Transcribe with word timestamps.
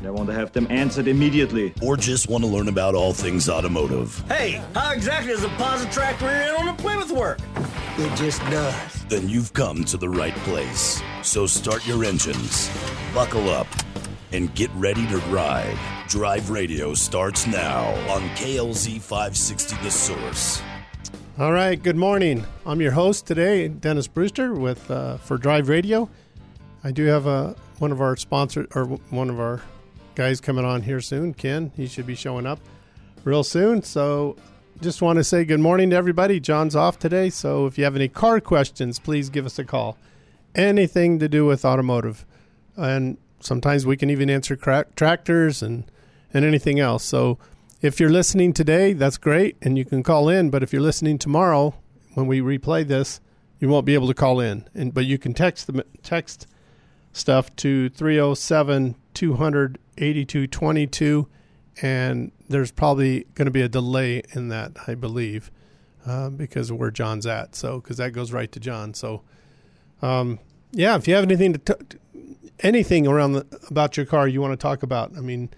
And 0.00 0.08
I 0.08 0.10
want 0.10 0.28
to 0.28 0.34
have 0.34 0.50
them 0.52 0.66
answered 0.70 1.06
immediately. 1.06 1.72
or 1.82 1.96
just 1.96 2.28
want 2.28 2.42
to 2.42 2.48
learn 2.50 2.68
about 2.68 2.94
all 2.94 3.12
things 3.12 3.48
automotive, 3.48 4.18
Hey, 4.28 4.62
how 4.74 4.92
exactly 4.92 5.32
does 5.32 5.44
a 5.44 5.48
positive 5.50 6.20
rear 6.22 6.30
end 6.30 6.56
on 6.56 6.68
a 6.68 6.74
Plymouth 6.74 7.10
work? 7.12 7.38
It 7.98 8.16
just 8.16 8.40
does. 8.50 9.04
then 9.08 9.28
you've 9.28 9.52
come 9.52 9.84
to 9.84 9.96
the 9.96 10.08
right 10.08 10.34
place. 10.36 11.02
So 11.22 11.46
start 11.46 11.86
your 11.86 12.02
engines, 12.04 12.70
buckle 13.14 13.50
up, 13.50 13.66
and 14.32 14.52
get 14.54 14.70
ready 14.74 15.06
to 15.08 15.18
ride. 15.28 15.78
Drive 16.08 16.48
Radio 16.50 16.94
starts 16.94 17.46
now 17.46 17.88
on 18.12 18.22
KLZ 18.30 19.00
560 19.00 19.76
The 19.82 19.90
Source. 19.90 20.62
All 21.38 21.52
right, 21.52 21.80
good 21.82 21.96
morning. 21.96 22.44
I'm 22.66 22.80
your 22.80 22.92
host 22.92 23.26
today, 23.26 23.68
Dennis 23.68 24.06
Brewster, 24.06 24.54
with 24.54 24.90
uh, 24.90 25.16
for 25.18 25.36
Drive 25.38 25.68
Radio. 25.68 26.08
I 26.84 26.90
do 26.92 27.04
have 27.06 27.26
a 27.26 27.54
one 27.78 27.92
of 27.92 28.00
our 28.00 28.16
sponsor 28.16 28.66
or 28.74 28.84
one 28.84 29.28
of 29.30 29.40
our 29.40 29.60
guys 30.20 30.38
coming 30.38 30.66
on 30.66 30.82
here 30.82 31.00
soon. 31.00 31.32
Ken, 31.32 31.72
he 31.74 31.86
should 31.86 32.06
be 32.06 32.14
showing 32.14 32.44
up 32.44 32.60
real 33.24 33.42
soon. 33.42 33.82
So, 33.82 34.36
just 34.82 35.00
want 35.00 35.16
to 35.16 35.24
say 35.24 35.46
good 35.46 35.60
morning 35.60 35.88
to 35.88 35.96
everybody. 35.96 36.38
John's 36.38 36.76
off 36.76 36.98
today, 36.98 37.30
so 37.30 37.64
if 37.64 37.78
you 37.78 37.84
have 37.84 37.96
any 37.96 38.06
car 38.06 38.38
questions, 38.38 38.98
please 38.98 39.30
give 39.30 39.46
us 39.46 39.58
a 39.58 39.64
call. 39.64 39.96
Anything 40.54 41.20
to 41.20 41.26
do 41.26 41.46
with 41.46 41.64
automotive, 41.64 42.26
and 42.76 43.16
sometimes 43.40 43.86
we 43.86 43.96
can 43.96 44.10
even 44.10 44.28
answer 44.28 44.56
cra- 44.56 44.84
tractors 44.94 45.62
and 45.62 45.90
and 46.34 46.44
anything 46.44 46.78
else. 46.78 47.02
So 47.02 47.38
if 47.80 47.98
you're 47.98 48.10
listening 48.10 48.52
today, 48.52 48.92
that's 48.92 49.16
great, 49.16 49.56
and 49.62 49.78
you 49.78 49.86
can 49.86 50.02
call 50.02 50.28
in. 50.28 50.50
But 50.50 50.62
if 50.62 50.70
you're 50.70 50.82
listening 50.82 51.16
tomorrow, 51.16 51.72
when 52.12 52.26
we 52.26 52.42
replay 52.42 52.86
this, 52.86 53.22
you 53.58 53.70
won't 53.70 53.86
be 53.86 53.94
able 53.94 54.08
to 54.08 54.12
call 54.12 54.38
in. 54.38 54.68
And 54.74 54.92
but 54.92 55.06
you 55.06 55.16
can 55.16 55.32
text 55.32 55.66
the 55.66 55.86
text 56.02 56.46
stuff 57.12 57.54
to 57.56 57.88
307 57.90 58.96
200 59.14 59.78
8222, 59.98 61.28
and 61.82 62.32
there's 62.48 62.70
probably 62.70 63.26
going 63.34 63.46
to 63.46 63.50
be 63.50 63.60
a 63.60 63.68
delay 63.68 64.22
in 64.32 64.48
that, 64.48 64.72
I 64.86 64.94
believe, 64.94 65.50
uh, 66.06 66.30
because 66.30 66.70
of 66.70 66.78
where 66.78 66.90
John's 66.90 67.26
at. 67.26 67.54
So 67.54 67.80
because 67.80 67.98
that 67.98 68.12
goes 68.12 68.32
right 68.32 68.50
to 68.52 68.60
John. 68.60 68.94
So 68.94 69.22
um, 70.02 70.38
yeah, 70.72 70.96
if 70.96 71.06
you 71.06 71.14
have 71.14 71.24
anything 71.24 71.52
to 71.52 71.74
t- 71.74 71.98
anything 72.60 73.06
around 73.06 73.32
the, 73.32 73.46
about 73.68 73.96
your 73.96 74.06
car 74.06 74.26
you 74.26 74.40
want 74.40 74.52
to 74.52 74.56
talk 74.56 74.82
about, 74.82 75.16
I 75.16 75.20
mean 75.20 75.50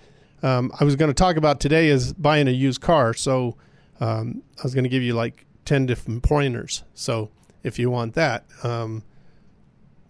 um, 0.43 0.73
I 0.79 0.85
was 0.85 0.97
going 0.97 1.11
to 1.11 1.15
talk 1.15 1.37
about 1.37 1.61
today 1.61 1.89
is 1.89 2.13
buying 2.13 2.49
a 2.49 2.53
used 2.53 2.81
car. 2.81 3.15
So 3.15 3.57
um, 4.01 4.43
I 4.59 4.63
was 4.65 4.75
going 4.75 4.85
to 4.85 4.91
give 4.91 5.03
you 5.03 5.15
like 5.15 5.47
10 5.67 5.87
different 5.87 6.25
pointers. 6.25 6.83
So 6.95 7.31
if 7.63 7.79
you 7.79 7.91
want 7.91 8.15
that, 8.15 8.45
um, 8.65 9.05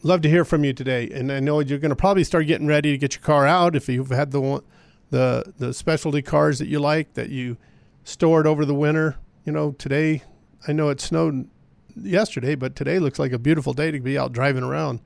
love 0.02 0.20
to 0.22 0.28
hear 0.28 0.44
from 0.44 0.64
you 0.64 0.72
today. 0.72 1.08
And 1.10 1.30
I 1.32 1.40
know 1.40 1.60
you're 1.60 1.78
going 1.78 1.90
to 1.90 1.96
probably 1.96 2.24
start 2.24 2.46
getting 2.46 2.66
ready 2.66 2.90
to 2.92 2.98
get 2.98 3.14
your 3.14 3.22
car 3.22 3.46
out 3.46 3.76
if 3.76 3.88
you've 3.88 4.10
had 4.10 4.30
the 4.30 4.40
one, 4.40 4.62
the 5.10 5.52
the 5.58 5.72
specialty 5.72 6.22
cars 6.22 6.58
that 6.58 6.68
you 6.68 6.78
like 6.78 7.14
that 7.14 7.30
you 7.30 7.56
stored 8.04 8.46
over 8.46 8.64
the 8.64 8.74
winter. 8.74 9.16
You 9.44 9.52
know, 9.52 9.72
today 9.72 10.22
I 10.66 10.72
know 10.72 10.88
it 10.88 11.00
snowed 11.00 11.48
yesterday, 11.96 12.54
but 12.54 12.76
today 12.76 12.98
looks 12.98 13.18
like 13.18 13.32
a 13.32 13.38
beautiful 13.38 13.72
day 13.72 13.90
to 13.90 14.00
be 14.00 14.18
out 14.18 14.32
driving 14.32 14.64
around. 14.64 15.00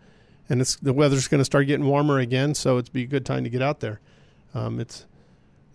And 0.48 0.60
it's 0.60 0.76
the 0.76 0.92
weather's 0.92 1.28
going 1.28 1.40
to 1.40 1.44
start 1.44 1.66
getting 1.66 1.86
warmer 1.86 2.18
again, 2.18 2.54
so 2.54 2.78
it's 2.78 2.88
be 2.88 3.02
a 3.02 3.06
good 3.06 3.26
time 3.26 3.42
to 3.44 3.50
get 3.50 3.62
out 3.62 3.80
there. 3.80 4.00
Um, 4.54 4.78
it's 4.78 5.06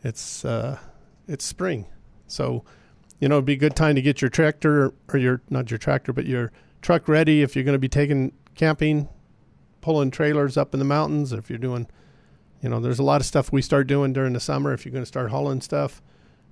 it's 0.04 0.46
uh, 0.46 0.80
it's 1.28 1.46
spring, 1.46 1.86
so 2.28 2.64
you 3.20 3.28
know 3.28 3.36
it'd 3.36 3.46
be 3.46 3.54
a 3.54 3.58
good 3.58 3.76
time 3.76 3.96
to 3.96 4.02
get 4.02 4.22
your 4.22 4.30
tractor 4.30 4.94
or 5.12 5.20
your 5.20 5.42
not 5.50 5.70
your 5.70 5.78
tractor 5.78 6.12
but 6.14 6.26
your 6.26 6.52
truck 6.82 7.08
ready 7.08 7.44
if 7.44 7.56
you're 7.56 7.66
going 7.66 7.76
to 7.76 7.80
be 7.80 7.90
taking 7.90 8.32
camping, 8.62 9.10
pulling 9.82 10.12
trailers 10.12 10.56
up 10.56 10.74
in 10.74 10.80
the 10.80 10.86
mountains. 10.86 11.34
If 11.34 11.50
you're 11.50 11.58
doing, 11.58 11.88
you 12.62 12.70
know, 12.70 12.80
there's 12.80 13.00
a 13.00 13.04
lot 13.04 13.20
of 13.20 13.26
stuff 13.26 13.52
we 13.52 13.64
start 13.64 13.88
doing 13.88 14.14
during 14.14 14.34
the 14.34 14.40
summer. 14.40 14.72
If 14.72 14.86
you're 14.86 14.92
going 14.94 15.02
to 15.02 15.08
start 15.08 15.32
hauling 15.32 15.62
stuff 15.62 16.02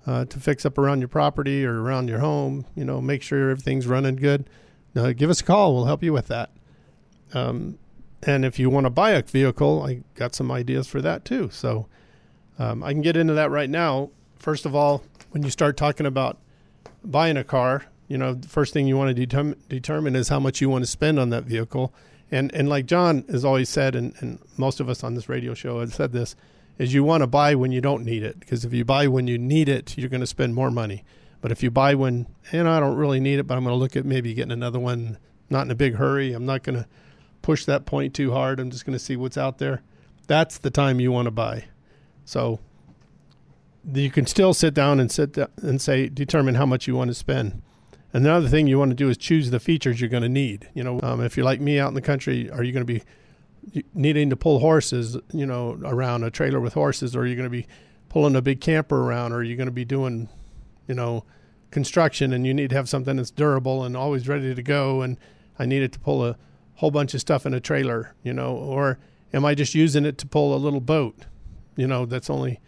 uh, 0.07 0.25
to 0.25 0.39
fix 0.39 0.65
up 0.65 0.79
around 0.79 1.01
your 1.01 1.07
property 1.07 1.63
or 1.63 1.81
around 1.83 2.07
your 2.07 2.17
home, 2.17 2.65
you 2.75 2.83
know, 2.83 2.99
make 2.99 3.21
sure 3.21 3.51
everything's 3.51 3.85
running 3.85 4.15
good. 4.15 4.49
Uh, 4.95 5.13
give 5.13 5.29
us 5.29 5.41
a 5.41 5.43
call. 5.43 5.75
We'll 5.75 5.85
help 5.85 6.01
you 6.01 6.11
with 6.11 6.27
that. 6.27 6.49
Um, 7.35 7.77
and 8.23 8.43
if 8.43 8.57
you 8.57 8.71
want 8.71 8.85
to 8.85 8.89
buy 8.89 9.11
a 9.11 9.21
vehicle, 9.21 9.83
I 9.83 10.01
got 10.15 10.33
some 10.33 10.51
ideas 10.51 10.87
for 10.87 11.01
that 11.01 11.25
too. 11.25 11.49
So. 11.51 11.87
Um, 12.61 12.83
I 12.83 12.91
can 12.91 13.01
get 13.01 13.15
into 13.15 13.33
that 13.35 13.51
right 13.51 13.69
now. 13.69 14.09
First 14.37 14.65
of 14.65 14.75
all, 14.75 15.01
when 15.31 15.43
you 15.43 15.49
start 15.49 15.77
talking 15.77 16.05
about 16.05 16.37
buying 17.05 17.37
a 17.37 17.43
car, 17.45 17.85
you 18.09 18.17
know, 18.17 18.33
the 18.33 18.49
first 18.49 18.73
thing 18.73 18.87
you 18.87 18.97
want 18.97 19.09
to 19.09 19.13
determine, 19.13 19.57
determine 19.69 20.15
is 20.15 20.27
how 20.27 20.39
much 20.39 20.59
you 20.59 20.67
want 20.67 20.83
to 20.83 20.89
spend 20.89 21.19
on 21.19 21.29
that 21.29 21.43
vehicle. 21.43 21.93
And 22.31 22.53
and 22.53 22.67
like 22.67 22.85
John 22.85 23.23
has 23.29 23.45
always 23.45 23.69
said, 23.69 23.95
and, 23.95 24.13
and 24.19 24.39
most 24.57 24.79
of 24.81 24.89
us 24.89 25.03
on 25.03 25.13
this 25.13 25.29
radio 25.29 25.53
show 25.53 25.79
have 25.79 25.93
said 25.93 26.11
this, 26.11 26.35
is 26.77 26.93
you 26.93 27.03
want 27.03 27.21
to 27.21 27.27
buy 27.27 27.55
when 27.55 27.71
you 27.71 27.81
don't 27.81 28.03
need 28.03 28.23
it. 28.23 28.39
Because 28.39 28.65
if 28.65 28.73
you 28.73 28.83
buy 28.83 29.07
when 29.07 29.27
you 29.27 29.37
need 29.37 29.69
it, 29.69 29.97
you're 29.97 30.09
going 30.09 30.21
to 30.21 30.27
spend 30.27 30.55
more 30.55 30.71
money. 30.71 31.03
But 31.41 31.51
if 31.51 31.63
you 31.63 31.71
buy 31.71 31.95
when, 31.95 32.27
eh, 32.51 32.57
you 32.57 32.63
know, 32.63 32.71
I 32.71 32.79
don't 32.79 32.97
really 32.97 33.19
need 33.19 33.39
it, 33.39 33.43
but 33.47 33.57
I'm 33.57 33.63
going 33.63 33.73
to 33.73 33.79
look 33.79 33.95
at 33.95 34.05
maybe 34.05 34.33
getting 34.33 34.51
another 34.51 34.79
one, 34.79 35.17
not 35.49 35.65
in 35.65 35.71
a 35.71 35.75
big 35.75 35.95
hurry. 35.95 36.33
I'm 36.33 36.45
not 36.45 36.63
going 36.63 36.77
to 36.77 36.87
push 37.41 37.65
that 37.65 37.85
point 37.85 38.13
too 38.13 38.31
hard. 38.31 38.59
I'm 38.59 38.71
just 38.71 38.85
going 38.85 38.97
to 38.97 39.03
see 39.03 39.15
what's 39.15 39.37
out 39.37 39.59
there. 39.59 39.81
That's 40.27 40.57
the 40.57 40.69
time 40.69 40.99
you 40.99 41.11
want 41.11 41.27
to 41.27 41.31
buy. 41.31 41.65
So 42.25 42.59
you 43.93 44.11
can 44.11 44.25
still 44.25 44.53
sit 44.53 44.73
down 44.73 44.99
and 44.99 45.11
sit 45.11 45.33
down 45.33 45.49
and 45.61 45.81
say 45.81 46.09
determine 46.09 46.55
how 46.55 46.65
much 46.65 46.87
you 46.87 46.95
want 46.95 47.09
to 47.09 47.15
spend. 47.15 47.61
And 48.13 48.25
the 48.25 48.31
other 48.31 48.47
thing 48.47 48.67
you 48.67 48.79
want 48.79 48.91
to 48.91 48.95
do 48.95 49.09
is 49.09 49.17
choose 49.17 49.51
the 49.51 49.59
features 49.59 50.01
you're 50.01 50.09
going 50.09 50.23
to 50.23 50.29
need. 50.29 50.69
You 50.73 50.83
know, 50.83 50.99
um, 51.03 51.21
if 51.21 51.37
you're 51.37 51.45
like 51.45 51.61
me 51.61 51.79
out 51.79 51.89
in 51.89 51.93
the 51.93 52.01
country, 52.01 52.49
are 52.49 52.63
you 52.63 52.71
going 52.71 52.85
to 52.85 52.93
be 52.93 53.03
needing 53.93 54.29
to 54.31 54.35
pull 54.35 54.59
horses, 54.59 55.17
you 55.31 55.45
know, 55.45 55.77
around 55.83 56.23
a 56.23 56.31
trailer 56.31 56.59
with 56.59 56.73
horses, 56.73 57.15
or 57.15 57.21
are 57.21 57.25
you 57.25 57.35
going 57.35 57.45
to 57.45 57.51
be 57.51 57.67
pulling 58.07 58.35
a 58.35 58.41
big 58.41 58.61
camper 58.61 59.03
around, 59.03 59.31
or 59.31 59.37
are 59.37 59.43
you 59.43 59.55
going 59.55 59.67
to 59.67 59.71
be 59.71 59.85
doing, 59.85 60.27
you 60.87 60.95
know, 60.95 61.23
construction 61.69 62.33
and 62.33 62.47
you 62.47 62.53
need 62.53 62.71
to 62.71 62.75
have 62.75 62.89
something 62.89 63.17
that's 63.17 63.29
durable 63.29 63.83
and 63.83 63.95
always 63.95 64.27
ready 64.27 64.55
to 64.55 64.63
go? 64.63 65.01
And 65.01 65.17
I 65.59 65.65
needed 65.65 65.93
to 65.93 65.99
pull 65.99 66.25
a 66.25 66.35
whole 66.75 66.91
bunch 66.91 67.13
of 67.13 67.21
stuff 67.21 67.45
in 67.45 67.53
a 67.53 67.59
trailer, 67.59 68.15
you 68.23 68.33
know, 68.33 68.55
or 68.55 68.97
am 69.33 69.45
I 69.45 69.53
just 69.53 69.75
using 69.75 70.05
it 70.05 70.17
to 70.19 70.27
pull 70.27 70.55
a 70.55 70.57
little 70.57 70.79
boat, 70.79 71.25
you 71.75 71.85
know, 71.85 72.05
that's 72.05 72.29
only 72.29 72.59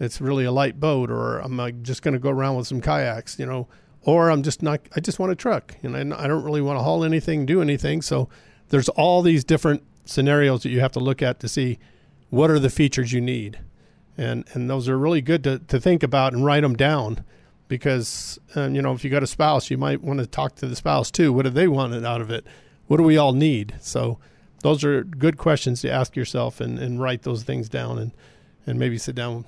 it's 0.00 0.20
really 0.20 0.44
a 0.44 0.52
light 0.52 0.78
boat, 0.78 1.10
or 1.10 1.42
am 1.42 1.58
I 1.58 1.72
just 1.72 2.02
going 2.02 2.14
to 2.14 2.20
go 2.20 2.30
around 2.30 2.56
with 2.56 2.68
some 2.68 2.80
kayaks, 2.80 3.38
you 3.38 3.46
know, 3.46 3.68
or 4.02 4.30
I'm 4.30 4.42
just 4.42 4.62
not. 4.62 4.80
I 4.96 5.00
just 5.00 5.18
want 5.18 5.32
a 5.32 5.36
truck, 5.36 5.76
and 5.82 5.96
I, 5.96 6.24
I 6.24 6.26
don't 6.26 6.44
really 6.44 6.62
want 6.62 6.78
to 6.78 6.82
haul 6.82 7.04
anything, 7.04 7.46
do 7.46 7.60
anything. 7.60 8.02
So 8.02 8.28
there's 8.68 8.88
all 8.90 9.22
these 9.22 9.44
different 9.44 9.82
scenarios 10.04 10.62
that 10.62 10.70
you 10.70 10.80
have 10.80 10.92
to 10.92 11.00
look 11.00 11.22
at 11.22 11.40
to 11.40 11.48
see 11.48 11.78
what 12.30 12.50
are 12.50 12.58
the 12.58 12.70
features 12.70 13.12
you 13.12 13.20
need, 13.20 13.58
and 14.16 14.44
and 14.52 14.70
those 14.70 14.88
are 14.88 14.98
really 14.98 15.20
good 15.20 15.44
to 15.44 15.58
to 15.58 15.80
think 15.80 16.02
about 16.02 16.32
and 16.32 16.44
write 16.44 16.62
them 16.62 16.74
down, 16.76 17.24
because 17.68 18.38
um, 18.54 18.74
you 18.74 18.82
know 18.82 18.92
if 18.92 19.04
you 19.04 19.10
got 19.10 19.22
a 19.22 19.26
spouse, 19.26 19.70
you 19.70 19.78
might 19.78 20.02
want 20.02 20.20
to 20.20 20.26
talk 20.26 20.54
to 20.56 20.66
the 20.66 20.76
spouse 20.76 21.10
too. 21.10 21.32
What 21.32 21.42
do 21.44 21.50
they 21.50 21.68
want 21.68 21.94
out 22.04 22.20
of 22.20 22.30
it? 22.30 22.46
What 22.86 22.96
do 22.96 23.02
we 23.02 23.18
all 23.18 23.32
need? 23.32 23.74
So 23.80 24.18
those 24.62 24.84
are 24.84 25.04
good 25.04 25.36
questions 25.36 25.82
to 25.82 25.90
ask 25.90 26.16
yourself 26.16 26.60
and, 26.60 26.78
and 26.78 27.00
write 27.00 27.22
those 27.22 27.42
things 27.42 27.68
down 27.68 27.98
and 27.98 28.12
and 28.66 28.78
maybe 28.78 28.98
sit 28.98 29.14
down 29.14 29.44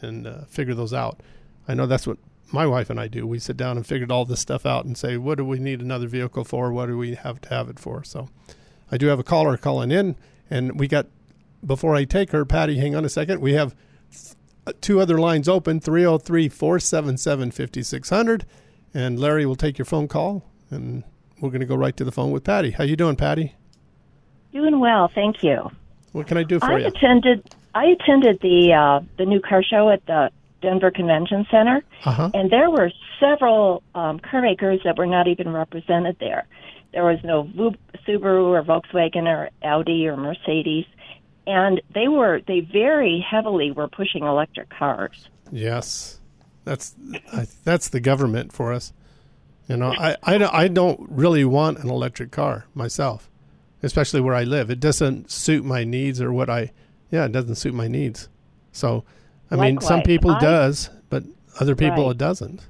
and 0.00 0.26
uh, 0.26 0.44
figure 0.46 0.74
those 0.74 0.92
out. 0.92 1.20
I 1.68 1.74
know 1.74 1.86
that's 1.86 2.06
what 2.06 2.18
my 2.54 2.66
wife 2.66 2.88
and 2.88 2.98
I 2.98 3.08
do. 3.08 3.26
We 3.26 3.38
sit 3.38 3.56
down 3.56 3.76
and 3.76 3.86
figured 3.86 4.10
all 4.10 4.24
this 4.24 4.40
stuff 4.40 4.64
out 4.64 4.86
and 4.86 4.96
say, 4.96 5.18
what 5.18 5.36
do 5.36 5.44
we 5.44 5.58
need 5.58 5.80
another 5.80 6.06
vehicle 6.06 6.44
for? 6.44 6.72
What 6.72 6.86
do 6.86 6.96
we 6.96 7.16
have 7.16 7.40
to 7.42 7.48
have 7.50 7.68
it 7.68 7.78
for? 7.78 8.02
So 8.04 8.28
I 8.90 8.96
do 8.96 9.08
have 9.08 9.18
a 9.18 9.24
caller 9.24 9.56
calling 9.56 9.90
in, 9.90 10.16
and 10.48 10.78
we 10.78 10.88
got, 10.88 11.06
before 11.66 11.94
I 11.94 12.04
take 12.04 12.30
her, 12.30 12.44
Patty, 12.44 12.78
hang 12.78 12.94
on 12.94 13.04
a 13.04 13.08
second. 13.08 13.40
We 13.40 13.54
have 13.54 13.74
two 14.80 15.00
other 15.00 15.18
lines 15.18 15.48
open 15.48 15.80
303 15.80 16.48
477 16.48 17.50
5600. 17.50 18.46
And 18.96 19.18
Larry 19.18 19.44
will 19.44 19.56
take 19.56 19.76
your 19.76 19.84
phone 19.84 20.06
call, 20.06 20.44
and 20.70 21.02
we're 21.40 21.50
going 21.50 21.60
to 21.60 21.66
go 21.66 21.74
right 21.74 21.96
to 21.96 22.04
the 22.04 22.12
phone 22.12 22.30
with 22.30 22.44
Patty. 22.44 22.70
How 22.70 22.84
you 22.84 22.94
doing, 22.94 23.16
Patty? 23.16 23.56
Doing 24.52 24.78
well, 24.78 25.10
thank 25.12 25.42
you. 25.42 25.70
What 26.12 26.28
can 26.28 26.36
I 26.36 26.44
do 26.44 26.60
for 26.60 26.66
I 26.66 26.78
you? 26.78 26.86
attended 26.86 27.56
I 27.74 27.86
attended 27.86 28.38
the 28.40 28.72
uh, 28.72 29.00
the 29.18 29.26
new 29.26 29.40
car 29.40 29.64
show 29.64 29.90
at 29.90 30.06
the 30.06 30.30
Denver 30.64 30.90
Convention 30.90 31.46
Center, 31.50 31.82
Uh-huh. 32.04 32.30
and 32.34 32.50
there 32.50 32.70
were 32.70 32.90
several 33.20 33.82
um, 33.94 34.18
car 34.18 34.42
makers 34.42 34.80
that 34.84 34.98
were 34.98 35.06
not 35.06 35.28
even 35.28 35.52
represented 35.52 36.16
there. 36.18 36.46
There 36.92 37.04
was 37.04 37.18
no 37.24 37.44
Subaru 38.06 38.44
or 38.56 38.62
Volkswagen 38.62 39.26
or 39.26 39.50
Audi 39.62 40.06
or 40.06 40.16
Mercedes, 40.16 40.86
and 41.46 41.80
they 41.94 42.08
were 42.08 42.40
they 42.46 42.60
very 42.60 43.24
heavily 43.30 43.70
were 43.70 43.88
pushing 43.88 44.22
electric 44.24 44.70
cars. 44.70 45.28
Yes. 45.52 46.20
That's 46.64 46.94
I, 47.32 47.46
that's 47.64 47.88
the 47.88 48.00
government 48.00 48.52
for 48.52 48.72
us. 48.72 48.92
You 49.68 49.76
know, 49.76 49.92
I, 49.92 50.16
I, 50.22 50.62
I 50.64 50.68
don't 50.68 51.00
really 51.10 51.44
want 51.44 51.78
an 51.78 51.90
electric 51.90 52.30
car 52.30 52.66
myself, 52.74 53.30
especially 53.82 54.20
where 54.20 54.34
I 54.34 54.44
live. 54.44 54.70
It 54.70 54.80
doesn't 54.80 55.30
suit 55.30 55.64
my 55.64 55.84
needs 55.84 56.20
or 56.20 56.32
what 56.32 56.48
I, 56.50 56.72
yeah, 57.10 57.24
it 57.24 57.32
doesn't 57.32 57.56
suit 57.56 57.74
my 57.74 57.88
needs. 57.88 58.28
So, 58.72 59.04
I 59.54 59.70
mean, 59.70 59.80
some 59.80 60.02
people 60.02 60.32
I- 60.32 60.40
does, 60.40 60.90
but 61.10 61.24
other 61.60 61.74
people 61.76 62.04
Right. 62.04 62.10
it 62.12 62.18
doesn't. 62.18 62.66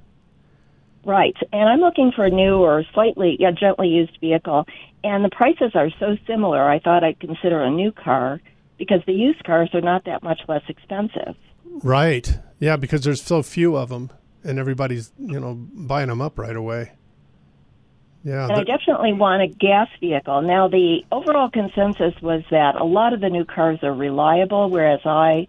Right. 1.06 1.36
And 1.52 1.68
I'm 1.68 1.80
looking 1.80 2.12
for 2.12 2.24
a 2.24 2.30
new 2.30 2.56
or 2.58 2.82
slightly 2.94 3.36
yeah, 3.38 3.50
gently 3.50 3.88
used 3.88 4.16
vehicle. 4.20 4.66
And 5.02 5.22
the 5.24 5.28
prices 5.28 5.72
are 5.74 5.90
so 6.00 6.16
similar, 6.26 6.62
I 6.68 6.78
thought 6.78 7.04
I'd 7.04 7.20
consider 7.20 7.60
a 7.62 7.70
new 7.70 7.92
car 7.92 8.40
because 8.78 9.02
the 9.06 9.12
used 9.12 9.44
cars 9.44 9.68
are 9.74 9.82
not 9.82 10.04
that 10.04 10.22
much 10.22 10.40
less 10.48 10.62
expensive. 10.68 11.36
Right. 11.82 12.38
Yeah, 12.58 12.76
because 12.76 13.02
there's 13.04 13.20
so 13.22 13.42
few 13.42 13.76
of 13.76 13.90
them, 13.90 14.10
and 14.42 14.58
everybody's 14.58 15.12
you 15.18 15.38
know 15.40 15.54
buying 15.74 16.08
them 16.08 16.22
up 16.22 16.38
right 16.38 16.56
away. 16.56 16.92
Yeah. 18.24 18.44
And 18.44 18.52
I 18.52 18.64
definitely 18.64 19.12
want 19.12 19.42
a 19.42 19.48
gas 19.48 19.88
vehicle. 20.00 20.40
Now, 20.40 20.66
the 20.68 21.00
overall 21.12 21.50
consensus 21.50 22.14
was 22.22 22.42
that 22.50 22.74
a 22.76 22.84
lot 22.84 23.12
of 23.12 23.20
the 23.20 23.28
new 23.28 23.44
cars 23.44 23.80
are 23.82 23.92
reliable, 23.92 24.70
whereas 24.70 25.00
I, 25.04 25.46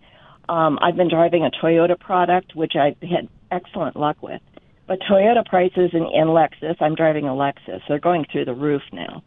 um, 0.49 0.79
I've 0.81 0.95
been 0.95 1.09
driving 1.09 1.45
a 1.45 1.51
Toyota 1.51 1.99
product, 1.99 2.55
which 2.55 2.73
I've 2.75 2.97
had 3.01 3.27
excellent 3.51 3.95
luck 3.95 4.21
with. 4.21 4.41
But 4.87 4.99
Toyota 5.01 5.45
prices 5.45 5.91
and 5.93 6.05
Lexus, 6.29 6.75
I'm 6.79 6.95
driving 6.95 7.25
a 7.25 7.31
Lexus, 7.31 7.81
they're 7.87 7.99
going 7.99 8.25
through 8.31 8.45
the 8.45 8.53
roof 8.53 8.83
now. 8.91 9.23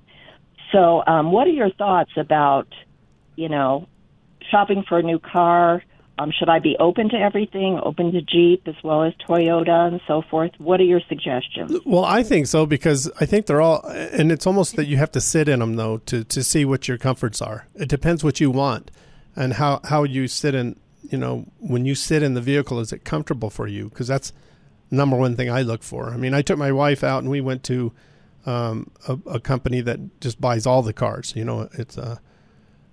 So, 0.73 1.03
um, 1.07 1.33
what 1.33 1.47
are 1.47 1.53
your 1.53 1.71
thoughts 1.71 2.13
about, 2.17 2.69
you 3.37 3.49
know, 3.49 3.89
shopping 4.51 4.85
for 4.89 4.99
a 4.99 5.03
new 5.03 5.19
car? 5.19 5.83
Um, 6.19 6.33
should 6.37 6.49
I 6.49 6.59
be 6.59 6.77
open 6.81 7.09
to 7.11 7.17
everything, 7.17 7.79
open 7.83 8.13
to 8.13 8.21
Jeep 8.21 8.67
as 8.67 8.75
well 8.83 9.05
as 9.05 9.15
Toyota 9.29 9.87
and 9.87 10.01
so 10.07 10.23
forth? 10.29 10.51
What 10.59 10.81
are 10.81 10.85
your 10.85 11.01
suggestions? 11.09 11.73
Well, 11.87 12.05
I 12.05 12.25
think 12.25 12.49
so 12.49 12.67
because 12.67 13.11
I 13.21 13.27
think 13.27 13.47
they're 13.47 13.61
all, 13.61 13.85
and 13.87 14.33
it's 14.33 14.47
almost 14.47 14.75
that 14.77 14.87
you 14.87 14.97
have 14.97 15.13
to 15.13 15.21
sit 15.21 15.49
in 15.49 15.61
them 15.61 15.77
though 15.77 15.99
to 15.99 16.25
to 16.25 16.43
see 16.43 16.65
what 16.65 16.89
your 16.89 16.99
comforts 16.99 17.41
are. 17.41 17.69
It 17.77 17.89
depends 17.89 18.25
what 18.25 18.41
you 18.41 18.51
want 18.51 18.91
and 19.37 19.55
how 19.55 19.81
how 19.85 20.03
you 20.03 20.27
sit 20.29 20.55
in. 20.55 20.79
You 21.09 21.19
know, 21.19 21.47
when 21.59 21.85
you 21.85 21.95
sit 21.95 22.23
in 22.23 22.35
the 22.35 22.41
vehicle, 22.41 22.81
is 22.81 22.93
it 22.93 23.05
comfortable 23.05 23.51
for 23.51 23.67
you? 23.67 23.89
Because 23.89 24.09
that's 24.09 24.33
number 24.91 25.17
one 25.17 25.37
thing 25.37 25.51
I 25.51 25.63
look 25.63 25.83
for. 25.83 26.11
I 26.11 26.17
mean, 26.17 26.35
I 26.35 26.43
took 26.43 26.59
my 26.59 26.73
wife 26.73 27.03
out 27.03 27.23
and 27.23 27.31
we 27.31 27.41
went 27.41 27.65
to 27.65 27.93
um, 28.47 28.91
a, 29.07 29.19
a 29.27 29.41
company 29.41 29.81
that 29.83 30.21
just 30.21 30.41
buys 30.41 30.67
all 30.67 30.83
the 30.83 30.93
cars. 30.93 31.33
You 31.37 31.45
know, 31.45 31.69
it's 31.73 31.99
uh, 31.99 32.19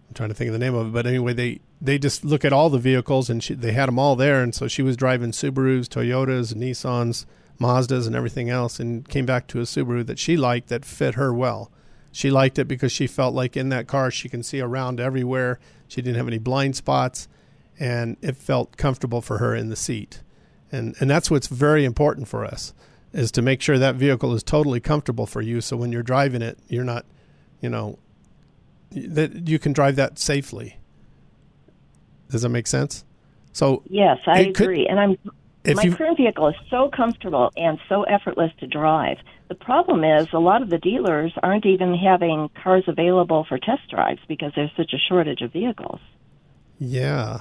I'm 0.08 0.14
trying 0.14 0.30
to 0.30 0.36
think 0.36 0.50
of 0.50 0.54
the 0.54 0.60
name 0.60 0.76
of 0.76 0.88
it, 0.88 0.94
but 0.94 1.08
anyway, 1.08 1.34
they 1.34 1.60
they 1.82 1.98
just 1.98 2.24
look 2.24 2.46
at 2.46 2.54
all 2.54 2.70
the 2.70 2.80
vehicles 2.80 3.30
and 3.30 3.44
she, 3.44 3.54
they 3.54 3.72
had 3.72 3.88
them 3.88 4.00
all 4.00 4.16
there, 4.16 4.42
and 4.42 4.54
so 4.54 4.68
she 4.68 4.82
was 4.82 4.98
driving 4.98 5.32
Subarus, 5.32 5.88
Toyotas, 5.88 6.54
Nissans, 6.54 7.26
Mazdas, 7.60 8.08
and 8.08 8.16
everything 8.16 8.50
else, 8.50 8.80
and 8.80 9.08
came 9.08 9.26
back 9.26 9.48
to 9.48 9.60
a 9.60 9.64
Subaru 9.64 10.06
that 10.06 10.20
she 10.20 10.38
liked 10.38 10.70
that 10.70 10.86
fit 10.86 11.16
her 11.16 11.34
well. 11.34 11.72
She 12.12 12.32
liked 12.32 12.58
it 12.60 12.68
because 12.68 12.92
she 12.92 13.08
felt 13.08 13.36
like 13.36 13.58
in 13.58 13.70
that 13.70 13.88
car 13.88 14.10
she 14.10 14.30
can 14.30 14.42
see 14.42 14.62
around 14.62 15.00
everywhere. 15.00 15.60
She 15.88 16.02
didn't 16.02 16.18
have 16.18 16.28
any 16.28 16.38
blind 16.38 16.76
spots, 16.76 17.28
and 17.80 18.18
it 18.22 18.36
felt 18.38 18.77
comfortable 18.77 19.22
for 19.22 19.38
her 19.39 19.56
in 19.56 19.69
the 19.69 19.75
seat. 19.75 20.22
And 20.72 20.95
and 21.00 21.10
that's 21.10 21.30
what's 21.31 21.48
very 21.48 21.86
important 21.86 22.27
for 22.27 22.44
us 22.45 22.74
is 23.13 23.31
to 23.31 23.42
make 23.42 23.62
sure 23.62 23.77
that 23.77 23.95
vehicle 23.95 24.33
is 24.33 24.44
totally 24.44 24.80
comfortable 24.80 25.25
for 25.25 25.42
you. 25.42 25.62
So 25.62 25.77
when 25.77 25.92
you're 25.92 26.04
driving 26.04 26.42
it, 26.42 26.57
you're 26.68 26.83
not, 26.83 27.06
you 27.62 27.69
know, 27.69 27.98
that 28.92 29.48
you 29.48 29.57
can 29.60 29.72
drive 29.74 29.95
that 29.95 30.19
safely. 30.19 30.77
Does 32.30 32.42
that 32.42 32.50
make 32.50 32.68
sense? 32.68 33.06
So 33.54 33.83
Yes, 33.89 34.19
I 34.25 34.42
It 34.42 34.56
could- 34.56 34.63
agree. 34.66 34.88
and 34.88 35.00
I'm 35.00 35.18
my 35.75 35.81
you 35.83 35.95
current 35.95 36.18
vehicle 36.18 36.48
is 36.50 36.56
so 36.69 36.89
comfortable 36.89 37.51
and 37.57 37.80
so 37.89 38.04
effortless 38.04 38.51
to 38.60 38.68
drive. 38.68 39.18
The 39.48 39.56
problem 39.56 40.04
is 40.04 40.28
a 40.31 40.38
lot 40.39 40.62
of 40.62 40.69
the 40.69 40.78
dealers 40.78 41.31
aren't 41.42 41.66
even 41.66 41.95
having 41.95 42.50
cars 42.62 42.83
available 42.88 43.45
for 43.45 43.57
test 43.57 43.81
drives 43.89 44.19
because 44.28 44.51
there's 44.56 44.69
such 44.78 44.94
a 44.94 44.98
shortage 45.10 45.42
of 45.42 45.51
vehicles. 45.54 46.00
Yeah, 46.78 47.39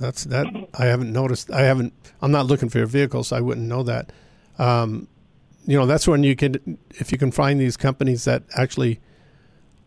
that's 0.00 0.24
that. 0.24 0.46
I 0.74 0.86
haven't 0.86 1.12
noticed. 1.12 1.50
I 1.52 1.60
haven't. 1.62 1.92
I'm 2.22 2.32
not 2.32 2.46
looking 2.46 2.70
for 2.70 2.78
your 2.78 2.86
vehicle, 2.86 3.22
so 3.22 3.36
I 3.36 3.40
wouldn't 3.40 3.68
know 3.68 3.82
that. 3.82 4.10
Um, 4.58 5.06
you 5.66 5.78
know, 5.78 5.86
that's 5.86 6.08
when 6.08 6.24
you 6.24 6.34
can, 6.34 6.78
if 6.92 7.12
you 7.12 7.18
can 7.18 7.30
find 7.30 7.60
these 7.60 7.76
companies 7.76 8.24
that 8.24 8.42
actually. 8.56 8.98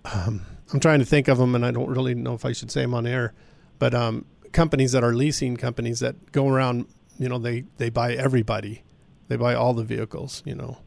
Um, 0.05 0.45
I'm 0.71 0.79
trying 0.79 0.99
to 0.99 1.05
think 1.05 1.27
of 1.27 1.37
them, 1.37 1.55
and 1.55 1.65
I 1.65 1.71
don't 1.71 1.89
really 1.89 2.15
know 2.15 2.33
if 2.33 2.45
I 2.45 2.51
should 2.51 2.71
say 2.71 2.81
them 2.81 2.93
on 2.93 3.05
air, 3.05 3.33
but 3.79 3.93
um, 3.93 4.25
companies 4.51 4.91
that 4.91 5.03
are 5.03 5.13
leasing 5.13 5.57
companies 5.57 5.99
that 5.99 6.31
go 6.31 6.47
around. 6.47 6.85
You 7.17 7.29
know, 7.29 7.37
they 7.37 7.65
they 7.77 7.89
buy 7.89 8.13
everybody. 8.13 8.83
They 9.27 9.35
buy 9.35 9.55
all 9.55 9.73
the 9.73 9.83
vehicles. 9.83 10.43
You 10.45 10.55
know, 10.55 10.77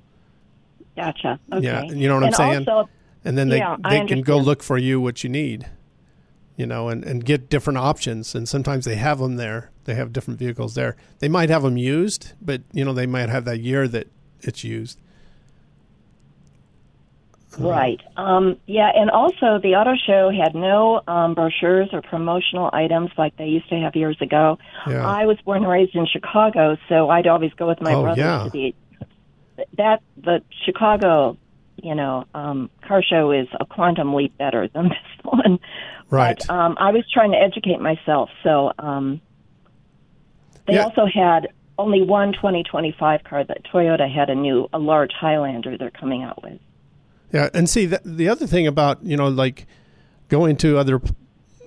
Gotcha. 0.97 1.41
Okay. 1.53 1.65
Yeah, 1.65 1.83
you 1.85 2.09
know 2.09 2.15
what 2.15 2.25
I'm 2.25 2.33
saying? 2.33 2.69
Also, 2.69 2.89
and 3.25 3.37
then 3.37 3.49
they 3.49 3.59
Yeah, 3.59 3.77
they 3.89 4.05
can 4.07 4.23
go 4.23 4.39
look 4.39 4.63
for 4.63 4.79
you 4.79 5.01
what 5.01 5.25
you 5.25 5.31
need 5.31 5.67
you 6.57 6.67
know 6.67 6.89
and, 6.89 7.05
and 7.05 7.25
get 7.25 7.49
different 7.49 7.79
options 7.79 8.35
and 8.35 8.49
sometimes 8.49 8.85
they 8.85 8.97
have 8.97 9.19
them 9.19 9.37
there 9.37 9.71
they 9.85 9.95
have 9.95 10.13
different 10.13 10.39
vehicles 10.39 10.75
there 10.75 10.97
they 11.19 11.29
might 11.29 11.51
have 11.51 11.63
them 11.63 11.77
used 11.77 12.33
but 12.41 12.63
you 12.73 12.85
know 12.85 12.93
they 12.93 13.07
might 13.07 13.29
have 13.29 13.45
that 13.45 13.61
year 13.61 13.87
that 13.89 14.07
it's 14.41 14.65
used 14.65 14.99
Right. 17.59 18.01
Um, 18.19 18.59
yeah, 18.67 18.91
and 18.95 19.11
also 19.11 19.59
the 19.63 19.77
auto 19.77 19.95
show 20.07 20.31
had 20.31 20.55
no 20.55 21.01
um, 21.09 21.35
brochures 21.35 21.89
or 21.93 22.03
promotional 22.03 22.69
items 22.75 23.11
like 23.17 23.35
they 23.39 23.47
used 23.47 23.69
to 23.71 23.77
have 23.77 23.97
years 23.97 24.19
ago. 24.21 24.59
Yeah. 24.87 25.07
I 25.07 25.25
was 25.25 25.39
born 25.43 25.63
and 25.63 25.69
raised 25.69 25.95
in 25.95 26.07
Chicago, 26.07 26.77
so 26.89 27.09
I'd 27.09 27.27
always 27.27 27.53
go 27.55 27.67
with 27.67 27.81
my 27.81 27.95
Oh, 27.95 28.03
brothers 28.03 28.19
yeah. 28.19 28.45
to 28.45 28.51
the 28.51 28.75
that 29.79 30.03
the 30.19 30.43
Chicago, 30.67 31.39
you 31.83 31.95
know, 31.95 32.25
um, 32.35 32.71
car 32.87 33.03
show 33.03 33.31
is 33.33 33.47
a 33.61 33.67
quantum 33.67 34.15
leap 34.15 34.37
better 34.39 34.69
than 34.69 34.89
this 34.89 35.25
one. 35.25 35.59
Right. 36.11 36.39
But, 36.39 36.51
um, 36.51 36.77
I 36.79 36.91
was 36.93 37.05
trying 37.13 37.33
to 37.33 37.39
educate 37.39 37.81
myself, 37.81 38.31
so 38.43 38.73
um, 38.79 39.21
they 40.67 40.75
Yeah. 40.75 40.85
also 40.85 41.07
had 41.07 41.49
only 41.79 42.03
one 42.03 42.33
2025 42.33 43.25
car 43.25 43.45
that 43.45 43.65
Toyota 43.65 44.11
had 44.13 44.31
a 44.31 44.35
new 44.35 44.69
a 44.73 44.79
large 44.79 45.13
Highlander 45.13 45.77
they're 45.77 45.91
coming 45.91 46.23
out 46.23 46.43
with. 46.43 46.59
Yeah, 47.33 47.51
and 47.53 47.69
see 47.69 47.87
that 47.87 48.03
the 48.05 48.29
other 48.29 48.47
thing 48.47 48.67
about 48.67 49.03
you 49.03 49.17
know 49.17 49.29
like 49.29 49.67
going 50.29 50.57
to 50.59 50.79
other 50.79 51.01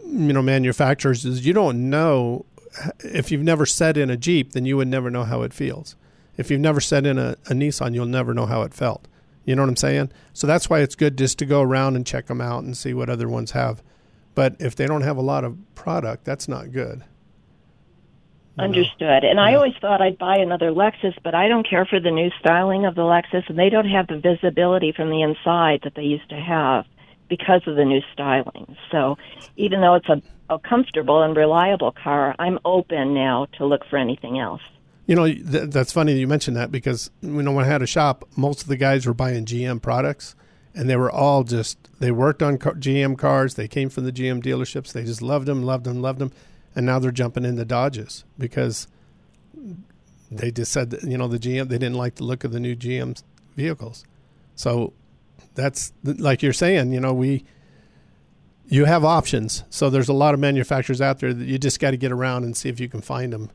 you 0.05 0.33
know 0.33 0.41
manufacturers 0.41 1.25
is 1.25 1.45
you 1.45 1.53
don't 1.53 1.89
know 1.89 2.45
if 3.03 3.31
you've 3.31 3.43
never 3.43 3.65
sat 3.65 3.97
in 3.97 4.09
a 4.09 4.17
Jeep, 4.17 4.53
then 4.53 4.65
you 4.65 4.77
would 4.77 4.87
never 4.87 5.09
know 5.11 5.23
how 5.25 5.41
it 5.43 5.53
feels. 5.53 5.95
If 6.37 6.49
you've 6.49 6.61
never 6.61 6.79
sat 6.79 7.05
in 7.05 7.17
a, 7.17 7.31
a 7.47 7.53
Nissan, 7.53 7.93
you'll 7.93 8.05
never 8.05 8.33
know 8.33 8.45
how 8.45 8.61
it 8.61 8.73
felt. 8.73 9.07
You 9.49 9.55
know 9.55 9.63
what 9.63 9.69
I'm 9.69 9.77
saying? 9.77 10.11
So 10.33 10.45
that's 10.45 10.69
why 10.69 10.81
it's 10.81 10.93
good 10.93 11.17
just 11.17 11.39
to 11.39 11.45
go 11.47 11.63
around 11.63 11.95
and 11.95 12.05
check 12.05 12.27
them 12.27 12.39
out 12.39 12.63
and 12.63 12.77
see 12.77 12.93
what 12.93 13.09
other 13.09 13.27
ones 13.27 13.49
have. 13.49 13.81
But 14.35 14.55
if 14.59 14.75
they 14.75 14.85
don't 14.85 15.01
have 15.01 15.17
a 15.17 15.23
lot 15.23 15.43
of 15.43 15.57
product, 15.73 16.23
that's 16.23 16.47
not 16.47 16.71
good. 16.71 17.03
Understood. 18.59 19.23
And 19.23 19.39
I 19.39 19.55
always 19.55 19.73
thought 19.81 20.03
I'd 20.03 20.19
buy 20.19 20.37
another 20.37 20.69
Lexus, 20.69 21.15
but 21.23 21.33
I 21.33 21.47
don't 21.47 21.67
care 21.67 21.87
for 21.87 21.99
the 21.99 22.11
new 22.11 22.29
styling 22.39 22.85
of 22.85 22.93
the 22.93 23.01
Lexus, 23.01 23.49
and 23.49 23.57
they 23.57 23.71
don't 23.71 23.89
have 23.89 24.05
the 24.05 24.19
visibility 24.19 24.91
from 24.91 25.09
the 25.09 25.23
inside 25.23 25.79
that 25.83 25.95
they 25.95 26.03
used 26.03 26.29
to 26.29 26.39
have 26.39 26.85
because 27.27 27.63
of 27.65 27.75
the 27.75 27.85
new 27.85 28.01
styling. 28.13 28.77
So 28.91 29.17
even 29.57 29.81
though 29.81 29.95
it's 29.95 30.09
a, 30.09 30.21
a 30.53 30.59
comfortable 30.59 31.23
and 31.23 31.35
reliable 31.35 31.91
car, 31.91 32.35
I'm 32.37 32.59
open 32.65 33.15
now 33.15 33.47
to 33.57 33.65
look 33.65 33.81
for 33.89 33.97
anything 33.97 34.37
else. 34.37 34.61
You 35.09 35.15
know, 35.15 35.25
th- 35.25 35.71
that's 35.71 35.91
funny 35.91 36.13
that 36.13 36.19
you 36.19 36.27
mentioned 36.27 36.55
that 36.57 36.71
because 36.71 37.09
you 37.23 37.41
know 37.41 37.51
when 37.51 37.65
I 37.65 37.67
had 37.67 37.81
a 37.81 37.87
shop, 37.87 38.25
most 38.35 38.61
of 38.61 38.67
the 38.67 38.77
guys 38.77 39.07
were 39.07 39.13
buying 39.15 39.43
GM 39.43 39.81
products, 39.81 40.35
and 40.75 40.87
they 40.87 40.95
were 40.95 41.09
all 41.09 41.43
just 41.43 41.79
they 41.99 42.11
worked 42.11 42.43
on 42.43 42.59
car- 42.59 42.75
GM 42.75 43.17
cars. 43.17 43.55
They 43.55 43.67
came 43.67 43.89
from 43.89 44.05
the 44.05 44.11
GM 44.11 44.39
dealerships. 44.43 44.91
They 44.91 45.03
just 45.03 45.23
loved 45.23 45.47
them, 45.47 45.63
loved 45.63 45.85
them, 45.85 45.99
loved 45.99 46.19
them, 46.19 46.31
and 46.75 46.85
now 46.85 46.99
they're 46.99 47.09
jumping 47.09 47.43
into 47.43 47.65
Dodges 47.65 48.23
because 48.37 48.87
they 50.29 50.51
just 50.51 50.71
said 50.71 50.91
that, 50.91 51.01
you 51.01 51.17
know 51.17 51.27
the 51.27 51.39
GM 51.39 51.69
they 51.69 51.79
didn't 51.79 51.97
like 51.97 52.13
the 52.17 52.23
look 52.23 52.43
of 52.43 52.51
the 52.51 52.59
new 52.59 52.75
GM 52.75 53.19
vehicles. 53.55 54.05
So 54.53 54.93
that's 55.55 55.91
like 56.03 56.43
you're 56.43 56.53
saying. 56.53 56.93
You 56.93 56.99
know 56.99 57.15
we 57.15 57.45
you 58.67 58.85
have 58.85 59.03
options. 59.03 59.63
So 59.71 59.89
there's 59.89 60.07
a 60.07 60.13
lot 60.13 60.35
of 60.35 60.39
manufacturers 60.39 61.01
out 61.01 61.17
there 61.17 61.33
that 61.33 61.47
you 61.47 61.57
just 61.57 61.79
got 61.79 61.91
to 61.91 61.97
get 61.97 62.11
around 62.11 62.43
and 62.43 62.55
see 62.55 62.69
if 62.69 62.79
you 62.79 62.87
can 62.87 63.01
find 63.01 63.33
them. 63.33 63.49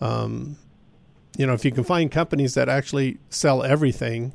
Um, 0.00 0.56
you 1.36 1.46
know, 1.46 1.52
if 1.52 1.64
you 1.64 1.70
can 1.70 1.84
find 1.84 2.10
companies 2.10 2.54
that 2.54 2.68
actually 2.68 3.18
sell 3.28 3.62
everything, 3.62 4.32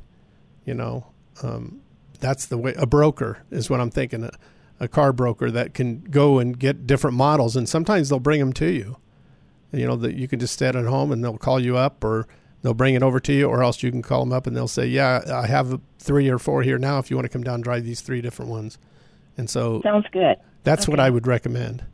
you 0.64 0.74
know, 0.74 1.06
um, 1.42 1.80
that's 2.20 2.46
the 2.46 2.56
way. 2.56 2.74
A 2.76 2.86
broker 2.86 3.38
is 3.50 3.68
what 3.68 3.80
I'm 3.80 3.90
thinking. 3.90 4.24
A, 4.24 4.30
a 4.80 4.88
car 4.88 5.12
broker 5.12 5.50
that 5.50 5.74
can 5.74 6.00
go 6.00 6.38
and 6.38 6.58
get 6.58 6.86
different 6.86 7.16
models, 7.16 7.56
and 7.56 7.68
sometimes 7.68 8.08
they'll 8.08 8.20
bring 8.20 8.40
them 8.40 8.52
to 8.54 8.66
you. 8.66 8.96
You 9.72 9.86
know 9.86 9.96
that 9.96 10.14
you 10.14 10.28
can 10.28 10.38
just 10.38 10.54
stay 10.54 10.66
at 10.66 10.74
home 10.74 11.12
and 11.12 11.24
they'll 11.24 11.38
call 11.38 11.58
you 11.58 11.76
up, 11.76 12.04
or 12.04 12.26
they'll 12.62 12.74
bring 12.74 12.94
it 12.94 13.02
over 13.02 13.18
to 13.20 13.32
you, 13.32 13.46
or 13.46 13.62
else 13.62 13.82
you 13.82 13.90
can 13.90 14.02
call 14.02 14.20
them 14.20 14.32
up 14.32 14.46
and 14.46 14.56
they'll 14.56 14.68
say, 14.68 14.86
"Yeah, 14.86 15.22
I 15.32 15.46
have 15.46 15.80
three 15.98 16.28
or 16.28 16.38
four 16.38 16.62
here 16.62 16.78
now. 16.78 16.98
If 16.98 17.10
you 17.10 17.16
want 17.16 17.24
to 17.24 17.32
come 17.32 17.42
down 17.42 17.56
and 17.56 17.64
drive 17.64 17.84
these 17.84 18.00
three 18.00 18.20
different 18.20 18.50
ones," 18.50 18.78
and 19.36 19.48
so 19.48 19.80
Sounds 19.82 20.06
good. 20.12 20.36
that's 20.62 20.86
what 20.86 21.00
I 21.00 21.10
would 21.10 21.26
recommend. 21.26 21.84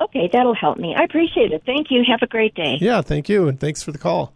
Okay, 0.00 0.28
that'll 0.32 0.54
help 0.54 0.78
me. 0.78 0.94
I 0.94 1.04
appreciate 1.04 1.52
it. 1.52 1.62
Thank 1.64 1.90
you. 1.90 2.04
Have 2.06 2.20
a 2.22 2.26
great 2.26 2.54
day. 2.54 2.76
Yeah, 2.80 3.00
thank 3.00 3.28
you, 3.28 3.48
and 3.48 3.58
thanks 3.58 3.82
for 3.82 3.92
the 3.92 3.98
call. 3.98 4.32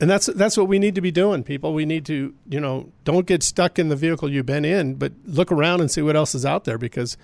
and 0.00 0.10
that's 0.10 0.26
that's 0.26 0.56
what 0.56 0.68
we 0.68 0.78
need 0.78 0.94
to 0.96 1.00
be 1.00 1.10
doing, 1.10 1.42
people. 1.44 1.72
We 1.72 1.84
need 1.86 2.04
to, 2.06 2.34
you 2.48 2.60
know, 2.60 2.92
don't 3.04 3.26
get 3.26 3.42
stuck 3.42 3.78
in 3.78 3.88
the 3.88 3.96
vehicle 3.96 4.30
you've 4.30 4.46
been 4.46 4.64
in, 4.64 4.94
but 4.94 5.12
look 5.24 5.50
around 5.52 5.80
and 5.80 5.90
see 5.90 6.02
what 6.02 6.16
else 6.16 6.34
is 6.34 6.44
out 6.44 6.64
there 6.64 6.78
because 6.78 7.16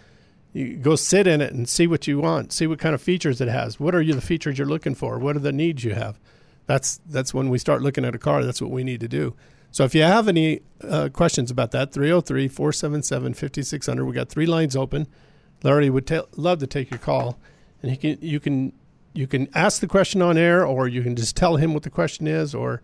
you 0.52 0.76
go 0.76 0.96
sit 0.96 1.26
in 1.26 1.40
it 1.40 1.52
and 1.52 1.68
see 1.68 1.86
what 1.86 2.06
you 2.06 2.18
want, 2.18 2.52
see 2.52 2.66
what 2.66 2.78
kind 2.78 2.94
of 2.94 3.00
features 3.02 3.40
it 3.40 3.48
has. 3.48 3.78
What 3.78 3.94
are 3.94 4.00
you 4.02 4.14
the 4.14 4.20
features 4.20 4.58
you're 4.58 4.66
looking 4.66 4.94
for? 4.94 5.18
What 5.18 5.36
are 5.36 5.40
the 5.40 5.52
needs 5.52 5.84
you 5.84 5.94
have? 5.94 6.18
That's 6.66 7.00
that's 7.06 7.34
when 7.34 7.50
we 7.50 7.58
start 7.58 7.82
looking 7.82 8.04
at 8.04 8.14
a 8.14 8.18
car. 8.18 8.44
That's 8.44 8.60
what 8.62 8.70
we 8.70 8.84
need 8.84 9.00
to 9.00 9.08
do. 9.08 9.34
So 9.72 9.84
if 9.84 9.94
you 9.94 10.02
have 10.02 10.26
any 10.26 10.60
uh, 10.82 11.08
questions 11.12 11.50
about 11.50 11.70
that, 11.72 11.92
303 11.92 12.48
477 12.48 13.34
5600. 13.34 14.04
We 14.04 14.12
got 14.12 14.28
three 14.28 14.46
lines 14.46 14.74
open. 14.74 15.06
Larry 15.62 15.90
would 15.90 16.10
love 16.36 16.58
to 16.60 16.66
take 16.66 16.90
your 16.90 16.98
call, 16.98 17.38
and 17.82 17.90
he 17.90 17.96
can 17.96 18.18
you 18.20 18.40
can 18.40 18.72
you 19.12 19.26
can 19.26 19.48
ask 19.54 19.80
the 19.80 19.86
question 19.86 20.22
on 20.22 20.38
air, 20.38 20.64
or 20.64 20.88
you 20.88 21.02
can 21.02 21.16
just 21.16 21.36
tell 21.36 21.56
him 21.56 21.74
what 21.74 21.82
the 21.82 21.90
question 21.90 22.26
is, 22.26 22.54
or 22.54 22.82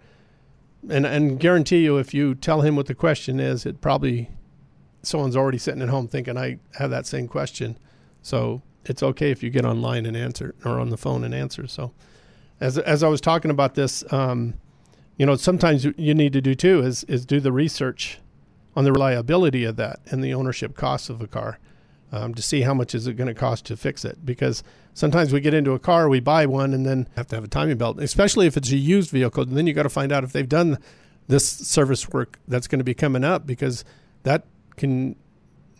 and 0.88 1.06
and 1.06 1.40
guarantee 1.40 1.85
you, 1.85 1.99
if 1.99 2.12
you 2.12 2.35
tell 2.35 2.61
him 2.61 2.76
what 2.76 2.87
the 2.87 2.95
question 2.95 3.40
is, 3.40 3.66
it 3.66 3.80
probably 3.80 4.30
someone's 5.02 5.37
already 5.37 5.59
sitting 5.59 5.83
at 5.83 5.88
home 5.88 6.09
thinking 6.09 6.37
I 6.37 6.59
have 6.75 6.90
that 6.90 7.06
same 7.06 7.28
question. 7.28 7.78
So 8.23 8.62
it's 8.85 9.02
okay 9.02 9.30
if 9.30 9.42
you 9.42 9.50
get 9.50 9.64
online 9.64 10.04
and 10.04 10.16
answer 10.16 10.54
or 10.64 10.80
on 10.80 10.90
the 10.90 10.97
phone 10.97 11.25
and 11.25 11.35
answer. 11.35 11.66
So 11.66 11.92
as 12.61 12.78
as 12.78 13.02
I 13.02 13.09
was 13.09 13.21
talking 13.21 13.50
about 13.50 13.75
this, 13.75 14.04
um, 14.12 14.54
you 15.16 15.25
know, 15.25 15.37
sometimes 15.37 15.85
you 15.85 16.14
need 16.14 16.33
to 16.33 16.40
do 16.40 16.54
too 16.54 16.80
is 16.83 17.04
is 17.04 17.25
do 17.25 17.40
the 17.40 17.52
research 17.52 18.18
on 18.75 18.85
the 18.85 18.92
reliability 18.92 19.64
of 19.64 19.76
that 19.76 20.00
and 20.06 20.23
the 20.23 20.35
ownership 20.35 20.76
costs 20.76 21.09
of 21.09 21.23
a 21.23 21.26
car 21.26 21.59
um, 22.12 22.34
to 22.34 22.42
see 22.42 22.62
how 22.62 22.75
much 22.75 22.94
is 22.94 23.06
it 23.06 23.14
going 23.14 23.28
to 23.28 23.34
cost 23.34 23.66
to 23.66 23.76
fix 23.76 24.04
it. 24.04 24.25
Because 24.25 24.62
sometimes 24.94 25.32
we 25.32 25.40
get 25.40 25.54
into 25.54 25.72
a 25.72 25.78
car 25.78 26.08
we 26.08 26.20
buy 26.20 26.46
one 26.46 26.72
and 26.72 26.86
then 26.86 27.06
have 27.16 27.26
to 27.26 27.34
have 27.34 27.44
a 27.44 27.48
timing 27.48 27.76
belt 27.76 28.00
especially 28.00 28.46
if 28.46 28.56
it's 28.56 28.72
a 28.72 28.76
used 28.76 29.10
vehicle 29.10 29.42
and 29.42 29.54
then 29.54 29.66
you 29.66 29.75
got 29.75 29.82
to 29.82 29.90
find 29.90 30.10
out 30.10 30.25
if 30.25 30.32
they've 30.32 30.48
done 30.48 30.78
this 31.28 31.46
service 31.46 32.08
work 32.08 32.38
that's 32.48 32.66
going 32.66 32.78
to 32.78 32.84
be 32.84 32.94
coming 32.94 33.22
up 33.22 33.46
because 33.46 33.84
that 34.22 34.44
can 34.76 35.14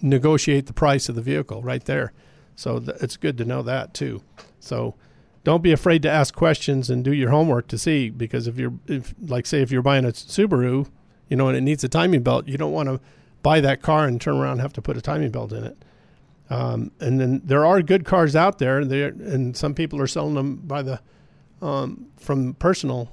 negotiate 0.03 0.67
the 0.67 0.73
price 0.73 1.09
of 1.09 1.15
the 1.15 1.23
vehicle 1.23 1.63
right 1.63 1.85
there. 1.85 2.13
So 2.55 2.79
th- 2.79 2.99
it's 3.01 3.17
good 3.17 3.39
to 3.39 3.45
know 3.45 3.63
that 3.63 3.95
too. 3.95 4.23
So 4.61 4.95
don't 5.45 5.63
be 5.63 5.73
afraid 5.73 6.03
to 6.03 6.11
ask 6.11 6.35
questions 6.35 6.91
and 6.91 7.05
do 7.05 7.13
your 7.13 7.31
homework 7.31 7.69
to 7.69 7.79
see 7.79 8.11
because 8.11 8.47
if 8.47 8.59
you're 8.59 8.75
if 8.87 9.15
like 9.21 9.47
say 9.47 9.63
if 9.63 9.71
you're 9.71 9.83
buying 9.83 10.05
a 10.05 10.09
Subaru 10.09 10.89
you 11.29 11.37
know 11.37 11.49
and 11.49 11.57
it 11.57 11.61
needs 11.61 11.85
a 11.85 11.89
timing 11.89 12.23
belt 12.23 12.49
you 12.49 12.59
don't 12.59 12.73
want 12.73 12.89
to 12.89 13.01
buy 13.43 13.61
that 13.61 13.81
car 13.81 14.07
and 14.07 14.21
turn 14.21 14.37
around 14.37 14.53
and 14.53 14.61
have 14.63 14.73
to 14.73 14.83
put 14.83 14.97
a 14.97 15.01
timing 15.01 15.31
belt 15.31 15.53
in 15.53 15.63
it 15.63 15.77
um, 16.51 16.93
and 17.01 17.21
then 17.21 17.43
there 17.45 17.67
are 17.67 17.83
good 17.83 18.05
cars 18.05 18.37
out 18.37 18.59
there, 18.59 18.79
and 18.79 19.57
some 19.57 19.75
people 19.75 20.01
are 20.01 20.07
selling 20.07 20.35
them 20.35 20.57
by 20.57 20.83
the 20.83 21.01
um, 21.61 22.07
from 22.17 22.55
personal. 22.55 23.11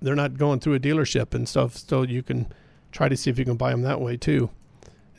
They're 0.00 0.14
not 0.14 0.36
going 0.38 0.60
through 0.60 0.74
a 0.74 0.80
dealership 0.80 1.34
and 1.34 1.48
stuff, 1.48 1.76
so 1.76 2.02
you 2.02 2.22
can 2.22 2.46
try 2.92 3.08
to 3.08 3.16
see 3.16 3.30
if 3.30 3.38
you 3.38 3.44
can 3.44 3.56
buy 3.56 3.70
them 3.70 3.82
that 3.82 4.00
way 4.00 4.16
too. 4.16 4.50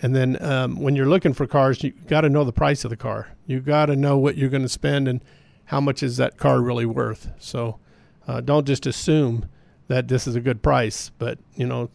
And 0.02 0.16
then 0.16 0.42
um, 0.44 0.80
when 0.80 0.96
you're 0.96 1.08
looking 1.08 1.34
for 1.34 1.48
cars, 1.48 1.84
you 1.84 1.92
got 1.92 2.22
to 2.22 2.30
know 2.30 2.44
the 2.44 2.54
price 2.54 2.84
of 2.84 2.92
the 2.92 2.98
car. 2.98 3.36
You 3.48 3.60
got 3.60 3.88
to 3.88 3.96
know 3.96 4.18
what 4.18 4.38
you're 4.38 4.50
going 4.50 4.64
to 4.64 4.70
spend 4.70 5.08
and 5.08 5.24
how 5.66 5.82
much 5.82 6.04
is 6.04 6.18
that 6.18 6.38
car 6.38 6.62
really 6.62 6.86
worth. 6.86 7.32
So 7.40 7.80
uh, 8.28 8.42
don't 8.42 8.68
just 8.68 8.86
assume 8.86 9.50
that 9.88 10.08
this 10.08 10.28
is 10.28 10.36
a 10.36 10.42
good 10.42 10.62
price, 10.62 11.12
but 11.18 11.40
you 11.56 11.66
know 11.66 11.90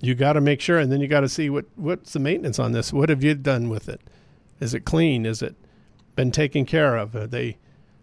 you 0.00 0.16
got 0.16 0.32
to 0.32 0.40
make 0.40 0.60
sure, 0.60 0.78
and 0.78 0.90
then 0.90 1.00
you 1.00 1.06
got 1.06 1.20
to 1.20 1.28
see 1.28 1.48
what 1.48 1.66
what's 1.76 2.12
the 2.12 2.18
maintenance 2.18 2.58
on 2.58 2.72
this. 2.72 2.92
What 2.92 3.08
have 3.08 3.22
you 3.22 3.34
done 3.34 3.68
with 3.68 3.88
it? 3.88 4.00
Is 4.62 4.74
it 4.74 4.84
clean? 4.84 5.26
Is 5.26 5.42
it 5.42 5.56
been 6.14 6.30
taken 6.30 6.64
care 6.64 6.96
of? 6.96 7.16
Are 7.16 7.26
they 7.26 7.58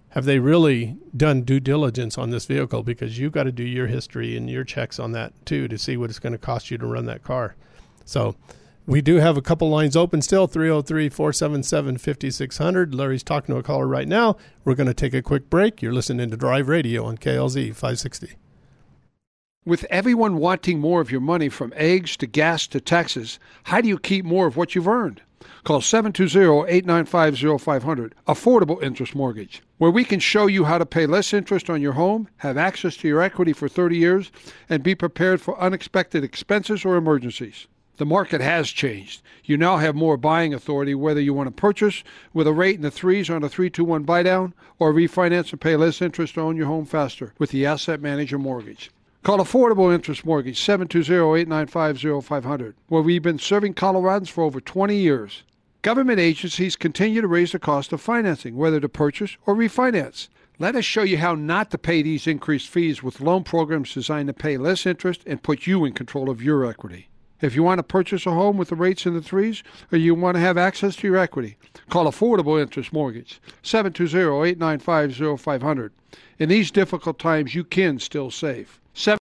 have 0.09 0.25
they 0.25 0.39
really 0.39 0.97
done 1.15 1.43
due 1.43 1.61
diligence 1.61 2.17
on 2.17 2.31
this 2.31 2.45
vehicle? 2.45 2.83
Because 2.83 3.17
you've 3.17 3.31
got 3.31 3.43
to 3.43 3.51
do 3.51 3.63
your 3.63 3.87
history 3.87 4.35
and 4.35 4.49
your 4.49 4.65
checks 4.65 4.99
on 4.99 5.13
that 5.13 5.33
too 5.45 5.69
to 5.69 5.77
see 5.77 5.95
what 5.95 6.09
it's 6.09 6.19
going 6.19 6.33
to 6.33 6.37
cost 6.37 6.69
you 6.69 6.77
to 6.77 6.85
run 6.85 7.05
that 7.05 7.23
car. 7.23 7.55
So 8.03 8.35
we 8.85 9.01
do 9.01 9.17
have 9.17 9.37
a 9.37 9.41
couple 9.41 9.69
lines 9.69 9.95
open 9.95 10.21
still 10.21 10.47
303 10.47 11.07
477 11.07 11.97
5600. 11.97 12.93
Larry's 12.93 13.23
talking 13.23 13.55
to 13.55 13.59
a 13.59 13.63
caller 13.63 13.87
right 13.87 14.07
now. 14.07 14.35
We're 14.65 14.75
going 14.75 14.87
to 14.87 14.93
take 14.93 15.13
a 15.13 15.21
quick 15.21 15.49
break. 15.49 15.81
You're 15.81 15.93
listening 15.93 16.29
to 16.29 16.37
Drive 16.37 16.67
Radio 16.67 17.05
on 17.05 17.17
KLZ 17.17 17.67
560. 17.67 18.33
With 19.63 19.85
everyone 19.85 20.37
wanting 20.37 20.79
more 20.79 20.99
of 20.99 21.11
your 21.11 21.21
money 21.21 21.47
from 21.47 21.71
eggs 21.77 22.17
to 22.17 22.27
gas 22.27 22.67
to 22.67 22.81
taxes, 22.81 23.39
how 23.63 23.79
do 23.79 23.87
you 23.87 23.97
keep 23.97 24.25
more 24.25 24.45
of 24.45 24.57
what 24.57 24.75
you've 24.75 24.87
earned? 24.87 25.21
Call 25.63 25.81
720-895-0500, 25.81 28.12
Affordable 28.27 28.84
Interest 28.84 29.15
Mortgage, 29.15 29.62
where 29.77 29.91
we 29.91 30.03
can 30.03 30.19
show 30.19 30.48
you 30.48 30.65
how 30.65 30.77
to 30.77 30.86
pay 30.86 31.05
less 31.05 31.34
interest 31.34 31.69
on 31.69 31.81
your 31.81 31.93
home, 31.93 32.27
have 32.38 32.58
access 32.58 32.98
to 32.98 33.08
your 33.08 33.22
equity 33.22 33.53
for 33.53 33.69
30 33.69 33.98
years, 33.98 34.31
and 34.69 34.84
be 34.84 34.96
prepared 34.96 35.41
for 35.41 35.60
unexpected 35.60 36.24
expenses 36.24 36.86
or 36.86 36.96
emergencies. 36.96 37.67
The 37.98 38.05
market 38.05 38.39
has 38.39 38.69
changed. 38.69 39.22
You 39.43 39.58
now 39.58 39.75
have 39.75 39.93
more 39.93 40.15
buying 40.15 40.53
authority 40.53 40.96
whether 40.96 41.19
you 41.19 41.34
want 41.34 41.48
to 41.48 41.62
purchase 41.62 42.01
with 42.34 42.48
a 42.48 42.53
rate 42.53 42.77
in 42.77 42.81
the 42.81 42.91
threes 42.91 43.29
on 43.29 43.43
a 43.43 43.50
321 43.50 44.03
buy 44.03 44.24
down 44.24 44.53
or 44.79 44.93
refinance 44.93 45.51
and 45.51 45.60
pay 45.60 45.75
less 45.75 46.01
interest 46.01 46.36
to 46.36 46.41
own 46.41 46.55
your 46.55 46.67
home 46.67 46.86
faster 46.86 47.34
with 47.38 47.51
the 47.51 47.65
Asset 47.65 48.01
Manager 48.01 48.39
Mortgage. 48.39 48.89
Call 49.21 49.39
Affordable 49.39 49.93
Interest 49.93 50.25
Mortgage 50.25 50.57
720-895-0500, 50.61 52.75
where 52.88 53.01
we've 53.01 53.21
been 53.21 53.38
serving 53.38 53.73
Coloradans 53.73 54.29
for 54.29 54.45
over 54.45 54.61
20 54.61 54.95
years. 54.95 55.43
Government 55.81 56.21
agencies 56.21 56.77
continue 56.77 57.19
to 57.19 57.27
raise 57.27 57.51
the 57.51 57.59
cost 57.59 57.91
of 57.91 57.99
financing, 57.99 58.55
whether 58.55 58.79
to 58.79 58.88
purchase 58.88 59.35
or 59.45 59.55
refinance. 59.55 60.29
Let 60.57 60.77
us 60.77 60.85
show 60.85 61.03
you 61.03 61.17
how 61.17 61.35
not 61.35 61.69
to 61.71 61.77
pay 61.77 62.01
these 62.01 62.27
increased 62.27 62.69
fees 62.69 63.03
with 63.03 63.19
loan 63.19 63.43
programs 63.43 63.93
designed 63.93 64.27
to 64.27 64.33
pay 64.33 64.57
less 64.57 64.85
interest 64.85 65.23
and 65.25 65.43
put 65.43 65.67
you 65.67 65.83
in 65.83 65.91
control 65.91 66.29
of 66.29 66.41
your 66.41 66.65
equity. 66.65 67.09
If 67.41 67.55
you 67.55 67.63
want 67.63 67.79
to 67.79 67.84
purchase 67.84 68.25
a 68.25 68.31
home 68.31 68.58
with 68.58 68.67
the 68.69 68.75
rates 68.75 69.05
in 69.05 69.13
the 69.13 69.22
threes 69.22 69.63
or 69.91 69.98
you 69.98 70.13
want 70.13 70.36
to 70.36 70.41
have 70.41 70.58
access 70.58 70.96
to 70.98 71.08
your 71.08 71.15
equity, 71.17 71.55
call 71.89 72.05
Affordable 72.05 72.62
Interest 72.62 72.91
Mortgage 72.91 73.39
720-895-0500. 73.63 75.91
In 76.38 76.50
these 76.50 76.69
difficult 76.72 77.17
times, 77.17 77.55
you 77.55 77.63
can 77.63 77.98
still 78.00 78.29
save. 78.29 78.79
Seven- 78.93 79.19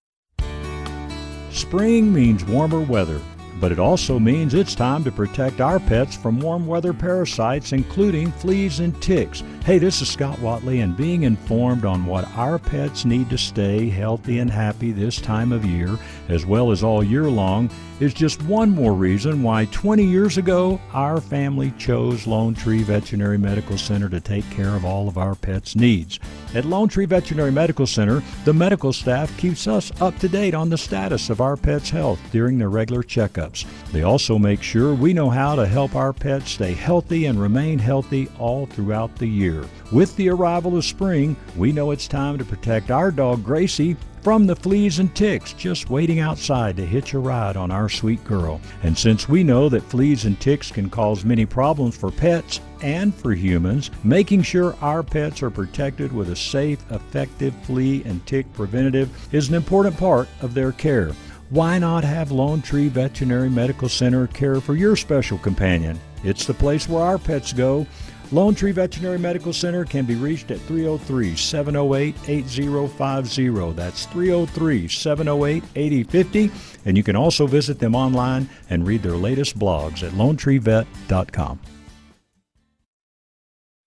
Spring 1.51 2.13
means 2.13 2.45
warmer 2.45 2.81
weather, 2.81 3.21
but 3.61 3.71
it 3.73 3.79
also 3.79 4.19
means 4.19 4.55
it's 4.55 4.75
time 4.75 5.05
to 5.05 5.13
protect 5.13 5.61
our 5.61 5.79
pets 5.79 6.17
from 6.17 6.41
warm 6.41 6.67
weather 6.67 6.93
parasites, 6.93 7.73
including 7.73 8.33
fleas 8.33 8.81
and 8.81 9.01
ticks. 9.01 9.45
Hey, 9.65 9.79
this 9.79 10.01
is 10.01 10.09
Scott 10.09 10.39
Watley, 10.41 10.81
and 10.81 10.97
being 10.97 11.23
informed 11.25 11.85
on 11.85 12.07
what 12.07 12.27
our 12.37 12.59
pets 12.59 13.05
need 13.05 13.29
to 13.31 13.39
stay 13.39 13.89
healthy 13.89 14.39
and 14.39 14.51
happy 14.51 14.91
this 14.93 15.21
time 15.21 15.53
of 15.53 15.65
year, 15.65 15.97
as 16.29 16.45
well 16.47 16.71
as 16.73 16.83
all 16.83 17.03
year 17.05 17.29
long, 17.29 17.71
is 18.00 18.14
just 18.14 18.43
one 18.43 18.71
more 18.71 18.93
reason 18.93 19.43
why 19.43 19.64
20 19.67 20.05
years 20.05 20.38
ago 20.38 20.81
our 20.93 21.21
family 21.21 21.73
chose 21.78 22.26
Lone 22.26 22.55
Tree 22.55 22.83
Veterinary 22.83 23.38
Medical 23.38 23.76
Center 23.76 24.09
to 24.09 24.21
take 24.21 24.49
care 24.50 24.75
of 24.76 24.85
all 24.85 25.09
of 25.09 25.19
our 25.19 25.35
pets' 25.35 25.75
needs. 25.75 26.21
At 26.55 26.64
Lone 26.64 26.88
Tree 26.88 27.07
Veterinary 27.07 27.50
Medical 27.50 27.87
Center, 27.87 28.23
the 28.45 28.55
medical 28.55 28.93
staff 28.93 29.37
keeps 29.37 29.67
us 29.67 29.90
up 30.00 30.19
to 30.19 30.28
date 30.28 30.55
on 30.55 30.71
the 30.71 30.78
status 30.78 31.28
of 31.28 31.40
our 31.40 31.57
pets' 31.57 31.90
health 31.90 32.21
during 32.31 32.59
their 32.59 32.71
regular 32.71 33.02
checkups. 33.02 33.67
They 33.93 34.02
also 34.02 34.38
make 34.38 34.62
sure 34.62 34.95
we 34.95 35.12
know 35.12 35.31
how 35.31 35.57
to 35.57 35.67
help 35.67 35.95
our 35.95 36.12
pets 36.12 36.52
stay 36.52 36.75
healthy 36.75 37.26
and 37.26 37.40
remain 37.40 37.78
healthy 37.78 38.28
all 38.38 38.67
throughout 38.67 39.17
the 39.17 39.26
year. 39.26 39.64
With 39.90 40.14
the 40.17 40.28
arrival 40.28 40.76
of 40.76 40.85
spring, 40.85 41.37
we 41.57 41.73
know 41.73 41.90
it's 41.90 42.07
time 42.07 42.38
to 42.38 42.45
protect 42.45 42.90
our 42.90 43.11
dog 43.11 43.43
Gracie 43.43 43.97
from 44.23 44.47
the 44.47 44.57
fleas 44.57 44.99
and 44.99 45.15
ticks 45.15 45.53
just 45.53 45.91
waiting 45.91 46.21
outside 46.21 46.77
to 46.77 46.87
hitch 46.87 47.15
a 47.15 47.19
ride 47.19 47.57
on 47.57 47.71
our 47.71 47.89
sweet 47.89 48.23
girl. 48.25 48.61
And 48.83 48.97
since 48.97 49.29
we 49.29 49.43
know 49.43 49.69
that 49.69 49.83
fleas 49.83 50.25
and 50.25 50.39
ticks 50.41 50.71
can 50.71 50.91
cause 50.91 51.25
many 51.25 51.47
problems 51.47 51.97
for 51.97 52.11
pets 52.11 52.61
and 52.83 53.15
for 53.15 53.33
humans, 53.33 53.91
making 54.05 54.43
sure 54.43 54.77
our 54.81 55.03
pets 55.03 55.43
are 55.43 55.51
protected 55.51 56.13
with 56.13 56.31
a 56.31 56.37
safe, 56.37 56.79
effective 56.91 57.55
flea 57.63 58.03
and 58.05 58.25
tick 58.27 58.53
preventative 58.53 59.11
is 59.33 59.49
an 59.49 59.55
important 59.55 59.97
part 59.97 60.29
of 60.43 60.55
their 60.55 60.73
care. 60.73 61.13
Why 61.51 61.79
not 61.79 62.05
have 62.05 62.31
Lone 62.31 62.61
Tree 62.61 62.89
Veterinary 62.89 63.49
Medical 63.49 63.89
Center 63.89 64.27
care 64.27 64.61
for 64.61 64.75
your 64.75 64.97
special 64.97 65.39
companion? 65.39 65.99
It's 66.23 66.47
the 66.47 66.53
place 66.53 66.89
where 66.89 67.03
our 67.03 67.17
pets 67.17 67.53
go. 67.53 67.87
Lone 68.30 68.54
Tree 68.54 68.73
Veterinary 68.73 69.18
Medical 69.18 69.54
Center 69.54 69.87
can 69.87 70.04
be 70.04 70.14
reached 70.14 70.50
at 70.50 70.61
303 70.61 71.35
708 71.35 72.14
8050. 72.28 73.73
That's 73.73 74.04
303 74.06 74.88
708 74.88 75.64
8050. 75.75 76.50
And 76.85 76.97
you 76.97 77.02
can 77.02 77.16
also 77.16 77.47
visit 77.47 77.78
them 77.78 77.94
online 77.94 78.49
and 78.68 78.87
read 78.87 79.02
their 79.02 79.16
latest 79.16 79.58
blogs 79.58 80.02
at 80.02 80.12
lonetreevet.com. 80.12 81.61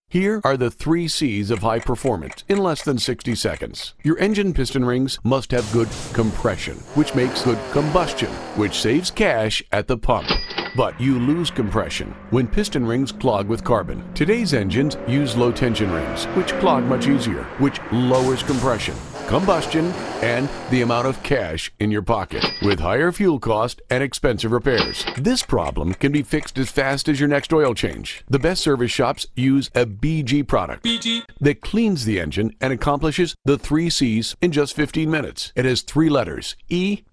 Here 0.09 0.41
are 0.43 0.57
the 0.57 0.71
three 0.71 1.07
C's 1.07 1.51
of 1.51 1.59
high 1.59 1.79
performance 1.79 2.43
in 2.49 2.57
less 2.57 2.83
than 2.83 2.97
60 2.97 3.33
seconds. 3.35 3.93
Your 4.03 4.17
engine 4.17 4.53
piston 4.53 4.83
rings 4.83 5.19
must 5.23 5.51
have 5.51 5.71
good 5.71 5.87
compression, 6.13 6.75
which 6.95 7.15
makes 7.15 7.43
good 7.43 7.59
combustion, 7.71 8.29
which 8.57 8.81
saves 8.81 9.09
cash 9.09 9.63
at 9.71 9.87
the 9.87 9.97
pump. 9.97 10.27
But 10.75 10.99
you 10.99 11.19
lose 11.19 11.51
compression 11.51 12.15
when 12.29 12.47
piston 12.47 12.85
rings 12.85 13.11
clog 13.11 13.47
with 13.47 13.63
carbon. 13.63 14.03
Today's 14.13 14.53
engines 14.53 14.97
use 15.07 15.35
low 15.35 15.51
tension 15.51 15.91
rings, 15.91 16.25
which 16.35 16.53
clog 16.59 16.83
much 16.85 17.07
easier, 17.07 17.43
which 17.59 17.79
lowers 17.91 18.43
compression. 18.43 18.95
combustion, 19.27 19.85
and 20.21 20.49
the 20.71 20.81
amount 20.81 21.07
of 21.07 21.23
cash 21.23 21.71
in 21.79 21.89
your 21.89 22.01
pocket. 22.01 22.45
With 22.61 22.81
higher 22.81 23.13
fuel 23.13 23.39
cost 23.39 23.81
and 23.89 24.03
expensive 24.03 24.51
repairs, 24.51 25.05
this 25.17 25.41
problem 25.41 25.93
can 25.93 26.11
be 26.11 26.21
fixed 26.21 26.57
as 26.57 26.69
fast 26.69 27.07
as 27.07 27.17
your 27.17 27.29
next 27.29 27.53
oil 27.53 27.73
change. 27.73 28.25
The 28.29 28.39
best 28.39 28.61
service 28.61 28.91
shops 28.91 29.27
use 29.35 29.69
a 29.73 29.85
BG 29.85 30.45
product 30.45 30.83
BG. 30.83 31.23
that 31.39 31.61
cleans 31.61 32.03
the 32.03 32.19
engine 32.19 32.53
and 32.59 32.73
accomplishes 32.73 33.33
the 33.45 33.57
three 33.57 33.89
C's 33.89 34.35
in 34.41 34.51
just 34.51 34.75
15 34.75 35.09
minutes. 35.09 35.53
It 35.55 35.63
has 35.63 35.81
three 35.81 36.09
letters 36.09 36.57
E 36.67 37.03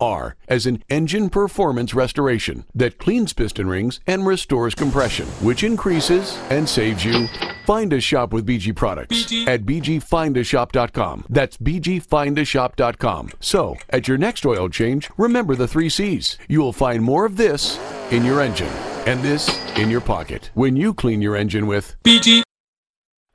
PR, 0.00 0.30
as 0.48 0.66
in 0.66 0.82
engine 0.88 1.28
performance 1.28 1.94
restoration, 1.94 2.64
that 2.74 2.98
cleans 2.98 3.32
piston 3.32 3.68
rings 3.68 4.00
and 4.06 4.26
restores 4.26 4.74
compression, 4.74 5.26
which 5.42 5.62
increases 5.62 6.38
and 6.50 6.68
saves 6.68 7.04
you. 7.04 7.28
Find 7.66 7.92
a 7.92 8.00
shop 8.00 8.32
with 8.32 8.46
BG 8.46 8.74
products 8.74 9.24
BG. 9.24 9.46
at 9.46 9.62
bgfindashop.com. 9.62 11.26
That's 11.28 11.56
bgfindashop.com. 11.58 13.30
So, 13.40 13.76
at 13.90 14.08
your 14.08 14.18
next 14.18 14.46
oil 14.46 14.68
change, 14.68 15.10
remember 15.16 15.54
the 15.54 15.68
three 15.68 15.88
C's. 15.88 16.38
You 16.48 16.60
will 16.60 16.72
find 16.72 17.02
more 17.02 17.26
of 17.26 17.36
this 17.36 17.78
in 18.10 18.24
your 18.24 18.40
engine 18.40 18.72
and 19.06 19.22
this 19.22 19.48
in 19.76 19.90
your 19.90 20.00
pocket 20.00 20.50
when 20.54 20.76
you 20.76 20.94
clean 20.94 21.22
your 21.22 21.36
engine 21.36 21.66
with 21.66 21.96
BG. 22.02 22.42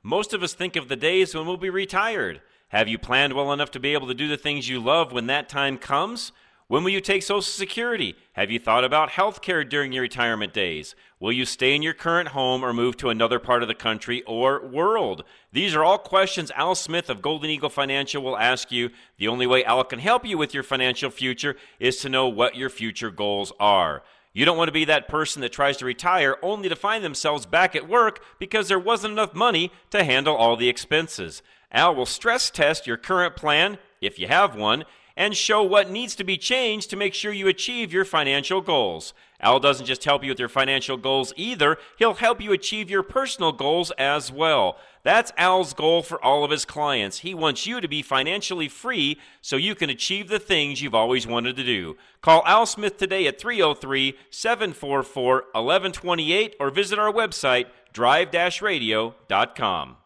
Most 0.02 0.32
of 0.32 0.42
us 0.42 0.54
think 0.54 0.76
of 0.76 0.88
the 0.88 0.96
days 0.96 1.34
when 1.34 1.46
we'll 1.46 1.56
be 1.56 1.70
retired. 1.70 2.40
Have 2.68 2.88
you 2.88 2.98
planned 2.98 3.32
well 3.32 3.52
enough 3.52 3.70
to 3.72 3.80
be 3.80 3.92
able 3.92 4.08
to 4.08 4.14
do 4.14 4.28
the 4.28 4.36
things 4.36 4.68
you 4.68 4.80
love 4.80 5.12
when 5.12 5.26
that 5.28 5.48
time 5.48 5.78
comes? 5.78 6.32
When 6.68 6.82
will 6.82 6.90
you 6.90 7.00
take 7.00 7.22
Social 7.22 7.42
Security? 7.42 8.16
Have 8.32 8.50
you 8.50 8.58
thought 8.58 8.82
about 8.82 9.10
health 9.10 9.40
care 9.40 9.62
during 9.62 9.92
your 9.92 10.02
retirement 10.02 10.52
days? 10.52 10.96
Will 11.20 11.30
you 11.30 11.44
stay 11.44 11.76
in 11.76 11.82
your 11.82 11.94
current 11.94 12.30
home 12.30 12.64
or 12.64 12.72
move 12.72 12.96
to 12.96 13.08
another 13.08 13.38
part 13.38 13.62
of 13.62 13.68
the 13.68 13.74
country 13.74 14.24
or 14.24 14.66
world? 14.66 15.22
These 15.52 15.76
are 15.76 15.84
all 15.84 15.96
questions 15.96 16.50
Al 16.56 16.74
Smith 16.74 17.08
of 17.08 17.22
Golden 17.22 17.50
Eagle 17.50 17.70
Financial 17.70 18.20
will 18.20 18.36
ask 18.36 18.72
you. 18.72 18.90
The 19.16 19.28
only 19.28 19.46
way 19.46 19.64
Al 19.64 19.84
can 19.84 20.00
help 20.00 20.26
you 20.26 20.36
with 20.38 20.54
your 20.54 20.64
financial 20.64 21.08
future 21.08 21.54
is 21.78 21.98
to 21.98 22.08
know 22.08 22.26
what 22.26 22.56
your 22.56 22.68
future 22.68 23.12
goals 23.12 23.52
are. 23.60 24.02
You 24.32 24.44
don't 24.44 24.58
want 24.58 24.66
to 24.66 24.72
be 24.72 24.86
that 24.86 25.06
person 25.06 25.42
that 25.42 25.52
tries 25.52 25.76
to 25.76 25.84
retire 25.84 26.36
only 26.42 26.68
to 26.68 26.74
find 26.74 27.04
themselves 27.04 27.46
back 27.46 27.76
at 27.76 27.88
work 27.88 28.20
because 28.40 28.66
there 28.66 28.76
wasn't 28.76 29.12
enough 29.12 29.34
money 29.34 29.70
to 29.90 30.02
handle 30.02 30.34
all 30.34 30.56
the 30.56 30.68
expenses. 30.68 31.42
Al 31.70 31.94
will 31.94 32.06
stress 32.06 32.50
test 32.50 32.88
your 32.88 32.96
current 32.96 33.36
plan, 33.36 33.78
if 34.00 34.18
you 34.18 34.26
have 34.26 34.56
one, 34.56 34.84
and 35.16 35.36
show 35.36 35.62
what 35.62 35.90
needs 35.90 36.14
to 36.16 36.24
be 36.24 36.36
changed 36.36 36.90
to 36.90 36.96
make 36.96 37.14
sure 37.14 37.32
you 37.32 37.48
achieve 37.48 37.92
your 37.92 38.04
financial 38.04 38.60
goals. 38.60 39.14
Al 39.40 39.60
doesn't 39.60 39.86
just 39.86 40.04
help 40.04 40.22
you 40.22 40.30
with 40.30 40.38
your 40.38 40.48
financial 40.48 40.96
goals 40.96 41.32
either, 41.36 41.78
he'll 41.98 42.14
help 42.14 42.40
you 42.40 42.52
achieve 42.52 42.90
your 42.90 43.02
personal 43.02 43.52
goals 43.52 43.90
as 43.92 44.32
well. 44.32 44.78
That's 45.02 45.32
Al's 45.36 45.72
goal 45.72 46.02
for 46.02 46.22
all 46.24 46.42
of 46.42 46.50
his 46.50 46.64
clients. 46.64 47.18
He 47.18 47.32
wants 47.32 47.66
you 47.66 47.80
to 47.80 47.86
be 47.86 48.02
financially 48.02 48.68
free 48.68 49.18
so 49.40 49.56
you 49.56 49.74
can 49.74 49.88
achieve 49.88 50.28
the 50.28 50.38
things 50.38 50.82
you've 50.82 50.94
always 50.94 51.26
wanted 51.26 51.56
to 51.56 51.64
do. 51.64 51.96
Call 52.22 52.42
Al 52.44 52.66
Smith 52.66 52.96
today 52.96 53.26
at 53.26 53.40
303 53.40 54.16
744 54.30 55.34
1128 55.52 56.56
or 56.58 56.70
visit 56.70 56.98
our 56.98 57.12
website, 57.12 57.66
drive 57.92 58.32
radio.com. 58.60 59.96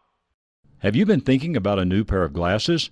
Have 0.79 0.95
you 0.95 1.05
been 1.05 1.21
thinking 1.21 1.55
about 1.55 1.79
a 1.79 1.85
new 1.85 2.03
pair 2.03 2.23
of 2.23 2.33
glasses? 2.33 2.91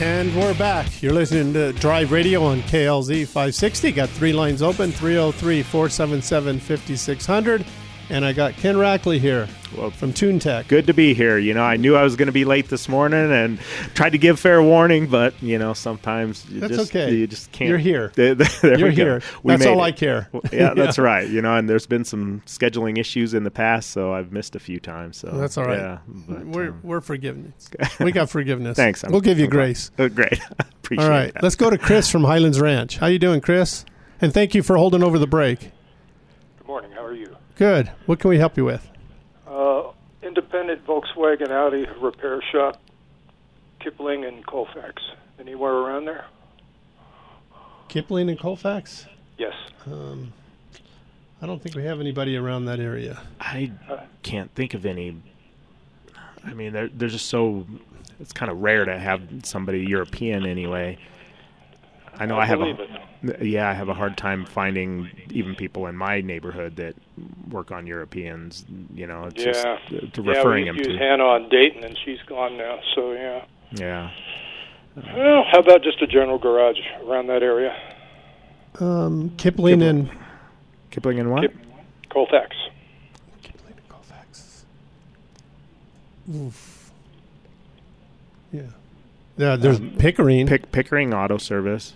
And 0.00 0.34
we're 0.34 0.54
back. 0.54 1.02
You're 1.02 1.12
listening 1.12 1.52
to 1.52 1.74
Drive 1.74 2.10
Radio 2.10 2.42
on 2.42 2.62
KLZ 2.62 3.26
560. 3.26 3.92
Got 3.92 4.08
three 4.08 4.32
lines 4.32 4.62
open 4.62 4.92
303 4.92 5.62
477 5.62 6.58
5600. 6.58 7.66
And 8.10 8.24
I 8.24 8.32
got 8.32 8.54
Ken 8.54 8.74
Rackley 8.74 9.20
here 9.20 9.48
well, 9.76 9.90
from 9.90 10.12
TuneTech. 10.12 10.66
Good 10.66 10.88
to 10.88 10.92
be 10.92 11.14
here. 11.14 11.38
You 11.38 11.54
know, 11.54 11.62
I 11.62 11.76
knew 11.76 11.94
I 11.94 12.02
was 12.02 12.16
going 12.16 12.26
to 12.26 12.32
be 12.32 12.44
late 12.44 12.68
this 12.68 12.88
morning 12.88 13.30
and 13.30 13.60
tried 13.94 14.10
to 14.10 14.18
give 14.18 14.40
fair 14.40 14.60
warning, 14.60 15.06
but 15.06 15.40
you 15.40 15.58
know, 15.58 15.74
sometimes 15.74 16.44
you 16.50 16.58
that's 16.58 16.76
just, 16.76 16.90
okay. 16.90 17.14
You 17.14 17.28
just 17.28 17.52
can't. 17.52 17.68
You're 17.68 17.78
here. 17.78 18.10
there 18.16 18.34
You're 18.78 18.90
here. 18.90 19.22
We 19.44 19.52
that's 19.52 19.66
all 19.66 19.78
it. 19.78 19.86
I 19.86 19.92
care. 19.92 20.28
yeah, 20.52 20.74
that's 20.76 20.98
right. 20.98 21.28
You 21.28 21.40
know, 21.40 21.54
and 21.54 21.68
there's 21.68 21.86
been 21.86 22.04
some 22.04 22.42
scheduling 22.46 22.98
issues 22.98 23.32
in 23.32 23.44
the 23.44 23.50
past, 23.50 23.90
so 23.90 24.12
I've 24.12 24.32
missed 24.32 24.56
a 24.56 24.60
few 24.60 24.80
times. 24.80 25.16
So 25.16 25.28
that's 25.28 25.56
all 25.56 25.66
right. 25.66 25.78
Yeah, 25.78 25.98
but, 26.08 26.46
we're 26.46 26.70
um, 26.70 26.80
we're 26.82 27.00
forgiveness. 27.00 27.70
we 28.00 28.10
got 28.10 28.28
forgiveness. 28.28 28.76
Thanks. 28.76 29.04
we'll 29.08 29.20
give 29.20 29.38
you 29.38 29.44
I'm 29.44 29.50
grace. 29.50 29.92
Uh, 29.96 30.08
great. 30.08 30.40
Appreciate 30.58 31.04
all 31.04 31.10
right. 31.10 31.32
That. 31.32 31.44
Let's 31.44 31.56
go 31.56 31.70
to 31.70 31.78
Chris 31.78 32.10
from 32.10 32.24
Highlands 32.24 32.60
Ranch. 32.60 32.98
How 32.98 33.06
you 33.06 33.20
doing, 33.20 33.40
Chris? 33.40 33.84
And 34.20 34.34
thank 34.34 34.54
you 34.54 34.64
for 34.64 34.76
holding 34.76 35.04
over 35.04 35.18
the 35.18 35.28
break. 35.28 35.70
Good 36.58 36.66
morning. 36.66 36.90
How 36.90 37.04
are 37.04 37.14
you? 37.14 37.36
Good. 37.60 37.92
What 38.06 38.20
can 38.20 38.30
we 38.30 38.38
help 38.38 38.56
you 38.56 38.64
with? 38.64 38.88
Uh, 39.46 39.90
independent 40.22 40.82
Volkswagen 40.86 41.50
Audi 41.50 41.84
repair 42.00 42.40
shop, 42.50 42.80
Kipling 43.80 44.24
and 44.24 44.46
Colfax. 44.46 45.02
Anywhere 45.38 45.74
around 45.74 46.06
there? 46.06 46.24
Kipling 47.88 48.30
and 48.30 48.40
Colfax? 48.40 49.04
Yes. 49.36 49.52
Um, 49.84 50.32
I 51.42 51.46
don't 51.46 51.62
think 51.62 51.76
we 51.76 51.84
have 51.84 52.00
anybody 52.00 52.34
around 52.34 52.64
that 52.64 52.80
area. 52.80 53.20
I 53.38 53.72
can't 54.22 54.50
think 54.54 54.72
of 54.72 54.86
any. 54.86 55.20
I 56.42 56.54
mean, 56.54 56.72
they're 56.72 56.88
they're 56.88 57.10
just 57.10 57.26
so. 57.26 57.66
It's 58.20 58.32
kind 58.32 58.50
of 58.50 58.62
rare 58.62 58.86
to 58.86 58.98
have 58.98 59.20
somebody 59.42 59.80
European 59.80 60.46
anyway. 60.46 60.96
I 62.20 62.26
know 62.26 62.36
I, 62.36 62.42
I 62.42 62.46
have 62.46 62.60
a, 62.60 62.76
yeah, 63.40 63.70
I 63.70 63.72
have 63.72 63.88
a 63.88 63.94
hard 63.94 64.18
time 64.18 64.44
finding 64.44 65.10
even 65.30 65.54
people 65.54 65.86
in 65.86 65.96
my 65.96 66.20
neighborhood 66.20 66.76
that 66.76 66.94
work 67.50 67.70
on 67.72 67.86
Europeans. 67.86 68.66
You 68.94 69.06
know, 69.06 69.24
it's 69.24 69.42
yeah. 69.42 69.52
just 69.52 69.66
uh, 69.66 70.06
to 70.12 70.22
yeah, 70.22 70.44
we 70.44 70.64
them 70.64 70.76
use 70.76 70.86
to. 70.86 70.98
Hannah 70.98 71.24
on 71.24 71.48
Dayton, 71.48 71.82
and 71.82 71.98
she's 72.04 72.20
gone 72.26 72.58
now. 72.58 72.78
So 72.94 73.12
yeah. 73.12 73.44
Yeah. 73.72 74.10
Well, 74.96 75.44
how 75.50 75.60
about 75.60 75.82
just 75.82 76.02
a 76.02 76.06
general 76.06 76.38
garage 76.38 76.78
around 77.06 77.28
that 77.28 77.42
area? 77.42 77.74
Um, 78.78 79.30
Kipling, 79.38 79.82
and 79.82 80.10
Kipling 80.90 81.20
and 81.20 81.30
what? 81.30 81.42
Kip, 81.42 81.56
Colfax. 82.10 82.54
Kipling 83.42 83.74
and 83.76 83.88
Colfax. 83.88 84.64
Oof. 86.34 86.92
Yeah. 88.52 88.62
Yeah, 89.38 89.56
there's 89.56 89.78
Um, 89.78 89.94
Pickering. 89.96 90.46
Pick, 90.46 90.70
Pickering 90.70 91.14
Auto 91.14 91.38
Service. 91.38 91.94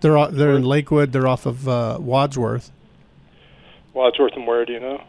They're 0.00 0.16
o- 0.18 0.30
they're 0.30 0.54
in 0.54 0.62
Lakewood. 0.64 1.12
They're 1.12 1.26
off 1.28 1.46
of 1.46 1.68
uh, 1.68 1.98
Wadsworth. 2.00 2.70
Wadsworth 3.94 4.32
and 4.34 4.46
where 4.46 4.64
do 4.64 4.72
you 4.74 4.80
know? 4.80 5.02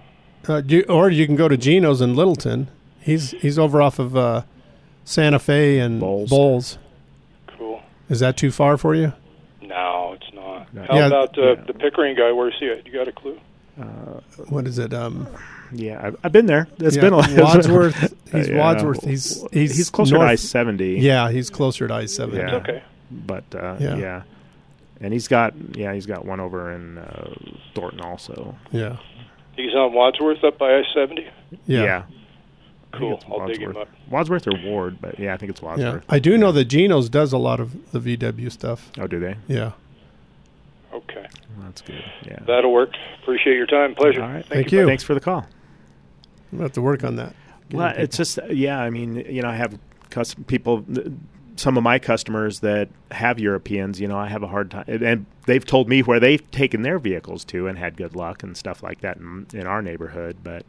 Uh, 0.47 0.61
you, 0.65 0.83
or 0.87 1.09
you 1.09 1.25
can 1.25 1.35
go 1.35 1.47
to 1.47 1.57
Geno's 1.57 1.99
in 2.01 2.15
Littleton. 2.15 2.69
He's 3.01 3.31
he's 3.31 3.59
over 3.59 3.81
off 3.81 3.99
of 3.99 4.15
uh, 4.15 4.43
Santa 5.03 5.39
Fe 5.39 5.79
and 5.79 5.99
Bowles. 5.99 6.29
Bowles. 6.29 6.77
Cool. 7.47 7.81
Is 8.09 8.19
that 8.21 8.37
too 8.37 8.51
far 8.51 8.77
for 8.77 8.95
you? 8.95 9.13
No, 9.61 10.13
it's 10.13 10.33
not. 10.33 10.73
No. 10.73 10.83
How 10.85 10.95
Yeah, 10.95 11.07
about 11.07 11.37
uh, 11.37 11.41
yeah. 11.41 11.55
the 11.67 11.73
Pickering 11.73 12.15
guy? 12.15 12.31
Where's 12.31 12.55
he 12.59 12.69
at? 12.69 12.85
You 12.85 12.93
got 12.93 13.07
a 13.07 13.11
clue? 13.11 13.39
Uh, 13.79 13.85
What 14.49 14.67
is 14.67 14.79
it? 14.79 14.93
Um, 14.93 15.27
yeah, 15.73 15.99
I've, 16.01 16.15
I've 16.23 16.31
been 16.31 16.45
there. 16.45 16.67
It's 16.79 16.95
yeah, 16.95 17.01
been 17.01 17.13
a 17.13 17.17
Wadsworth. 17.43 18.13
He's 18.31 18.47
Uh, 18.49 18.51
yeah. 18.53 18.57
Wadsworth. 18.57 19.03
He's 19.03 19.43
he's, 19.51 19.75
he's 19.75 19.89
closer 19.89 20.15
north- 20.15 20.27
to 20.27 20.31
I 20.31 20.35
seventy. 20.35 20.99
Yeah, 20.99 21.29
he's 21.29 21.49
closer 21.49 21.87
to 21.89 21.93
I 21.93 22.05
seventy. 22.05 22.37
Yeah. 22.49 22.55
Okay. 22.57 22.83
but 23.11 23.43
uh, 23.53 23.75
Yeah. 23.79 24.23
Yeah. 24.99 25.05
and 25.05 25.13
he's 25.13 25.27
got 25.27 25.53
yeah 25.75 25.93
he's 25.93 26.05
got 26.05 26.25
one 26.25 26.39
over 26.39 26.71
in 26.71 26.97
uh, 26.97 27.33
Thornton 27.75 28.01
also. 28.01 28.55
Yeah. 28.71 28.97
He's 29.55 29.73
on 29.73 29.93
Wadsworth 29.93 30.43
up 30.43 30.57
by 30.57 30.75
I 30.77 30.83
seventy. 30.93 31.27
Yeah. 31.65 31.99
I 31.99 32.01
think 32.01 32.13
Cool. 32.93 33.13
it's 33.15 33.25
I'll 33.25 33.47
dig 33.47 33.57
him 33.61 33.73
Wadsworth. 33.73 33.87
up. 33.87 34.11
Wadsworth 34.11 34.47
or 34.47 34.53
Ward, 34.63 34.97
but 35.01 35.19
yeah, 35.19 35.33
I 35.33 35.37
think 35.37 35.49
it's 35.51 35.61
Wadsworth. 35.61 35.79
Yeah. 35.85 35.93
Wadsworth. 35.93 36.13
I 36.13 36.19
do 36.19 36.37
know 36.37 36.51
that 36.51 36.65
Geno's 36.65 37.09
does 37.09 37.33
a 37.33 37.37
lot 37.37 37.59
of 37.59 37.91
the 37.91 37.99
VW 37.99 38.51
stuff. 38.51 38.91
Oh, 38.99 39.07
do 39.07 39.19
they? 39.19 39.35
Yeah. 39.47 39.71
Okay. 40.93 41.27
That's 41.59 41.81
good. 41.81 42.03
Yeah. 42.25 42.39
That'll 42.47 42.71
work. 42.71 42.91
Appreciate 43.21 43.55
your 43.55 43.65
time. 43.67 43.93
Pleasure. 43.95 44.21
All 44.23 44.29
right. 44.29 44.45
Thank 44.45 44.71
you. 44.71 44.85
Thanks 44.85 45.03
for 45.03 45.13
the 45.13 45.19
call. 45.19 45.39
I'm 46.51 46.57
gonna 46.59 46.63
have 46.63 46.71
to 46.73 46.81
work 46.81 47.03
on 47.03 47.17
that. 47.17 47.35
Well, 47.71 47.93
it's 47.97 48.15
just 48.15 48.39
yeah. 48.49 48.79
I 48.79 48.89
mean, 48.89 49.17
you 49.29 49.41
know, 49.41 49.49
I 49.49 49.55
have 49.55 49.77
cus- 50.09 50.35
people, 50.47 50.85
some 51.57 51.75
of 51.77 51.83
my 51.83 51.99
customers 51.99 52.61
that 52.61 52.87
have 53.11 53.37
Europeans. 53.39 53.99
You 53.99 54.07
know, 54.07 54.17
I 54.17 54.27
have 54.29 54.43
a 54.43 54.47
hard 54.47 54.71
time, 54.71 54.85
and- 54.87 55.25
they've 55.45 55.65
told 55.65 55.87
me 55.89 56.01
where 56.03 56.19
they've 56.19 56.49
taken 56.51 56.81
their 56.81 56.99
vehicles 56.99 57.43
to 57.45 57.67
and 57.67 57.77
had 57.77 57.95
good 57.97 58.15
luck 58.15 58.43
and 58.43 58.55
stuff 58.57 58.81
like 58.83 59.01
that 59.01 59.17
in, 59.17 59.47
in 59.53 59.65
our 59.67 59.81
neighborhood. 59.81 60.37
But 60.43 60.65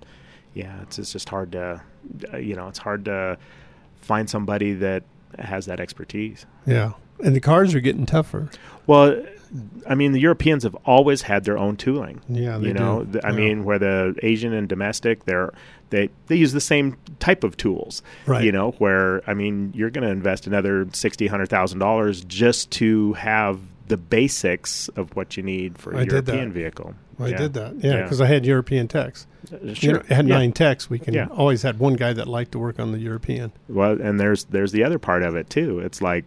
yeah, 0.55 0.83
it's, 0.83 0.99
it's 0.99 1.13
just 1.13 1.29
hard 1.29 1.53
to, 1.53 1.83
you 2.41 2.55
know, 2.57 2.69
it's 2.69 2.79
hard 2.79 3.05
to 3.07 3.39
find 4.01 4.29
somebody 4.31 4.73
that 4.75 5.03
has 5.39 5.67
that 5.67 5.81
expertise. 5.81 6.47
Yeah. 6.67 6.93
And 7.25 7.35
the 7.35 7.41
cars 7.41 7.75
are 7.75 7.81
getting 7.81 8.07
tougher. 8.07 8.49
Well, 8.87 9.21
I 9.89 9.95
mean, 9.97 10.13
the 10.13 10.21
Europeans 10.21 10.63
have 10.63 10.77
always 10.85 11.23
had 11.23 11.45
their 11.45 11.59
own 11.59 11.77
tooling. 11.77 12.21
Yeah, 12.29 12.59
they 12.59 12.69
you 12.69 12.75
know, 12.75 13.03
do. 13.05 13.19
I 13.25 13.31
Yeah. 13.31 13.37
mean, 13.37 13.65
where 13.65 13.79
the 13.81 14.15
Asian 14.23 14.53
and 14.53 14.69
domestic, 14.69 15.25
they're 15.25 15.53
they 15.91 16.11
they 16.27 16.37
use 16.37 16.53
the 16.53 16.61
same 16.61 16.97
type 17.19 17.45
of 17.45 17.57
tools. 17.57 18.03
Right. 18.27 18.45
You 18.45 18.53
know, 18.53 18.73
where 18.79 19.23
I 19.29 19.35
mean, 19.35 19.73
you're 19.75 19.91
going 19.91 20.07
to 20.07 20.11
invest 20.13 20.47
another 20.47 20.87
sixty, 20.93 21.27
hundred 21.27 21.49
thousand 21.49 21.79
dollars 21.79 22.23
just 22.25 22.71
to 22.73 23.15
have 23.15 23.61
the 23.89 23.97
basics 23.97 24.89
of 24.97 25.17
what 25.17 25.37
you 25.37 25.43
need 25.43 25.79
for 25.79 25.93
a 25.93 26.01
I 26.01 26.05
did 26.05 26.27
that. 26.27 26.33
European 26.35 26.53
vehicle. 26.53 26.95
I 27.19 27.29
Yeah. 27.29 27.37
did 27.39 27.55
that. 27.55 27.75
Yeah, 27.83 28.03
because 28.03 28.21
I 28.21 28.27
had 28.27 28.45
European 28.47 28.87
techs. 28.87 29.27
Uh, 29.53 29.57
You 29.63 29.75
sure. 29.75 29.93
know, 29.95 30.03
I 30.11 30.15
had 30.15 30.29
Yeah. 30.29 30.37
nine 30.39 30.53
techs. 30.53 30.91
We 30.91 30.99
can 30.99 31.15
Yeah. 31.15 31.27
always 31.31 31.63
had 31.63 31.79
one 31.79 31.95
guy 31.95 32.13
that 32.13 32.29
liked 32.29 32.53
to 32.53 32.59
work 32.59 32.79
on 32.79 32.93
the 32.93 32.99
European. 32.99 33.51
Well, 33.69 33.99
and 34.01 34.21
there's 34.21 34.45
there's 34.45 34.73
the 34.73 34.85
other 34.85 34.99
part 34.99 35.23
of 35.23 35.35
it 35.37 35.49
too. 35.51 35.79
It's 35.81 36.03
like, 36.03 36.25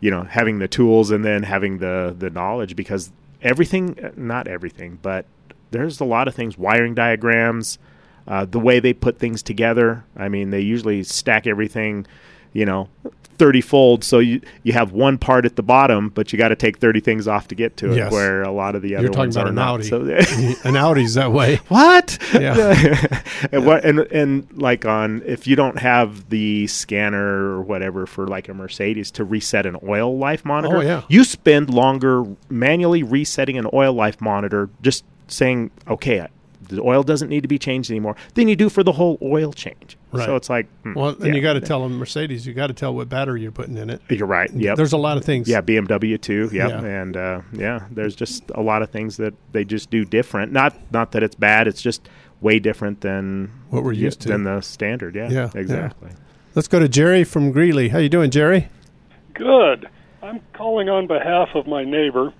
you 0.00 0.10
know, 0.10 0.22
having 0.22 0.58
the 0.60 0.66
tools 0.68 1.10
and 1.10 1.24
then 1.24 1.42
having 1.42 1.78
the 1.78 2.16
the 2.18 2.30
knowledge 2.30 2.74
because 2.74 3.10
everything, 3.42 3.96
not 4.16 4.48
everything, 4.48 4.98
but 5.02 5.26
there's 5.70 6.00
a 6.00 6.04
lot 6.04 6.26
of 6.26 6.34
things, 6.34 6.56
wiring 6.56 6.94
diagrams, 6.94 7.78
uh, 8.26 8.44
the 8.46 8.58
way 8.60 8.80
they 8.80 8.92
put 8.92 9.18
things 9.18 9.42
together. 9.42 10.04
I 10.16 10.28
mean, 10.28 10.50
they 10.50 10.60
usually 10.60 11.02
stack 11.04 11.46
everything, 11.46 12.06
you 12.52 12.64
know, 12.64 12.88
30 13.36 13.60
fold. 13.62 14.04
So 14.04 14.20
you, 14.20 14.40
you 14.62 14.72
have 14.74 14.92
one 14.92 15.18
part 15.18 15.44
at 15.44 15.56
the 15.56 15.62
bottom, 15.62 16.08
but 16.08 16.32
you 16.32 16.38
got 16.38 16.48
to 16.50 16.56
take 16.56 16.78
30 16.78 17.00
things 17.00 17.26
off 17.26 17.48
to 17.48 17.56
get 17.56 17.76
to 17.78 17.90
it, 17.92 17.96
Yes. 17.96 18.12
where 18.12 18.42
a 18.44 18.52
lot 18.52 18.76
of 18.76 18.82
the 18.82 18.94
other 18.94 19.06
You're 19.06 19.12
talking 19.12 19.20
ones 19.22 19.36
about 19.36 19.46
are 19.46 19.48
an 19.48 19.54
not. 19.56 19.80
Audi. 19.80 20.54
So 20.62 20.64
an 20.68 20.76
Audi's 20.76 21.14
that 21.14 21.32
way. 21.32 21.56
What? 21.68 22.16
Yeah. 22.32 23.20
and 23.52 23.66
what 23.66 23.84
and 23.84 23.98
and 23.98 24.46
like 24.56 24.84
on 24.86 25.22
if 25.26 25.48
you 25.48 25.56
don't 25.56 25.78
have 25.80 26.30
the 26.30 26.68
scanner 26.68 27.24
or 27.56 27.62
whatever 27.62 28.06
for 28.06 28.28
like 28.28 28.48
a 28.48 28.54
Mercedes 28.54 29.10
to 29.12 29.24
reset 29.24 29.66
an 29.66 29.76
oil 29.86 30.16
life 30.16 30.44
monitor, 30.44 30.76
Oh, 30.76 30.80
yeah. 30.80 31.02
you 31.08 31.24
spend 31.24 31.74
longer 31.74 32.24
manually 32.48 33.02
resetting 33.02 33.58
an 33.58 33.66
oil 33.72 33.92
life 33.92 34.20
monitor 34.20 34.70
just 34.80 35.04
saying, 35.26 35.72
okay, 35.88 36.28
the 36.68 36.80
oil 36.82 37.02
doesn't 37.02 37.28
need 37.28 37.42
to 37.42 37.48
be 37.48 37.58
changed 37.58 37.90
anymore, 37.90 38.16
than 38.34 38.48
you 38.48 38.56
do 38.56 38.68
for 38.68 38.82
the 38.82 38.92
whole 38.92 39.18
oil 39.22 39.52
change. 39.52 39.96
Right. 40.12 40.24
So 40.26 40.36
it's 40.36 40.48
like, 40.48 40.66
hmm, 40.82 40.94
Well, 40.94 41.08
and 41.10 41.26
yeah. 41.26 41.32
you 41.34 41.40
got 41.40 41.54
to 41.54 41.60
tell 41.60 41.82
them 41.82 41.96
Mercedes. 41.98 42.46
You 42.46 42.54
got 42.54 42.68
to 42.68 42.72
tell 42.74 42.94
what 42.94 43.08
battery 43.08 43.42
you're 43.42 43.50
putting 43.52 43.76
in 43.76 43.90
it. 43.90 44.00
You're 44.08 44.26
right. 44.26 44.50
Yeah, 44.54 44.74
There's 44.74 44.92
a 44.92 44.96
lot 44.96 45.16
of 45.16 45.24
things. 45.24 45.48
Yeah, 45.48 45.60
BMW 45.60 46.20
too. 46.20 46.48
Yep. 46.52 46.70
Yeah. 46.70 46.84
And 46.84 47.16
uh, 47.16 47.40
yeah, 47.52 47.86
there's 47.90 48.14
just 48.14 48.44
a 48.54 48.60
lot 48.62 48.82
of 48.82 48.90
things 48.90 49.16
that 49.16 49.34
they 49.52 49.64
just 49.64 49.90
do 49.90 50.04
different. 50.04 50.52
Not 50.52 50.74
not 50.92 51.12
that 51.12 51.22
it's 51.22 51.34
bad. 51.34 51.66
It's 51.66 51.82
just 51.82 52.08
way 52.40 52.58
different 52.58 53.00
than 53.00 53.50
What 53.70 53.82
we're 53.84 53.92
used 53.92 54.20
to. 54.22 54.28
than 54.28 54.44
the 54.44 54.60
standard. 54.60 55.14
Yeah. 55.16 55.30
Yeah, 55.30 55.50
yeah. 55.54 55.60
Exactly. 55.60 56.10
Let's 56.54 56.68
go 56.68 56.78
to 56.78 56.88
Jerry 56.88 57.24
from 57.24 57.50
Greeley. 57.50 57.88
How 57.88 57.98
you 57.98 58.08
doing, 58.08 58.30
Jerry? 58.30 58.68
Good. 59.34 59.88
I'm 60.22 60.40
calling 60.52 60.88
on 60.88 61.06
behalf 61.06 61.48
of 61.54 61.66
my 61.66 61.84
neighbor. 61.84 62.32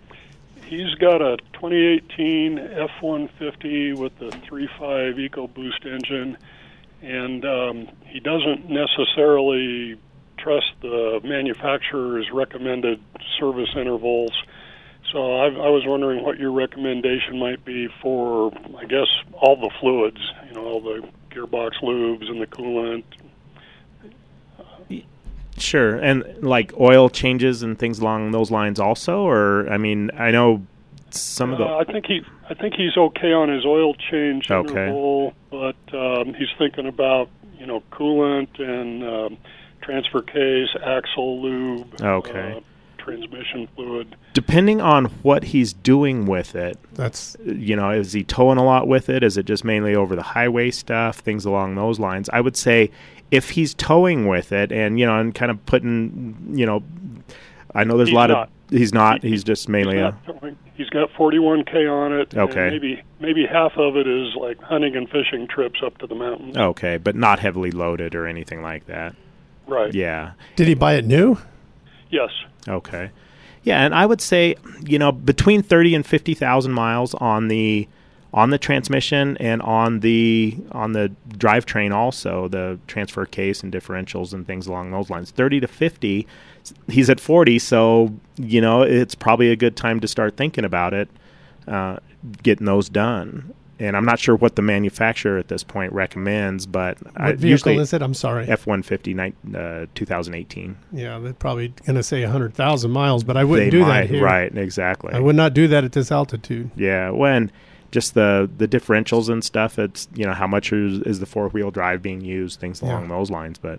He's 0.67 0.95
got 0.95 1.21
a 1.21 1.37
2018 1.53 2.59
F-150 2.59 3.99
with 3.99 4.19
the 4.19 4.31
3.5 4.31 5.31
EcoBoost 5.31 5.85
engine, 5.85 6.39
and 7.03 7.45
um, 7.45 7.89
he 8.07 8.19
doesn't 8.19 8.71
necessarily 8.71 10.01
trust 10.39 10.73
the 10.81 11.21
manufacturer's 11.23 12.31
recommended 12.33 12.99
service 13.39 13.69
intervals. 13.77 14.33
So 15.13 15.37
I, 15.37 15.47
I 15.47 15.69
was 15.69 15.83
wondering 15.87 16.25
what 16.25 16.39
your 16.39 16.53
recommendation 16.53 17.39
might 17.39 17.63
be 17.65 17.89
for, 18.01 18.51
I 18.79 18.87
guess, 18.87 19.09
all 19.35 19.57
the 19.57 19.71
fluids, 19.81 20.21
you 20.49 20.55
know, 20.55 20.65
all 20.65 20.81
the 20.81 21.07
gearbox 21.31 21.73
lubes 21.83 22.31
and 22.31 22.41
the 22.41 22.47
coolant, 22.47 23.05
Sure. 25.59 25.97
And 25.97 26.25
like 26.43 26.73
oil 26.79 27.09
changes 27.09 27.63
and 27.63 27.79
things 27.79 27.99
along 27.99 28.33
those 28.33 28.51
lines 28.51 28.81
also, 28.81 29.23
or 29.27 29.69
I 29.71 29.77
mean, 29.79 30.11
I 30.19 30.31
know 30.31 30.67
some 31.11 31.53
of 31.53 31.59
the. 31.59 31.65
Uh, 31.65 31.79
I 31.79 31.85
think 31.85 32.07
he, 32.07 32.21
I 32.51 32.55
think 32.55 32.75
he's 32.75 32.97
okay 32.97 33.33
on 33.33 33.49
his 33.49 33.65
oil 33.65 33.95
change 33.95 34.51
Okay. 34.51 34.69
interval, 34.69 35.33
but 35.51 35.77
um, 35.93 36.35
he's 36.35 36.49
thinking 36.59 36.87
about 36.87 37.29
you 37.59 37.67
know 37.67 37.83
coolant 37.93 38.61
and 38.61 39.05
um, 39.05 39.39
transfer 39.81 40.23
case, 40.23 40.69
axle 40.85 41.41
lube, 41.43 41.95
Okay. 42.01 42.55
uh, 42.57 42.61
transmission 42.99 43.69
fluid. 43.77 44.17
Depending 44.33 44.81
on 44.81 45.05
what 45.23 45.45
he's 45.45 45.73
doing 45.73 46.27
with 46.27 46.57
it, 46.57 46.79
that's 46.95 47.37
you 47.45 47.77
know, 47.77 47.91
is 47.91 48.13
he 48.13 48.25
towing 48.25 48.59
a 48.59 48.65
lot 48.65 48.89
with 48.89 49.09
it? 49.09 49.23
Is 49.23 49.37
it 49.37 49.47
just 49.47 49.65
mainly 49.65 49.95
over 49.95 50.17
the 50.17 50.23
highway 50.23 50.71
stuff, 50.73 51.19
things 51.19 51.45
along 51.45 51.77
those 51.77 52.01
lines? 52.01 52.29
I 52.33 52.41
would 52.41 52.57
say 52.57 52.91
if 53.35 53.51
he's 53.51 53.75
towing 53.75 54.27
with 54.29 54.53
it, 54.53 54.71
and 54.73 54.99
you 54.99 55.07
know, 55.07 55.19
and 55.19 55.35
kind 55.35 55.51
of 55.51 55.65
putting, 55.67 56.53
you 56.55 56.65
know, 56.67 56.83
I 57.75 57.85
know 57.85 57.97
there's 57.97 58.09
He's 58.09 58.15
a 58.15 58.19
lot 58.19 58.31
not. 58.31 58.49
of 58.49 58.79
he's 58.79 58.93
not. 58.95 59.23
He's 59.23 59.45
just 59.45 59.69
mainly 59.69 59.97
he's, 59.97 60.05
a 60.05 60.57
he's 60.75 60.91
got 60.91 61.11
41k 61.13 61.91
on 61.91 62.13
it. 62.13 62.37
Okay. 62.37 62.71
maybe 62.71 63.03
maybe 63.21 63.47
half 63.47 63.73
of 63.77 63.97
it 63.97 64.07
is 64.07 64.35
like 64.37 64.61
hunting 64.61 64.97
and 64.97 65.09
fishing 65.11 65.49
trips 65.49 65.81
up 65.85 65.99
to 65.99 66.07
the 66.07 66.15
mountains. 66.15 66.57
okay, 66.57 66.97
but 66.97 67.17
not 67.17 67.39
heavily 67.41 67.71
loaded 67.71 68.15
or 68.15 68.27
anything 68.27 68.63
like 68.63 68.87
that. 68.87 69.15
Right. 69.67 69.93
Yeah. 69.95 70.33
Did 70.57 70.69
he 70.69 70.75
buy 70.75 70.95
it 70.95 71.05
new? 71.07 71.39
Yes. 72.11 72.31
Okay. 72.69 73.11
Yeah, 73.63 73.83
and 73.85 73.95
I 73.95 74.05
would 74.05 74.21
say, 74.21 74.57
you 74.87 74.99
know, 74.99 75.11
between 75.11 75.63
30 75.63 75.95
and 75.95 76.07
50,000 76.07 76.71
miles 76.71 77.15
on 77.15 77.49
the 77.49 77.89
on 78.35 78.51
the 78.51 78.59
transmission 78.59 79.37
and 79.39 79.63
on 79.63 80.01
the 80.01 80.57
on 80.73 80.91
the 80.93 81.11
drivetrain 81.31 81.95
also, 81.95 82.49
the 82.49 82.79
transfer 82.89 83.25
case 83.25 83.63
and 83.63 83.73
differentials 83.73 84.35
and 84.35 84.45
things 84.45 84.67
along 84.67 84.91
those 84.91 85.09
lines. 85.09 85.31
30 85.31 85.61
to 85.61 85.69
50, 85.69 86.27
he's 86.89 87.09
at 87.09 87.21
40, 87.21 87.61
so, 87.61 88.13
you 88.37 88.61
know, 88.61 88.83
it's 88.83 89.15
probably 89.15 89.51
a 89.51 89.57
good 89.57 89.77
time 89.77 90.01
to 90.01 90.09
start 90.09 90.37
thinking 90.37 90.65
about 90.65 90.93
it, 90.93 91.09
uh, 91.69 91.99
getting 92.43 92.67
those 92.67 92.89
done. 92.89 93.55
And 93.79 93.97
I'm 93.97 94.05
not 94.05 94.19
sure 94.19 94.35
what 94.37 94.57
the 94.57 94.63
manufacturer 94.63 95.39
at 95.39 95.47
this 95.49 95.63
point 95.63 95.93
recommends, 95.93 96.67
but 96.67 96.99
I, 97.17 97.27
What 97.31 97.37
vehicle 97.37 97.49
usually 97.73 97.77
is 97.77 97.93
it? 97.93 98.03
I'm 98.03 98.15
sorry. 98.15 98.49
F-150, 98.49 99.33
uh, 99.55 99.87
2018. 99.95 100.77
Yeah, 100.93 101.19
they're 101.19 101.33
probably 101.35 101.69
going 101.85 101.97
to 101.97 102.03
say 102.03 102.23
100,000 102.23 102.91
miles, 102.91 103.23
but 103.23 103.37
I 103.37 103.45
wouldn't 103.45 103.71
They 103.71 103.79
do 103.79 103.83
might, 103.85 104.03
that 104.03 104.11
here. 104.11 104.25
right, 104.25 104.57
exactly. 104.57 105.13
I 105.13 105.21
would 105.21 105.37
not 105.37 105.55
do 105.55 105.69
that 105.69 105.85
at 105.85 105.93
this 105.93 106.11
altitude. 106.13 106.71
Yeah, 106.77 107.11
when 107.11 107.51
just 107.95 108.13
the 108.15 108.51
the 108.59 108.67
differentials 108.69 109.29
and 109.31 109.43
stuff. 109.43 109.79
It's 109.79 110.09
you 110.15 110.27
know 110.27 110.35
how 110.35 110.47
much 110.49 110.73
is, 110.73 111.01
is 111.03 111.21
the 111.21 111.27
four 111.27 111.49
wheel 111.49 111.71
drive 111.71 112.03
being 112.03 112.21
used, 112.21 112.59
things 112.61 112.83
along 112.83 113.03
Yeah. 113.05 113.09
those 113.17 113.31
lines. 113.31 113.57
But 113.59 113.79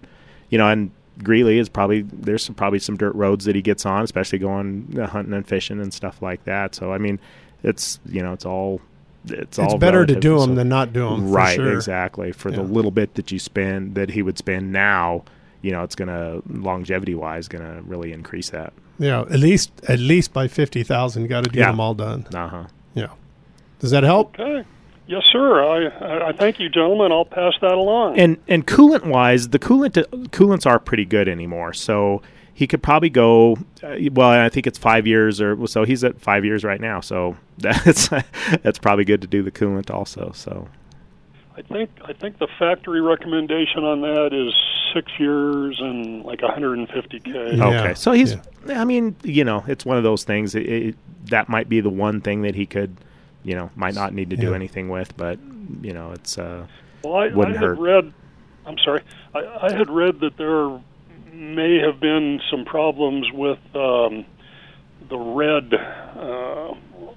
you 0.49 0.57
know, 0.57 0.67
and 0.69 0.89
Greeley 1.21 1.59
is 1.59 1.69
probably 1.69 2.01
there's 2.01 2.43
some, 2.43 2.55
probably 2.55 2.79
some 2.79 2.95
dirt 2.97 3.13
roads 3.13 3.45
that 3.45 3.55
he 3.55 3.61
gets 3.61 3.85
on, 3.85 4.03
especially 4.03 4.39
going 4.39 4.97
uh, 4.99 5.05
hunting 5.07 5.33
and 5.33 5.45
fishing 5.45 5.79
and 5.81 5.93
stuff 5.93 6.21
like 6.21 6.43
that. 6.45 6.73
So 6.73 6.93
I 6.93 6.97
mean, 6.97 7.19
it's 7.63 7.99
you 8.07 8.23
know 8.23 8.31
it's 8.33 8.45
all 8.45 8.79
it's, 9.27 9.57
It's 9.57 9.59
all 9.59 9.77
better 9.77 10.05
to 10.05 10.15
do 10.19 10.39
them 10.39 10.49
So- 10.51 10.55
than 10.55 10.69
not 10.69 10.93
do 10.93 11.09
them, 11.09 11.29
Right, 11.31 11.55
sure. 11.55 11.73
exactly. 11.73 12.31
For 12.31 12.51
the 12.51 12.61
little 12.63 12.91
bit 12.91 13.15
that 13.15 13.31
you 13.31 13.39
spend 13.39 13.95
that 13.95 14.11
he 14.11 14.21
would 14.21 14.37
spend 14.37 14.71
now, 14.71 15.23
you 15.61 15.71
know, 15.71 15.83
it's 15.83 15.95
gonna 15.95 16.41
longevity 16.49 17.15
wise 17.15 17.47
gonna 17.47 17.81
really 17.85 18.13
increase 18.13 18.51
that. 18.51 18.71
Yeah, 18.99 19.21
at 19.21 19.39
least 19.39 19.71
at 19.89 19.99
least 19.99 20.31
by 20.31 20.47
50,000 20.47 21.27
got 21.27 21.43
to 21.43 21.49
do 21.49 21.59
Yeah. 21.59 21.71
them 21.71 21.79
all 21.81 21.93
done. 21.95 22.27
Uh 22.33 22.47
huh. 22.47 22.63
Yeah. 22.93 23.07
Does 23.79 23.91
that 23.91 24.03
help? 24.03 24.39
Okay. 24.39 24.67
Yes, 25.07 25.23
sir. 25.31 25.63
I, 25.63 25.85
I, 25.85 26.27
I 26.29 26.31
thank 26.31 26.59
you, 26.59 26.67
gentlemen. 26.67 27.11
I'll 27.11 27.25
pass 27.25 27.53
that 27.61 27.73
along. 27.73 28.17
And 28.17 28.37
and 28.47 28.65
coolant 28.65 29.05
wise, 29.05 29.49
the 29.49 29.59
coolant 29.59 29.93
coolants 30.29 30.65
are 30.65 30.79
pretty 30.79 31.05
good 31.05 31.27
anymore. 31.27 31.73
So 31.73 32.23
he 32.55 32.65
could 32.65 32.81
probably 32.81 33.09
go. 33.09 33.57
Uh, 33.83 33.97
well, 34.11 34.29
I 34.29 34.49
think 34.49 34.65
it's 34.65 34.79
five 34.79 35.05
years 35.05 35.39
or 35.39 35.67
so. 35.67 35.83
He's 35.83 36.03
at 36.03 36.19
five 36.19 36.43
years 36.43 36.63
right 36.63 36.81
now. 36.81 37.01
So 37.01 37.37
that's 37.59 38.07
that's 38.63 38.79
probably 38.79 39.05
good 39.05 39.21
to 39.21 39.27
do 39.27 39.43
the 39.43 39.51
coolant 39.51 39.91
also. 39.93 40.31
So 40.33 40.67
I 41.55 41.61
think 41.61 41.91
I 42.03 42.13
think 42.13 42.39
the 42.39 42.47
factory 42.57 43.01
recommendation 43.01 43.83
on 43.83 44.01
that 44.01 44.33
is 44.33 44.53
six 44.93 45.11
years 45.19 45.79
and 45.79 46.23
like 46.23 46.39
150k. 46.39 47.61
Okay, 47.61 47.93
so 47.93 48.11
he's. 48.11 48.37
I 48.69 48.85
mean, 48.85 49.15
you 49.23 49.43
know, 49.43 49.63
it's 49.67 49.85
one 49.85 49.97
of 49.97 50.03
those 50.03 50.23
things. 50.23 50.55
It, 50.55 50.65
it, 50.67 50.95
that 51.25 51.49
might 51.49 51.69
be 51.69 51.81
the 51.81 51.89
one 51.89 52.21
thing 52.21 52.41
that 52.41 52.55
he 52.55 52.65
could, 52.65 52.97
you 53.45 53.55
know, 53.55 53.69
might 53.75 53.93
not 53.95 54.13
need 54.13 54.31
to 54.31 54.35
do 54.35 54.49
Yeah. 54.49 54.55
anything 54.55 54.89
with, 54.89 55.15
but 55.15 55.39
you 55.81 55.93
know, 55.93 56.11
it's 56.11 56.37
uh, 56.37 56.65
Well, 57.03 57.15
I, 57.15 57.25
I 57.25 57.27
wouldn't 57.33 57.57
had 57.57 57.63
hurt. 57.65 57.79
read. 57.79 58.13
I'm 58.65 58.77
sorry. 58.83 59.01
I, 59.33 59.67
I 59.67 59.71
had 59.77 59.89
read 59.89 60.19
that 60.21 60.35
there 60.37 60.81
may 61.31 61.79
have 61.79 61.99
been 61.99 62.41
some 62.49 62.65
problems 62.65 63.27
with 63.31 63.59
um, 63.75 64.25
the 65.09 65.17
red 65.17 65.73
uh, 65.73 66.73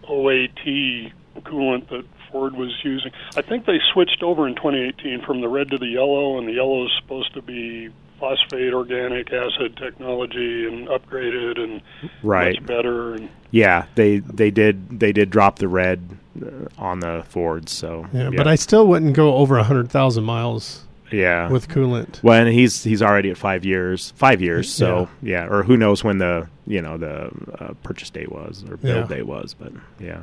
OAT 0.09 1.13
coolant 1.45 1.89
that 1.89 2.05
Ford 2.31 2.55
was 2.55 2.73
using. 2.85 3.13
I 3.37 3.43
think 3.43 3.65
they 3.65 3.79
switched 3.95 4.23
over 4.23 4.47
in 4.47 4.55
2018 4.57 5.23
from 5.25 5.41
the 5.41 5.49
red 5.49 5.71
to 5.71 5.79
the 5.79 5.87
yellow, 5.87 6.39
and 6.39 6.47
the 6.47 6.53
yellow 6.53 6.85
is 6.85 6.91
supposed 7.01 7.33
to 7.35 7.41
be 7.43 7.89
phosphate 8.19 8.73
organic 8.75 9.33
acid 9.33 9.77
technology 9.77 10.67
and 10.67 10.89
upgraded 10.89 11.59
and 11.61 11.81
Right. 12.23 12.55
much 12.61 12.67
better. 12.67 13.15
And 13.15 13.29
yeah, 13.51 13.87
they 13.95 14.19
they 14.19 14.51
did 14.51 15.01
they 15.01 15.13
did 15.13 15.31
drop 15.31 15.59
the 15.59 15.69
red 15.69 16.17
uh, 16.45 16.67
on 16.79 17.01
the 17.01 17.25
Fords. 17.29 17.73
So 17.73 18.07
Yeah, 18.13 18.31
but 18.37 18.47
I 18.47 18.55
still 18.57 18.87
wouldn't 18.87 19.15
go 19.15 19.37
over 19.37 19.59
a 19.59 19.63
hundred 19.65 19.91
thousand 19.91 20.25
miles. 20.25 20.85
yeah 21.11 21.49
with 21.49 21.69
coolant. 21.69 22.23
Well, 22.23 22.39
and 22.45 22.49
he's 22.53 22.85
he's 22.85 23.03
already 23.03 23.31
at 23.31 23.39
five 23.39 23.65
years, 23.65 24.13
five 24.17 24.41
years. 24.43 24.71
So 24.73 25.09
yeah, 25.23 25.47
or 25.47 25.63
who 25.63 25.77
knows 25.77 26.05
when 26.05 26.19
the 26.19 26.49
you 26.67 26.83
know 26.83 26.99
the 26.99 27.31
uh, 27.61 27.73
purchase 27.83 28.11
date 28.11 28.31
was 28.31 28.65
or 28.69 28.77
build 28.77 29.09
Yeah. 29.11 29.17
date 29.17 29.27
was, 29.27 29.55
but 29.59 29.73
yeah, 30.01 30.21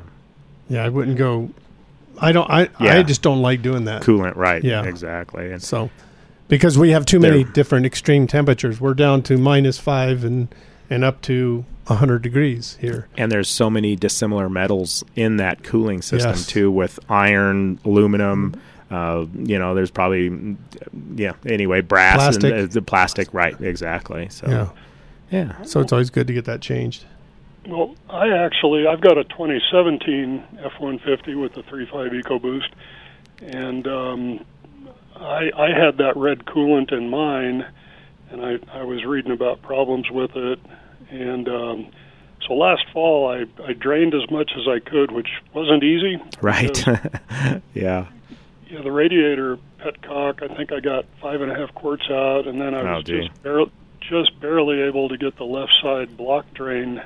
Yeah, 0.68 0.84
I 0.84 0.88
wouldn't 0.88 1.16
go. 1.18 1.50
I 2.18 2.32
don't. 2.32 2.48
I 2.48 2.68
yeah. 2.80 2.98
I 2.98 3.02
just 3.02 3.20
don't 3.22 3.42
like 3.42 3.60
doing 3.62 3.84
that. 3.86 4.02
coolant, 4.02 4.36
right? 4.36 4.62
Yeah, 4.64 4.84
exactly. 4.84 5.50
And 5.52 5.62
So, 5.62 5.90
because 6.48 6.78
we 6.78 6.90
have 6.90 7.04
too 7.06 7.18
many 7.20 7.42
There- 7.42 7.52
different 7.52 7.86
extreme 7.86 8.26
temperatures, 8.26 8.80
we're 8.80 8.94
down 8.94 9.22
to 9.24 9.36
minus 9.38 9.78
five 9.78 10.24
and 10.24 10.48
and 10.88 11.02
up 11.04 11.20
to 11.22 11.64
hundred 11.88 12.22
degrees 12.22 12.76
here. 12.80 13.06
and 13.16 13.30
there's 13.30 13.48
so 13.48 13.70
many 13.70 13.94
dissimilar 13.96 14.48
metals 14.48 15.04
in 15.14 15.36
that 15.36 15.62
cooling 15.62 16.02
system 16.02 16.32
Yes. 16.32 16.46
too, 16.46 16.70
with 16.70 16.98
iron, 17.08 17.78
aluminum. 17.84 18.54
Uh, 18.90 19.26
you 19.36 19.58
know, 19.58 19.74
there's 19.74 19.90
probably 19.90 20.56
yeah. 21.16 21.32
Anyway, 21.44 21.80
brass 21.80 22.16
Plastic. 22.16 22.52
and 22.52 22.68
uh, 22.70 22.72
the 22.72 22.82
plastic, 22.82 23.32
right? 23.34 23.60
Exactly. 23.60 24.28
So 24.30 24.46
Yeah, 24.48 24.68
yeah. 25.30 25.62
So 25.62 25.80
it's 25.80 25.92
always 25.92 26.10
good 26.10 26.26
to 26.28 26.32
get 26.32 26.44
that 26.46 26.60
changed. 26.60 27.04
Well, 27.68 27.96
I 28.08 28.28
actually 28.28 28.86
I've 28.86 29.00
got 29.00 29.18
a 29.18 29.24
2017 29.24 30.42
F150 30.60 31.40
with 31.40 31.54
the 31.54 31.62
3.5 31.62 32.22
EcoBoost, 32.22 32.70
and 33.42 33.86
um, 33.88 34.44
I 35.20 35.50
I 35.56 35.68
had 35.70 35.98
that 35.98 36.16
red 36.16 36.44
coolant 36.46 36.92
in 36.92 37.08
mine, 37.10 37.64
and 38.30 38.44
I 38.44 38.58
I 38.72 38.82
was 38.84 39.04
reading 39.04 39.32
about 39.32 39.62
problems 39.62 40.10
with 40.10 40.36
it, 40.36 40.58
and 41.10 41.48
um, 41.48 41.86
so 42.46 42.54
last 42.54 42.84
fall 42.92 43.28
I 43.30 43.44
I 43.62 43.72
drained 43.72 44.14
as 44.14 44.30
much 44.30 44.52
as 44.56 44.68
I 44.68 44.78
could, 44.78 45.10
which 45.12 45.28
wasn't 45.54 45.82
easy. 45.84 46.20
right. 46.40 46.72
because, 46.74 46.98
yeah. 47.74 48.06
yeah, 48.68 48.82
the 48.82 48.92
radiator 48.92 49.58
petcock. 49.80 50.42
I 50.48 50.54
think 50.54 50.72
I 50.72 50.80
got 50.80 51.04
five 51.20 51.40
and 51.40 51.50
a 51.50 51.54
half 51.54 51.74
quarts 51.74 52.04
out, 52.10 52.46
and 52.46 52.60
then 52.60 52.74
I 52.74 52.80
Oh, 52.80 52.94
was 52.96 53.04
just 53.04 53.42
barely 53.42 53.70
just 54.00 54.38
barely 54.40 54.82
able 54.82 55.08
to 55.08 55.16
get 55.18 55.36
the 55.36 55.44
left 55.44 55.72
side 55.82 56.16
block 56.16 56.46
drain 56.54 57.02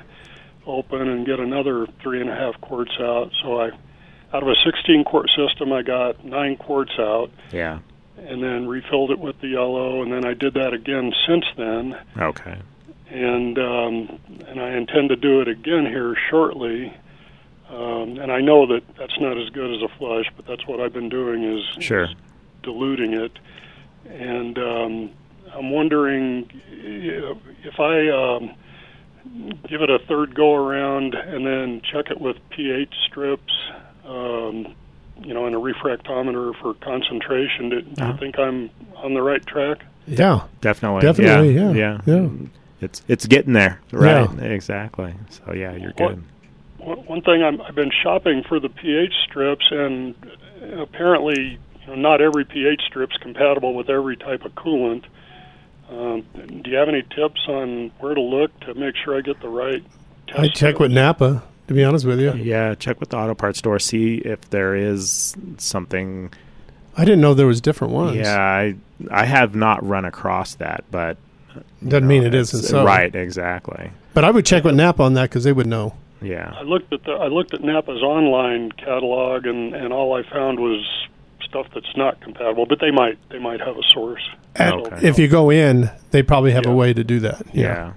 open 0.67 1.07
and 1.07 1.25
get 1.25 1.39
another 1.39 1.87
three 2.03 2.21
and 2.21 2.29
a 2.29 2.35
half 2.35 2.59
quarts 2.61 2.91
out. 2.99 3.31
So 3.41 3.59
I, 3.59 3.69
out 4.33 4.43
of 4.43 4.47
a 4.49 4.53
16 4.63 5.03
quart 5.05 5.27
system, 5.35 5.73
I 5.73 5.81
got 5.81 6.23
nine 6.23 6.57
quarts 6.57 6.91
out, 6.99 7.31
Yeah. 7.51 7.79
And 8.21 8.41
then 8.43 8.67
refilled 8.67 9.11
it 9.11 9.19
with 9.19 9.39
the 9.41 9.47
yellow, 9.49 10.01
and 10.01 10.11
then 10.11 10.25
I 10.25 10.33
did 10.33 10.53
that 10.53 10.73
again 10.73 11.11
since 11.27 11.45
then, 11.57 11.97
Okay. 12.19 12.57
and 13.09 13.57
um, 13.57 14.19
and 14.47 14.59
I 14.61 14.71
intend 14.71 15.09
to 15.09 15.15
do 15.15 15.41
it 15.41 15.47
again 15.47 15.85
here 15.85 16.15
shortly. 16.29 16.95
Um, 17.69 18.19
and 18.19 18.31
I 18.31 18.41
know 18.41 18.67
that 18.67 18.81
that's 18.97 19.17
not 19.19 19.37
as 19.37 19.49
good 19.49 19.73
as 19.73 19.81
a 19.81 19.87
flush, 19.97 20.25
but 20.35 20.45
that's 20.45 20.67
what 20.67 20.81
I've 20.81 20.91
been 20.91 21.07
doing 21.09 21.43
is 21.43 21.83
Sure. 21.83 22.07
diluting 22.63 23.13
it. 23.13 23.31
And 24.09 24.57
um, 24.57 25.09
I'm 25.55 25.71
wondering 25.71 26.49
if 26.67 27.79
I 27.79 28.09
um, 28.09 28.53
give 29.69 29.81
it 29.81 29.89
a 29.89 29.99
third 29.99 30.35
go 30.35 30.53
around 30.53 31.13
and 31.15 31.45
then 31.45 31.81
check 31.81 32.11
it 32.11 32.19
with 32.19 32.35
pH 32.49 32.93
strips, 33.07 33.53
um, 34.05 34.75
you 35.23 35.33
know, 35.33 35.45
and 35.45 35.55
a 35.55 35.59
refractometer 35.59 36.53
for 36.61 36.73
concentration. 36.75 37.69
Do, 37.69 37.81
do 37.81 38.01
Uh-huh. 38.01 38.11
you 38.13 38.17
think 38.19 38.39
I'm 38.39 38.69
on 38.97 39.13
the 39.13 39.21
right 39.21 39.45
track? 39.45 39.79
Yeah, 40.07 40.41
Definitely. 40.61 41.01
Definitely, 41.01 41.53
Yeah. 41.53 41.71
yeah, 41.71 41.97
Yeah. 42.05 42.21
yeah. 42.21 42.29
It's 42.81 43.03
it's 43.07 43.27
getting 43.27 43.53
there. 43.53 43.79
Right. 43.91 44.27
Yeah. 44.39 44.45
Exactly. 44.45 45.13
So 45.29 45.53
yeah, 45.53 45.75
you're 45.75 45.91
good. 45.93 46.23
One 46.79 46.97
one 47.05 47.21
thing 47.21 47.43
I'm, 47.43 47.61
I've 47.61 47.75
been 47.75 47.91
shopping 48.03 48.41
for 48.43 48.59
the 48.59 48.69
pH 48.69 49.13
strips, 49.29 49.65
and 49.69 50.15
apparently, 50.79 51.59
you 51.81 51.87
know, 51.87 51.95
not 51.95 52.21
every 52.21 52.43
pH 52.45 52.81
strip's 52.87 53.15
compatible 53.17 53.75
with 53.75 53.89
every 53.89 54.17
type 54.17 54.43
of 54.45 54.55
coolant. 54.55 55.03
Um, 55.91 56.23
do 56.63 56.71
you 56.71 56.77
have 56.77 56.87
any 56.89 57.03
tips 57.03 57.41
on 57.47 57.91
where 57.99 58.15
to 58.15 58.21
look 58.21 58.57
to 58.61 58.73
make 58.73 58.95
sure 58.95 59.15
I 59.17 59.21
get 59.21 59.39
the 59.41 59.49
right? 59.49 59.83
Test 60.27 60.39
I 60.39 60.47
check 60.47 60.79
with 60.79 60.91
Napa. 60.91 61.43
To 61.71 61.75
be 61.75 61.83
honest 61.83 62.05
with 62.05 62.19
you, 62.19 62.33
Yeah, 62.33 62.75
check 62.75 62.99
with 62.99 63.09
the 63.09 63.17
auto 63.17 63.33
parts 63.33 63.59
store. 63.59 63.79
See 63.79 64.15
if 64.15 64.49
there 64.49 64.75
is 64.75 65.35
something. 65.57 66.31
I 66.97 67.05
didn't 67.05 67.21
know 67.21 67.33
there 67.33 67.47
was 67.47 67.61
different 67.61 67.93
ones. 67.93 68.17
Yeah, 68.17 68.37
I 68.39 68.75
I 69.09 69.25
have 69.25 69.55
not 69.55 69.85
run 69.87 70.05
across 70.05 70.55
that, 70.55 70.83
but 70.91 71.17
doesn't 71.87 72.07
mean 72.07 72.23
it's- 72.23 72.53
isn't 72.53 72.63
so. 72.67 72.83
right. 72.85 73.13
Exactly. 73.15 73.91
But 74.13 74.25
I 74.25 74.31
would 74.31 74.45
check 74.45 74.63
with 74.65 74.75
Napa 74.75 75.01
on 75.03 75.13
that 75.13 75.29
because 75.29 75.43
they 75.45 75.53
would 75.53 75.67
know. 75.67 75.93
Yeah. 76.21 76.53
I 76.55 76.63
looked 76.63 76.91
at 76.93 77.03
the 77.05 77.13
I 77.13 77.27
looked 77.27 77.53
at 77.53 77.61
Napa's 77.63 78.03
online 78.03 78.71
catalog, 78.73 79.45
and, 79.45 79.73
and 79.73 79.91
all 79.93 80.13
I 80.15 80.23
found 80.23 80.59
was 80.59 80.85
stuff 81.43 81.67
that's 81.73 81.95
not 81.97 82.19
compatible. 82.21 82.65
But 82.65 82.79
they 82.79 82.91
might 82.91 83.17
they 83.29 83.39
might 83.39 83.59
have 83.61 83.77
a 83.77 83.83
source. 83.93 84.21
And 84.55 84.85
So, 84.85 84.97
If 85.01 85.17
you 85.17 85.27
go 85.29 85.49
in, 85.49 85.89
they 86.11 86.21
probably 86.23 86.51
have 86.51 86.65
a 86.65 86.73
way 86.75 86.93
to 86.93 87.03
do 87.05 87.21
that. 87.21 87.43
Yeah. 87.53 87.63
yeah, 87.63 87.91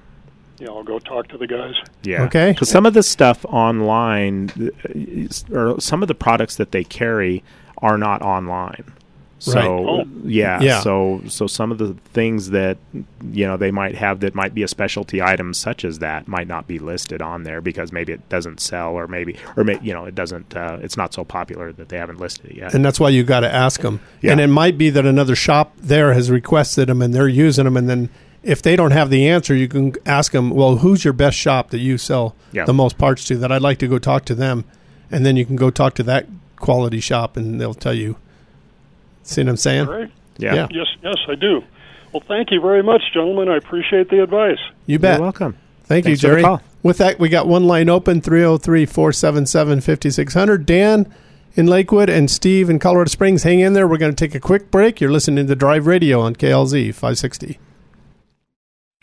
I'll 0.62 0.82
go 0.82 0.98
talk 0.98 1.28
to 1.28 1.38
the 1.38 1.46
guys. 1.46 1.74
Yeah. 2.02 2.24
Okay. 2.24 2.52
Because 2.52 2.70
some 2.70 2.86
of 2.86 2.94
the 2.94 3.02
stuff 3.02 3.44
online, 3.46 4.50
uh, 4.60 5.56
or 5.56 5.80
some 5.80 6.02
of 6.02 6.08
the 6.08 6.14
products 6.14 6.56
that 6.56 6.72
they 6.72 6.84
carry, 6.84 7.42
are 7.78 7.98
not 7.98 8.22
online. 8.22 8.84
So 9.40 9.52
Right. 9.52 9.68
Oh. 9.68 10.04
yeah, 10.24 10.60
Yeah. 10.62 10.80
So 10.80 11.20
so 11.28 11.46
some 11.46 11.70
of 11.70 11.76
the 11.76 11.94
things 12.14 12.50
that 12.50 12.78
you 13.30 13.46
know 13.46 13.58
they 13.58 13.70
might 13.70 13.94
have 13.94 14.20
that 14.20 14.34
might 14.34 14.54
be 14.54 14.62
a 14.62 14.68
specialty 14.68 15.20
item, 15.20 15.52
such 15.52 15.84
as 15.84 15.98
that, 15.98 16.26
might 16.26 16.48
not 16.48 16.66
be 16.66 16.78
listed 16.78 17.20
on 17.20 17.42
there 17.42 17.60
because 17.60 17.92
maybe 17.92 18.12
it 18.12 18.26
doesn't 18.30 18.60
sell, 18.60 18.92
or 18.94 19.06
maybe 19.06 19.36
or 19.56 19.64
may, 19.64 19.78
you 19.82 19.92
know 19.92 20.06
it 20.06 20.14
doesn't. 20.14 20.56
Uh, 20.56 20.78
it's 20.80 20.96
not 20.96 21.12
so 21.12 21.24
popular 21.24 21.72
that 21.72 21.90
they 21.90 21.98
haven't 21.98 22.20
listed 22.20 22.52
it 22.52 22.56
yet. 22.56 22.74
And 22.74 22.82
that's 22.82 22.98
why 22.98 23.10
you 23.10 23.22
got 23.22 23.40
to 23.40 23.52
ask 23.52 23.82
them. 23.82 24.00
Yeah. 24.22 24.32
And 24.32 24.40
it 24.40 24.46
might 24.46 24.78
be 24.78 24.88
that 24.90 25.04
another 25.04 25.34
shop 25.34 25.74
there 25.76 26.14
has 26.14 26.30
requested 26.30 26.88
them 26.88 27.02
and 27.02 27.12
they're 27.12 27.28
using 27.28 27.64
them. 27.64 27.76
And 27.76 27.88
then 27.88 28.08
if 28.44 28.62
they 28.62 28.76
don't 28.76 28.90
have 28.92 29.10
the 29.10 29.28
answer, 29.28 29.54
you 29.54 29.68
can 29.68 29.94
ask 30.06 30.32
them, 30.32 30.50
well, 30.50 30.76
who's 30.76 31.04
your 31.04 31.12
best 31.12 31.36
shop 31.36 31.70
that 31.70 31.78
you 31.80 31.98
sell 31.98 32.34
Yeah. 32.52 32.64
the 32.64 32.74
most 32.74 32.98
parts 32.98 33.24
to 33.26 33.36
that 33.38 33.50
I'd 33.50 33.62
like 33.62 33.78
to 33.78 33.88
go 33.88 33.98
talk 33.98 34.24
to 34.26 34.34
them. 34.34 34.64
And 35.10 35.24
then 35.24 35.36
you 35.36 35.44
can 35.44 35.56
go 35.56 35.70
talk 35.70 35.94
to 35.94 36.02
that 36.04 36.26
quality 36.56 37.00
shop 37.00 37.36
and 37.36 37.60
they'll 37.60 37.74
tell 37.74 37.94
you. 37.94 38.16
See 39.22 39.42
what 39.42 39.48
I'm 39.50 39.56
saying? 39.56 39.88
All 39.88 39.94
right. 39.94 40.10
Yeah. 40.38 40.66
Yes, 40.70 40.86
yes, 41.02 41.16
I 41.28 41.34
do. 41.34 41.62
Well, 42.12 42.22
thank 42.26 42.50
you 42.50 42.60
very 42.60 42.82
much, 42.82 43.02
gentlemen. 43.12 43.48
I 43.48 43.56
appreciate 43.56 44.08
the 44.10 44.22
advice. 44.22 44.58
You 44.86 44.98
bet. 44.98 45.14
You're 45.14 45.22
welcome. 45.22 45.56
Thank 45.84 46.04
Thanks 46.04 46.22
you, 46.22 46.28
Jerry. 46.28 46.44
With 46.82 46.98
that, 46.98 47.18
we 47.18 47.28
got 47.28 47.46
one 47.46 47.64
line 47.66 47.88
open 47.88 48.20
303 48.20 48.86
477 48.86 49.80
5600. 49.80 50.66
Dan 50.66 51.12
in 51.54 51.66
Lakewood 51.66 52.08
and 52.10 52.30
Steve 52.30 52.68
in 52.70 52.78
Colorado 52.78 53.08
Springs. 53.08 53.42
Hang 53.42 53.60
in 53.60 53.72
there. 53.72 53.86
We're 53.88 53.98
going 53.98 54.14
to 54.14 54.16
take 54.24 54.34
a 54.34 54.40
quick 54.40 54.70
break. 54.70 55.00
You're 55.00 55.10
listening 55.12 55.46
to 55.46 55.54
Drive 55.54 55.86
Radio 55.86 56.20
on 56.20 56.34
KLZ 56.36 56.92
560. 56.94 57.58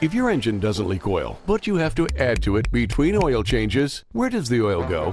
If 0.00 0.14
your 0.14 0.30
engine 0.30 0.60
doesn't 0.60 0.86
leak 0.86 1.08
oil, 1.08 1.40
but 1.44 1.66
you 1.66 1.74
have 1.74 1.92
to 1.96 2.06
add 2.16 2.40
to 2.44 2.56
it 2.56 2.70
between 2.70 3.20
oil 3.20 3.42
changes, 3.42 4.04
where 4.12 4.30
does 4.30 4.48
the 4.48 4.62
oil 4.62 4.86
go? 4.86 5.12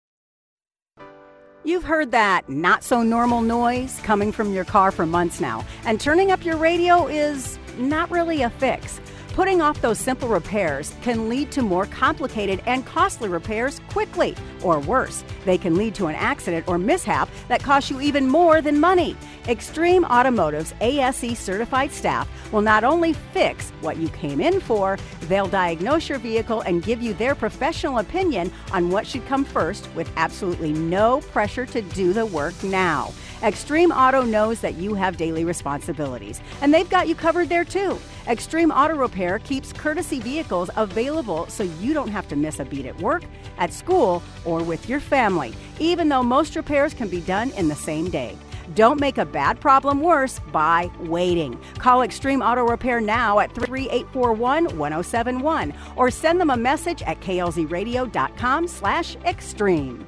You've 1.63 1.83
heard 1.83 2.09
that 2.09 2.49
not 2.49 2.83
so 2.83 3.03
normal 3.03 3.41
noise 3.41 3.99
coming 3.99 4.31
from 4.31 4.51
your 4.51 4.65
car 4.65 4.89
for 4.89 5.05
months 5.05 5.39
now, 5.39 5.63
and 5.85 6.01
turning 6.01 6.31
up 6.31 6.43
your 6.43 6.57
radio 6.57 7.05
is 7.05 7.59
not 7.77 8.09
really 8.09 8.41
a 8.41 8.49
fix. 8.49 8.99
Putting 9.33 9.61
off 9.61 9.81
those 9.81 9.97
simple 9.97 10.27
repairs 10.27 10.93
can 11.01 11.29
lead 11.29 11.51
to 11.51 11.61
more 11.61 11.85
complicated 11.85 12.61
and 12.65 12.85
costly 12.85 13.29
repairs 13.29 13.79
quickly, 13.89 14.35
or 14.61 14.81
worse, 14.81 15.23
they 15.45 15.57
can 15.57 15.75
lead 15.77 15.95
to 15.95 16.07
an 16.07 16.15
accident 16.15 16.67
or 16.67 16.77
mishap 16.77 17.29
that 17.47 17.63
costs 17.63 17.89
you 17.89 18.01
even 18.01 18.27
more 18.27 18.61
than 18.61 18.77
money. 18.77 19.15
Extreme 19.47 20.03
Automotive's 20.03 20.73
ASE 20.81 21.39
certified 21.39 21.93
staff 21.93 22.27
will 22.51 22.61
not 22.61 22.83
only 22.83 23.13
fix 23.13 23.69
what 23.79 23.95
you 23.95 24.09
came 24.09 24.41
in 24.41 24.59
for, 24.59 24.97
they'll 25.21 25.47
diagnose 25.47 26.09
your 26.09 26.19
vehicle 26.19 26.59
and 26.61 26.83
give 26.83 27.01
you 27.01 27.13
their 27.13 27.33
professional 27.33 27.99
opinion 27.99 28.51
on 28.73 28.89
what 28.89 29.07
should 29.07 29.25
come 29.27 29.45
first 29.45 29.87
with 29.95 30.11
absolutely 30.17 30.73
no 30.73 31.21
pressure 31.21 31.65
to 31.65 31.81
do 31.81 32.11
the 32.11 32.25
work 32.25 32.61
now. 32.63 33.13
Extreme 33.43 33.91
Auto 33.91 34.21
knows 34.21 34.59
that 34.59 34.75
you 34.75 34.93
have 34.93 35.17
daily 35.17 35.43
responsibilities, 35.43 36.41
and 36.61 36.71
they've 36.71 36.89
got 36.89 37.07
you 37.07 37.15
covered 37.15 37.49
there 37.49 37.65
too. 37.65 37.97
Extreme 38.27 38.69
Auto 38.69 38.95
Repair 38.95 39.20
keeps 39.39 39.73
courtesy 39.73 40.19
vehicles 40.19 40.69
available 40.75 41.47
so 41.47 41.63
you 41.63 41.93
don't 41.93 42.09
have 42.09 42.27
to 42.29 42.35
miss 42.35 42.59
a 42.59 42.65
beat 42.65 42.85
at 42.85 42.99
work, 43.01 43.23
at 43.57 43.73
school, 43.73 44.21
or 44.45 44.63
with 44.63 44.89
your 44.89 44.99
family, 44.99 45.53
even 45.79 46.09
though 46.09 46.23
most 46.23 46.55
repairs 46.55 46.93
can 46.93 47.07
be 47.07 47.21
done 47.21 47.51
in 47.51 47.67
the 47.67 47.75
same 47.75 48.09
day. 48.09 48.37
Don't 48.75 48.99
make 48.99 49.17
a 49.17 49.25
bad 49.25 49.59
problem 49.59 50.01
worse 50.01 50.39
by 50.51 50.89
waiting. 51.01 51.59
Call 51.77 52.03
Extreme 52.03 52.41
Auto 52.41 52.63
Repair 52.63 53.01
now 53.01 53.39
at 53.39 53.53
3841 53.53 54.77
1071 54.77 55.73
or 55.95 56.09
send 56.09 56.39
them 56.39 56.49
a 56.49 56.57
message 56.57 57.01
at 57.03 57.19
klzradio.com 57.21 58.67
slash 58.67 59.15
extreme. 59.25 60.07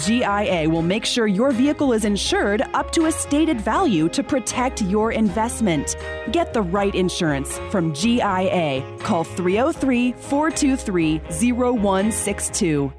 GIA 0.00 0.68
will 0.68 0.82
make 0.82 1.04
sure 1.04 1.26
your 1.26 1.50
vehicle 1.50 1.92
is 1.92 2.04
insured 2.04 2.62
up 2.74 2.90
to 2.92 3.06
a 3.06 3.12
stated 3.12 3.60
value 3.60 4.08
to 4.10 4.22
protect 4.22 4.82
your 4.82 5.12
investment. 5.12 5.96
Get 6.32 6.54
the 6.54 6.62
right 6.62 6.94
insurance 6.94 7.58
from 7.70 7.92
GIA. 7.94 8.82
Call 9.00 9.24
303 9.24 10.12
423 10.12 11.18
0162. 11.52 12.92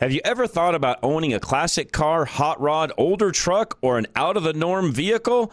Have 0.00 0.12
you 0.12 0.22
ever 0.24 0.46
thought 0.46 0.74
about 0.74 0.98
owning 1.02 1.34
a 1.34 1.38
classic 1.38 1.92
car, 1.92 2.24
hot 2.24 2.58
rod, 2.58 2.90
older 2.96 3.30
truck, 3.30 3.76
or 3.82 3.98
an 3.98 4.06
out 4.16 4.38
of 4.38 4.44
the 4.44 4.54
norm 4.54 4.92
vehicle? 4.92 5.52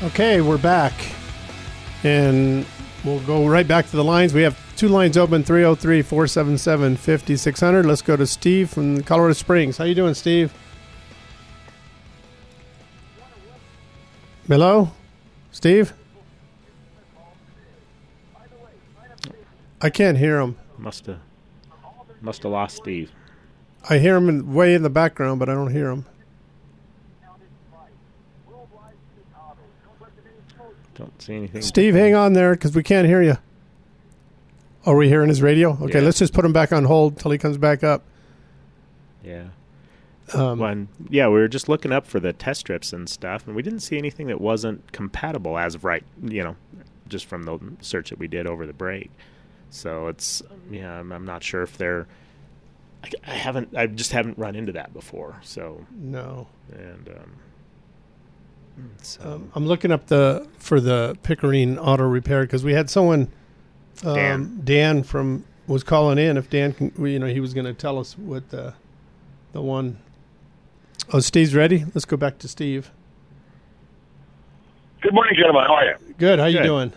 Okay, 0.00 0.40
we're 0.40 0.58
back. 0.58 0.92
And 2.04 2.64
we'll 3.04 3.18
go 3.20 3.48
right 3.48 3.66
back 3.66 3.86
to 3.86 3.96
the 3.96 4.04
lines. 4.04 4.32
We 4.32 4.42
have 4.42 4.56
two 4.76 4.86
lines 4.86 5.16
open 5.16 5.42
303 5.42 6.02
477 6.02 6.96
5600. 6.96 7.84
Let's 7.84 8.02
go 8.02 8.14
to 8.14 8.24
Steve 8.24 8.70
from 8.70 9.02
Colorado 9.02 9.32
Springs. 9.32 9.76
How 9.76 9.84
you 9.84 9.96
doing, 9.96 10.14
Steve? 10.14 10.54
Hello? 14.46 14.92
Steve? 15.50 15.92
I 19.82 19.90
can't 19.90 20.16
hear 20.16 20.38
him. 20.38 20.56
Must 20.78 21.06
have 21.06 21.18
must 22.20 22.44
have 22.44 22.52
lost 22.52 22.76
Steve. 22.76 23.10
I 23.90 23.98
hear 23.98 24.14
him 24.16 24.28
in, 24.28 24.54
way 24.54 24.74
in 24.74 24.82
the 24.82 24.90
background, 24.90 25.40
but 25.40 25.48
I 25.48 25.54
don't 25.54 25.72
hear 25.72 25.90
him. 25.90 26.06
Don't 30.98 31.22
see 31.22 31.34
anything. 31.36 31.62
Steve, 31.62 31.94
hang 31.94 32.14
on 32.14 32.32
there 32.32 32.52
because 32.52 32.74
we 32.74 32.82
can't 32.82 33.06
hear 33.06 33.22
you. 33.22 33.38
Are 34.84 34.96
we 34.96 35.08
hearing 35.08 35.28
his 35.28 35.40
radio? 35.42 35.72
Okay, 35.82 35.98
Yeah. 36.00 36.04
let's 36.04 36.18
just 36.18 36.32
put 36.34 36.44
him 36.44 36.52
back 36.52 36.72
on 36.72 36.84
hold 36.84 37.18
till 37.18 37.30
he 37.30 37.38
comes 37.38 37.56
back 37.58 37.84
up. 37.84 38.02
Yeah. 39.22 39.48
Um, 40.34 40.58
when 40.58 40.88
yeah, 41.08 41.26
we 41.28 41.34
were 41.34 41.48
just 41.48 41.68
looking 41.68 41.92
up 41.92 42.06
for 42.06 42.20
the 42.20 42.32
test 42.32 42.60
strips 42.60 42.92
and 42.92 43.08
stuff, 43.08 43.46
and 43.46 43.54
we 43.56 43.62
didn't 43.62 43.80
see 43.80 43.96
anything 43.96 44.26
that 44.26 44.40
wasn't 44.40 44.90
compatible 44.92 45.56
as 45.56 45.74
of 45.74 45.84
right. 45.84 46.04
You 46.22 46.42
know, 46.44 46.56
just 47.08 47.26
from 47.26 47.44
the 47.44 47.58
search 47.80 48.10
that 48.10 48.18
we 48.18 48.28
did 48.28 48.46
over 48.46 48.66
the 48.66 48.72
break. 48.74 49.10
So 49.70 50.08
it's 50.08 50.42
yeah, 50.70 50.98
I'm, 51.00 51.12
I'm 51.12 51.24
not 51.24 51.42
sure 51.42 51.62
if 51.62 51.78
they're. 51.78 52.06
I, 53.04 53.08
I 53.26 53.34
haven't. 53.34 53.74
I 53.76 53.86
just 53.86 54.12
haven't 54.12 54.36
run 54.38 54.54
into 54.56 54.72
that 54.72 54.92
before. 54.92 55.38
So 55.42 55.86
No. 55.98 56.48
and 56.72 57.08
um, 57.08 57.32
so 59.02 59.20
Um, 59.24 59.52
I'm 59.54 59.66
looking 59.66 59.90
up 59.92 60.06
the 60.06 60.46
for 60.58 60.80
the 60.80 61.16
Pickering 61.22 61.78
Auto 61.78 62.04
Repair 62.04 62.42
because 62.42 62.64
we 62.64 62.72
had 62.74 62.90
someone, 62.90 63.28
um, 64.04 64.14
Dan. 64.14 64.60
Dan. 64.64 65.02
from 65.02 65.44
was 65.66 65.84
calling 65.84 66.18
in. 66.18 66.36
If 66.36 66.48
Dan, 66.50 66.72
can, 66.72 66.92
you 67.06 67.18
know, 67.18 67.26
he 67.26 67.40
was 67.40 67.54
going 67.54 67.66
to 67.66 67.74
tell 67.74 67.98
us 67.98 68.16
what 68.16 68.48
the 68.50 68.74
the 69.52 69.60
one. 69.62 69.98
oh, 71.12 71.20
Steve's 71.20 71.54
ready. 71.54 71.84
Let's 71.94 72.04
go 72.04 72.16
back 72.16 72.38
to 72.38 72.48
Steve. 72.48 72.90
Good 75.00 75.14
morning, 75.14 75.34
gentlemen. 75.36 75.64
How 75.66 75.74
are 75.74 75.84
you? 75.84 76.14
Good. 76.18 76.38
How 76.38 76.46
you 76.46 76.62
doing? 76.62 76.92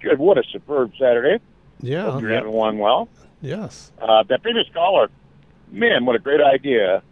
Good. 0.00 0.18
What 0.18 0.38
a 0.38 0.42
superb 0.50 0.92
Saturday. 0.98 1.42
Yeah. 1.80 2.10
Hope 2.10 2.22
you're 2.22 2.32
having 2.32 2.52
one 2.52 2.78
well. 2.78 3.08
Yes. 3.42 3.92
Uh, 4.00 4.22
that 4.24 4.42
previous 4.42 4.66
caller, 4.72 5.08
man, 5.70 6.04
what 6.06 6.16
a 6.16 6.18
great 6.18 6.40
idea. 6.40 7.02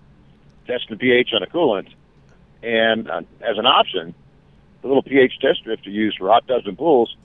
Testing 0.67 0.91
the 0.91 0.97
pH 0.97 1.31
on 1.35 1.43
a 1.43 1.47
coolant. 1.47 1.89
And 2.63 3.11
uh, 3.11 3.23
as 3.41 3.57
an 3.57 3.67
option, 3.67 4.15
the 4.83 4.89
little 4.89 5.03
pH 5.03 5.39
test 5.41 5.61
strips 5.61 5.87
are 5.87 5.91
used 5.91 6.19
for 6.19 6.29
hot 6.29 6.47
tubs 6.47 6.67
and 6.67 6.77
pools. 6.77 7.17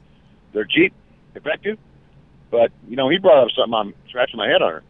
They're 0.53 0.65
cheap, 0.65 0.93
effective. 1.35 1.77
But, 2.51 2.71
you 2.87 2.95
know, 2.95 3.09
he 3.09 3.17
brought 3.17 3.43
up 3.43 3.49
something 3.55 3.73
I'm 3.73 3.93
scratching 4.09 4.37
my 4.37 4.47
head 4.47 4.61
on. 4.61 4.81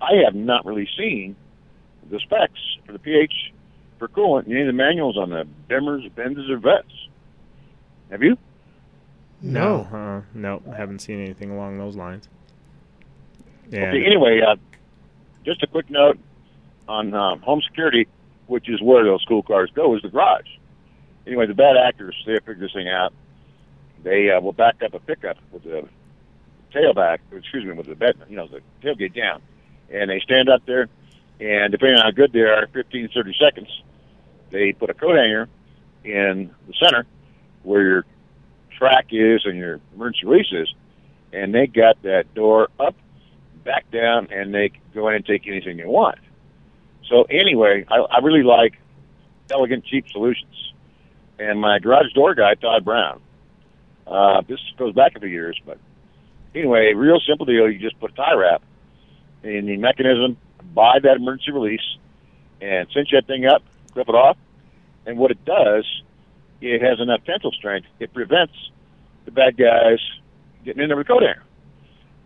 I 0.00 0.24
have 0.24 0.34
not 0.34 0.66
really 0.66 0.88
seen 0.98 1.36
the 2.10 2.18
specs 2.18 2.60
for 2.84 2.92
the 2.92 2.98
pH 2.98 3.52
for 3.98 4.08
coolant 4.08 4.46
in 4.46 4.52
any 4.52 4.62
of 4.62 4.66
the 4.66 4.72
manuals 4.72 5.16
on 5.16 5.30
the 5.30 5.46
Bimmers, 5.68 6.10
Benzes, 6.10 6.50
or 6.50 6.58
Vettes. 6.58 7.08
Have 8.10 8.22
you? 8.22 8.36
No, 9.40 9.80
uh, 9.92 10.22
no, 10.34 10.62
I 10.70 10.76
haven't 10.76 11.00
seen 11.00 11.20
anything 11.20 11.50
along 11.50 11.78
those 11.78 11.96
lines. 11.96 12.28
And 13.72 13.84
Okay, 13.84 14.04
anyway, 14.04 14.40
uh, 14.40 14.56
just 15.44 15.62
a 15.62 15.66
quick 15.66 15.90
note 15.90 16.18
on 16.88 17.14
um, 17.14 17.40
home 17.40 17.62
security, 17.62 18.06
which 18.46 18.68
is 18.68 18.80
where 18.82 19.04
those 19.04 19.22
school 19.22 19.42
cars 19.42 19.70
go, 19.74 19.94
is 19.94 20.02
the 20.02 20.08
garage. 20.08 20.48
Anyway, 21.26 21.46
the 21.46 21.54
bad 21.54 21.76
actors, 21.76 22.14
they 22.26 22.34
figured 22.34 22.60
this 22.60 22.72
thing 22.72 22.88
out. 22.88 23.12
They 24.02 24.30
uh, 24.30 24.40
will 24.40 24.52
back 24.52 24.82
up 24.82 24.92
a 24.94 25.00
pickup 25.00 25.38
with 25.50 25.64
the 25.64 25.88
tailback, 26.74 27.18
excuse 27.32 27.64
me, 27.64 27.72
with 27.72 27.86
the 27.86 27.94
bed, 27.94 28.16
you 28.28 28.36
know, 28.36 28.46
the 28.46 28.60
tailgate 28.82 29.14
down. 29.14 29.40
And 29.90 30.10
they 30.10 30.20
stand 30.20 30.48
up 30.48 30.66
there, 30.66 30.88
and 31.40 31.72
depending 31.72 31.98
on 31.98 32.04
how 32.04 32.10
good 32.10 32.32
they 32.32 32.40
are, 32.40 32.66
15, 32.72 33.08
30 33.14 33.34
seconds, 33.40 33.82
they 34.50 34.72
put 34.72 34.90
a 34.90 34.94
coat 34.94 35.16
hanger 35.16 35.48
in 36.04 36.50
the 36.66 36.74
center 36.74 37.06
where 37.62 37.82
your 37.82 38.04
track 38.78 39.06
is 39.10 39.42
and 39.44 39.56
your 39.56 39.80
emergency 39.94 40.26
release 40.26 40.52
is, 40.52 40.74
and 41.32 41.54
they 41.54 41.66
got 41.66 42.00
that 42.02 42.32
door 42.34 42.68
up, 42.78 42.94
back 43.64 43.90
down, 43.90 44.28
and 44.30 44.54
they 44.54 44.70
go 44.94 45.08
in 45.08 45.14
and 45.14 45.26
take 45.26 45.46
anything 45.46 45.78
they 45.78 45.86
want. 45.86 46.18
So 47.08 47.22
anyway, 47.24 47.84
I, 47.90 47.96
I 47.96 48.18
really 48.18 48.42
like 48.42 48.74
elegant, 49.50 49.84
cheap 49.84 50.06
solutions. 50.10 50.72
And 51.38 51.60
my 51.60 51.78
garage 51.78 52.12
door 52.14 52.34
guy, 52.34 52.54
Todd 52.54 52.84
Brown, 52.84 53.20
uh, 54.06 54.42
this 54.46 54.60
goes 54.78 54.94
back 54.94 55.16
a 55.16 55.20
few 55.20 55.28
years, 55.28 55.60
but 55.64 55.78
anyway, 56.54 56.92
real 56.94 57.20
simple 57.26 57.46
deal. 57.46 57.70
You 57.70 57.78
just 57.78 57.98
put 57.98 58.12
a 58.12 58.14
tie 58.14 58.34
wrap 58.34 58.62
in 59.42 59.66
the 59.66 59.76
mechanism, 59.76 60.36
buy 60.72 60.98
that 61.02 61.16
emergency 61.16 61.52
release, 61.52 61.96
and 62.60 62.88
cinch 62.94 63.10
that 63.12 63.26
thing 63.26 63.46
up, 63.46 63.62
clip 63.92 64.08
it 64.08 64.14
off. 64.14 64.36
And 65.06 65.18
what 65.18 65.30
it 65.30 65.44
does, 65.44 65.84
it 66.60 66.80
has 66.82 67.00
enough 67.00 67.24
tensile 67.24 67.52
strength. 67.52 67.88
It 67.98 68.14
prevents 68.14 68.54
the 69.24 69.32
bad 69.32 69.56
guys 69.56 69.98
getting 70.64 70.82
in 70.82 70.88
there 70.88 70.96
with 70.96 71.08
coat 71.08 71.22
hanger. 71.22 71.42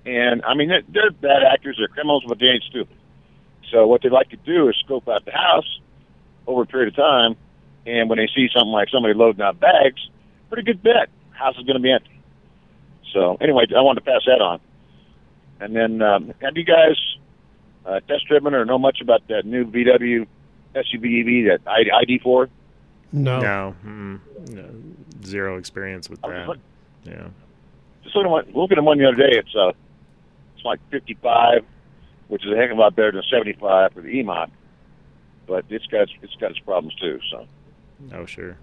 And 0.07 0.43
I 0.45 0.55
mean, 0.55 0.69
they're 0.69 1.11
bad 1.11 1.43
actors, 1.43 1.77
they're 1.79 1.89
criminals, 1.89 2.25
but 2.29 2.39
they 2.39 2.47
ain't 2.47 2.65
stupid. 2.65 2.97
So 3.71 3.87
what 3.87 4.03
they 4.03 4.09
like 4.09 4.31
to 4.31 4.37
do 4.37 4.69
is 4.69 4.77
scope 4.85 5.09
out 5.09 5.25
the 5.25 5.33
house 5.33 5.81
over 6.47 6.63
a 6.63 6.67
period 6.67 6.89
of 6.89 6.97
time, 6.97 7.37
and 7.87 8.09
when 8.09 8.19
they 8.19 8.29
see 8.35 8.49
something 8.53 8.73
like 8.73 8.89
somebody 8.91 9.15
loading 9.15 9.43
out 9.43 9.61
bags, 9.61 10.09
pretty 10.49 10.63
good 10.63 10.83
bet 10.83 11.09
house 11.31 11.57
is 11.57 11.65
going 11.65 11.77
to 11.77 11.83
be 11.83 11.93
empty. 11.93 12.21
So 13.13 13.37
anyway, 13.41 13.67
I 13.77 13.81
wanted 13.81 14.05
to 14.05 14.11
pass 14.11 14.23
that 14.27 14.41
on. 14.43 14.61
And 15.61 15.75
then, 15.75 16.03
um, 16.03 16.33
have 16.41 16.57
you 16.57 16.65
guys 16.65 16.97
uh, 17.87 18.01
test 18.01 18.27
driven 18.27 18.55
or 18.55 18.65
know 18.65 18.79
much 18.79 19.01
about 19.01 19.27
that 19.29 19.45
new 19.45 19.65
VW 19.65 20.27
SUV 20.75 21.21
EV, 21.51 21.61
that 21.65 21.65
ID4? 21.67 22.49
No. 23.13 23.41
No, 23.41 23.75
mm, 23.85 24.21
no, 24.51 24.69
zero 25.25 25.57
experience 25.57 26.11
with 26.11 26.21
that. 26.23 26.57
Yeah. 27.05 27.29
Just 28.05 28.15
looking 28.15 28.27
at 28.27 28.31
one, 28.31 28.47
looking 28.55 28.79
at 28.79 28.85
one 28.85 28.99
the 28.99 29.07
other 29.07 29.17
day. 29.17 29.31
It's 29.39 29.55
uh, 29.57 29.73
it's 30.55 30.65
like 30.65 30.81
55, 30.91 31.65
which 32.29 32.45
is 32.45 32.53
a 32.53 32.57
heck 32.57 32.71
of 32.71 32.79
a 32.79 32.81
lot 32.81 32.95
better 32.95 33.13
than 33.13 33.23
75 33.31 33.93
for 33.93 34.01
the 34.01 34.09
EMOC. 34.09 34.51
But 35.47 35.65
it's 35.71 35.87
got 35.87 36.09
it's 36.23 36.35
got 36.37 36.51
its 36.51 36.61
problems 36.61 36.95
too. 36.97 37.21
So 37.31 37.47
Oh, 38.13 38.27
sure. 38.27 38.57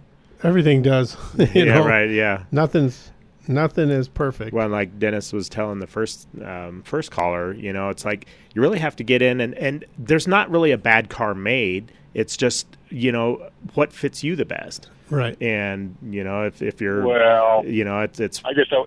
Everything 0.44 0.82
does. 0.82 1.18
you 1.38 1.48
yeah, 1.54 1.76
know? 1.76 1.86
right. 1.86 2.10
Yeah. 2.10 2.44
Nothing's 2.52 3.12
nothing 3.48 3.90
is 3.90 4.08
perfect. 4.08 4.54
Well, 4.54 4.70
like 4.70 4.98
Dennis 5.00 5.34
was 5.34 5.50
telling 5.50 5.80
the 5.80 5.88
first 5.88 6.28
um, 6.44 6.84
first 6.84 7.12
caller, 7.12 7.54
you 7.54 7.74
know, 7.74 7.90
it's 7.90 8.06
like 8.06 8.28
you 8.54 8.62
really 8.62 8.80
have 8.80 8.96
to 8.98 9.04
get 9.04 9.22
in, 9.22 9.42
and 9.42 9.54
and 9.56 9.86
there's 9.98 10.28
not 10.28 10.50
really 10.50 10.72
a 10.72 10.78
bad 10.78 11.10
car 11.10 11.34
made. 11.34 11.92
It's 12.14 12.38
just 12.38 12.68
you 12.90 13.12
know 13.12 13.50
what 13.74 13.92
fits 13.92 14.24
you 14.24 14.36
the 14.36 14.46
best, 14.46 14.90
Right. 15.10 15.40
And 15.42 15.96
you 16.04 16.24
know 16.24 16.44
if 16.44 16.62
if 16.62 16.82
you're 16.82 17.06
Well, 17.06 17.66
you 17.66 17.84
know 17.84 18.02
it's 18.02 18.20
it's 18.20 18.42
I 18.46 18.54
guess 18.54 18.68
I, 18.72 18.86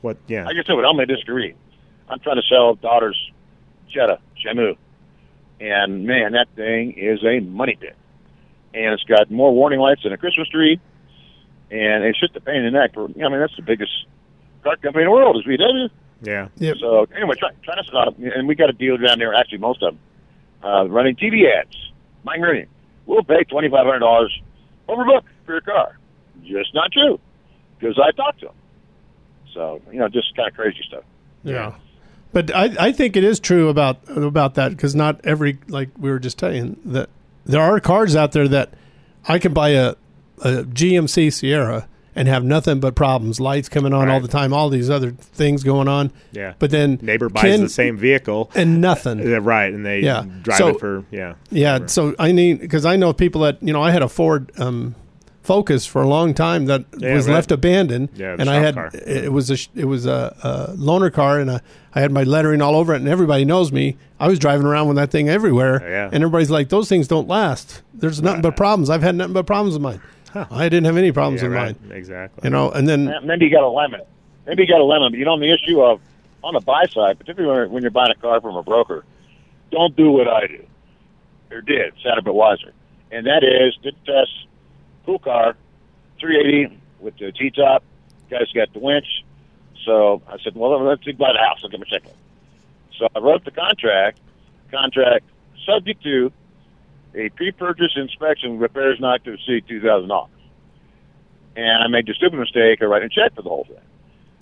what 0.00 0.16
yeah 0.28 0.46
I 0.46 0.52
guess 0.52 0.64
I 0.68 0.74
would 0.74 0.84
I'm 0.84 0.96
going 0.96 1.08
to 1.08 1.14
disagree. 1.14 1.54
I'm 2.08 2.18
trying 2.20 2.36
to 2.36 2.42
sell 2.48 2.74
daughter's 2.74 3.30
Jetta 3.90 4.18
Shamu, 4.44 4.76
and 5.60 6.06
man, 6.06 6.32
that 6.32 6.48
thing 6.56 6.92
is 6.96 7.22
a 7.24 7.40
money 7.40 7.76
pit. 7.78 7.96
And 8.72 8.94
it's 8.94 9.04
got 9.04 9.30
more 9.30 9.52
warning 9.52 9.80
lights 9.80 10.04
than 10.04 10.12
a 10.12 10.16
Christmas 10.16 10.48
tree, 10.48 10.80
and 11.70 12.04
it's 12.04 12.18
just 12.18 12.36
a 12.36 12.40
pain 12.40 12.56
in 12.56 12.72
the 12.72 12.78
neck. 12.78 12.94
For 12.94 13.04
I 13.04 13.28
mean, 13.28 13.40
that's 13.40 13.56
the 13.56 13.62
biggest 13.62 13.92
car 14.62 14.76
company 14.76 15.04
in 15.04 15.08
the 15.08 15.12
world 15.12 15.36
is 15.36 15.44
VW. 15.44 15.90
yeah 16.22 16.48
Yeah. 16.56 16.74
So 16.80 17.06
anyway, 17.14 17.34
try, 17.38 17.50
try 17.64 17.76
to 17.76 17.84
stop. 17.84 18.14
It, 18.18 18.32
and 18.36 18.46
we 18.46 18.54
got 18.54 18.70
a 18.70 18.72
deal 18.72 18.96
down 18.96 19.18
there. 19.18 19.34
Actually, 19.34 19.58
most 19.58 19.82
of 19.82 19.94
them 19.94 20.00
uh, 20.62 20.88
running 20.88 21.16
TV 21.16 21.44
ads. 21.52 21.76
Mike 22.22 22.40
Meridian, 22.40 22.68
we'll 23.06 23.24
pay 23.24 23.42
twenty 23.44 23.68
five 23.68 23.86
hundred 23.86 24.00
dollars 24.00 24.40
overbook 24.88 25.22
for 25.46 25.52
your 25.52 25.60
car. 25.62 25.98
Just 26.44 26.74
not 26.74 26.92
true, 26.92 27.18
because 27.78 27.98
I 27.98 28.12
talked 28.12 28.40
to 28.40 28.46
them. 28.46 28.54
So 29.52 29.80
you 29.90 29.98
know, 29.98 30.08
just 30.08 30.34
kind 30.36 30.48
of 30.48 30.54
crazy 30.54 30.82
stuff. 30.86 31.04
Yeah. 31.42 31.74
But 32.32 32.54
I, 32.54 32.70
I 32.78 32.92
think 32.92 33.16
it 33.16 33.24
is 33.24 33.40
true 33.40 33.68
about 33.68 33.98
about 34.08 34.54
that 34.54 34.70
because 34.70 34.94
not 34.94 35.20
every 35.24 35.58
like 35.68 35.88
we 35.98 36.10
were 36.10 36.18
just 36.20 36.38
telling 36.38 36.78
that 36.84 37.08
there 37.44 37.60
are 37.60 37.80
cars 37.80 38.14
out 38.14 38.32
there 38.32 38.46
that 38.48 38.70
I 39.28 39.38
can 39.38 39.52
buy 39.52 39.70
a, 39.70 39.94
a 40.42 40.62
GMC 40.64 41.32
Sierra 41.32 41.88
and 42.14 42.26
have 42.28 42.42
nothing 42.44 42.80
but 42.80 42.94
problems, 42.96 43.40
lights 43.40 43.68
coming 43.68 43.92
on 43.92 44.08
all 44.10 44.20
the 44.20 44.28
time, 44.28 44.52
all 44.52 44.68
these 44.68 44.90
other 44.90 45.12
things 45.12 45.62
going 45.62 45.86
on. 45.88 46.12
yeah. 46.32 46.54
But 46.58 46.70
then 46.72 46.98
neighbor 47.02 47.28
buys 47.28 47.42
Ken- 47.42 47.60
the 47.62 47.68
same 47.68 47.96
vehicle 47.96 48.50
and 48.54 48.80
nothing. 48.80 49.20
Yeah, 49.20 49.38
right, 49.40 49.72
and 49.72 49.86
they 49.86 50.00
Yeah. 50.00 50.24
drive 50.42 50.58
So- 50.58 50.68
it 50.68 50.80
for 50.80 51.04
yeah 51.10 51.34
Yeah, 51.50 51.86
so 51.86 52.14
I 52.18 52.32
need 52.32 52.60
because 52.60 52.84
I 52.84 52.96
know 52.96 53.12
people 53.12 53.42
that 53.42 53.62
you 53.62 53.72
know 53.72 53.82
I 53.82 53.90
had 53.90 54.02
a 54.02 54.08
Ford 54.08 54.50
um, 54.58 54.94
Focus 55.50 55.84
for 55.84 56.00
a 56.00 56.06
long 56.06 56.32
time 56.32 56.66
that 56.66 56.84
Yeah, 56.96 57.14
was 57.14 57.26
right. 57.26 57.34
left 57.34 57.50
abandoned, 57.50 58.10
Yeah, 58.14 58.36
the 58.36 58.42
and 58.42 58.48
I 58.50 58.60
had 58.60 58.74
car. 58.76 58.90
it 58.94 59.32
was 59.32 59.50
a 59.50 59.56
sh- 59.56 59.66
it 59.74 59.84
was 59.86 60.06
a, 60.06 60.36
a 60.44 60.76
loaner 60.76 61.12
car, 61.12 61.40
and 61.40 61.50
a, 61.50 61.60
I 61.92 62.00
had 62.00 62.12
my 62.12 62.22
lettering 62.22 62.62
all 62.62 62.76
over 62.76 62.92
it, 62.94 62.98
and 62.98 63.08
everybody 63.08 63.44
knows 63.44 63.72
me. 63.72 63.96
I 64.20 64.28
was 64.28 64.38
driving 64.38 64.64
around 64.64 64.86
with 64.86 64.96
that 64.98 65.10
thing 65.10 65.28
everywhere, 65.28 65.80
Yeah. 65.82 66.04
and 66.12 66.22
everybody's 66.22 66.52
like, 66.52 66.68
"Those 66.68 66.88
things 66.88 67.08
don't 67.08 67.26
last. 67.26 67.82
There's 67.94 68.22
nothing 68.22 68.42
but 68.42 68.56
problems. 68.56 68.90
I've 68.90 69.02
had 69.02 69.16
nothing 69.16 69.32
but 69.32 69.44
problems 69.46 69.74
with 69.74 69.82
mine. 69.82 70.00
I 70.52 70.68
didn't 70.68 70.84
have 70.84 70.96
any 70.96 71.10
problems 71.10 71.42
Yeah, 71.42 71.48
with 71.48 71.56
right. 71.56 71.76
mine, 71.88 71.98
exactly. 71.98 72.42
you 72.44 72.50
know." 72.50 72.70
And 72.70 72.88
then 72.88 73.12
Maybe 73.24 73.46
you 73.46 73.50
got 73.50 73.64
a 73.64 73.68
lemon. 73.68 74.02
Maybe 74.46 74.62
you 74.62 74.68
got 74.68 74.80
a 74.80 74.84
lemon. 74.84 75.10
But 75.10 75.18
you 75.18 75.24
know, 75.24 75.32
on 75.32 75.40
the 75.40 75.52
issue 75.52 75.80
of 75.82 75.98
on 76.44 76.54
the 76.54 76.60
buy 76.60 76.84
side, 76.86 77.18
particularly 77.18 77.62
when- 77.64 77.72
when 77.72 77.82
you're 77.82 77.90
buying 77.90 78.12
a 78.12 78.20
car 78.20 78.40
from 78.40 78.54
a 78.54 78.62
broker, 78.62 79.04
don't 79.72 79.96
do 79.96 80.12
what 80.12 80.28
I 80.28 80.46
do 80.46 80.62
or 81.50 81.60
did. 81.60 81.92
Sounded 82.04 82.20
a 82.20 82.22
bit 82.22 82.34
wiser, 82.34 82.72
and 83.10 83.26
that 83.26 83.42
is 83.42 83.76
did 83.82 83.96
the 84.06 84.12
test. 84.12 84.30
Cool 85.10 85.18
car, 85.18 85.56
380 86.20 86.78
with 87.00 87.18
the 87.18 87.32
T 87.32 87.50
top. 87.50 87.82
Guys 88.30 88.46
got 88.54 88.72
the 88.72 88.78
winch. 88.78 89.24
So 89.84 90.22
I 90.28 90.36
said, 90.38 90.54
well, 90.54 90.80
let's 90.84 91.02
buy 91.02 91.32
the 91.32 91.38
house. 91.40 91.58
I'll 91.64 91.68
get 91.68 91.80
my 91.80 91.86
checklist. 91.86 92.14
So 92.96 93.08
I 93.16 93.18
wrote 93.18 93.44
the 93.44 93.50
contract. 93.50 94.20
Contract 94.70 95.24
subject 95.66 96.00
to 96.04 96.30
a 97.16 97.28
pre-purchase 97.30 97.90
inspection 97.96 98.60
repairs 98.60 99.00
not 99.00 99.24
to 99.24 99.32
exceed 99.32 99.66
two 99.66 99.80
thousand 99.80 100.10
dollars. 100.10 100.30
And 101.56 101.82
I 101.82 101.88
made 101.88 102.06
the 102.06 102.14
stupid 102.14 102.38
mistake 102.38 102.80
of 102.80 102.88
writing 102.88 103.10
a 103.12 103.12
check 103.12 103.34
for 103.34 103.42
the 103.42 103.48
whole 103.48 103.64
thing. 103.64 103.82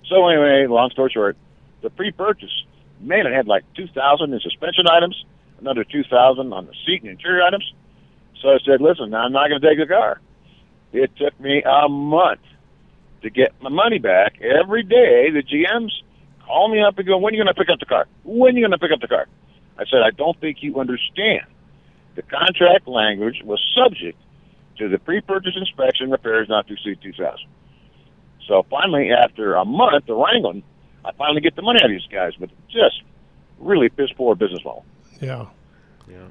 So 0.07 0.27
anyway, 0.27 0.67
long 0.67 0.91
story 0.91 1.09
short, 1.11 1.35
the 1.81 1.89
pre-purchase, 1.89 2.63
man, 2.99 3.25
it 3.25 3.33
had 3.33 3.47
like 3.47 3.63
two 3.73 3.87
thousand 3.87 4.35
in 4.35 4.39
suspension 4.39 4.85
items, 4.87 5.25
another 5.59 5.83
two 5.83 6.03
thousand 6.03 6.53
on 6.53 6.67
the 6.67 6.73
seat 6.85 7.01
and 7.01 7.09
interior 7.09 7.41
items. 7.41 7.73
So 8.39 8.49
I 8.49 8.59
said, 8.63 8.81
listen, 8.81 9.15
I'm 9.15 9.31
not 9.31 9.49
going 9.49 9.59
to 9.59 9.67
take 9.67 9.79
the 9.79 9.87
car. 9.87 10.21
It 10.93 11.15
took 11.17 11.39
me 11.39 11.61
a 11.63 11.87
month 11.87 12.41
to 13.21 13.29
get 13.29 13.53
my 13.61 13.69
money 13.69 13.99
back. 13.99 14.39
Every 14.41 14.83
day, 14.83 15.29
the 15.31 15.43
GMs 15.43 15.91
call 16.45 16.69
me 16.69 16.81
up 16.81 16.97
and 16.97 17.07
go, 17.07 17.17
when 17.17 17.33
are 17.33 17.37
you 17.37 17.43
going 17.43 17.53
to 17.53 17.59
pick 17.59 17.69
up 17.71 17.79
the 17.79 17.85
car? 17.85 18.07
When 18.23 18.55
are 18.55 18.57
you 18.57 18.63
going 18.63 18.71
to 18.71 18.79
pick 18.79 18.91
up 18.91 19.01
the 19.01 19.07
car? 19.07 19.27
I 19.77 19.85
said, 19.85 20.01
I 20.05 20.11
don't 20.11 20.39
think 20.39 20.57
you 20.61 20.79
understand. 20.79 21.45
The 22.15 22.23
contract 22.23 22.87
language 22.87 23.41
was 23.43 23.61
subject 23.75 24.17
to 24.77 24.89
the 24.89 24.97
pre-purchase 24.97 25.55
inspection 25.55 26.09
repairs 26.09 26.47
not 26.49 26.67
to 26.67 26.73
exceed 26.73 26.99
2000 27.01 27.37
So 28.47 28.65
finally, 28.69 29.11
after 29.11 29.55
a 29.55 29.65
month 29.65 30.09
of 30.09 30.17
wrangling, 30.17 30.63
I 31.05 31.11
finally 31.13 31.41
get 31.41 31.55
the 31.55 31.61
money 31.61 31.79
out 31.81 31.85
of 31.85 31.91
these 31.91 32.07
guys, 32.11 32.33
but 32.39 32.49
just 32.67 33.03
really 33.59 33.89
piss 33.89 34.09
poor 34.15 34.35
business 34.35 34.63
model. 34.65 34.85
yeah, 35.21 35.45
Yeah. 36.09 36.27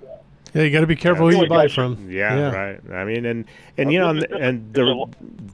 Yeah, 0.54 0.62
you 0.62 0.70
got 0.70 0.80
to 0.80 0.86
be 0.86 0.96
careful 0.96 1.30
who 1.30 1.36
you 1.42 1.48
buy 1.48 1.68
from. 1.68 2.10
Yeah, 2.10 2.36
Yeah. 2.36 2.50
right. 2.50 2.80
I 2.92 3.04
mean, 3.04 3.24
and 3.26 3.44
and 3.76 3.92
you 3.92 3.98
know, 3.98 4.10
and, 4.10 4.24
and 4.24 4.72
the, 4.74 5.06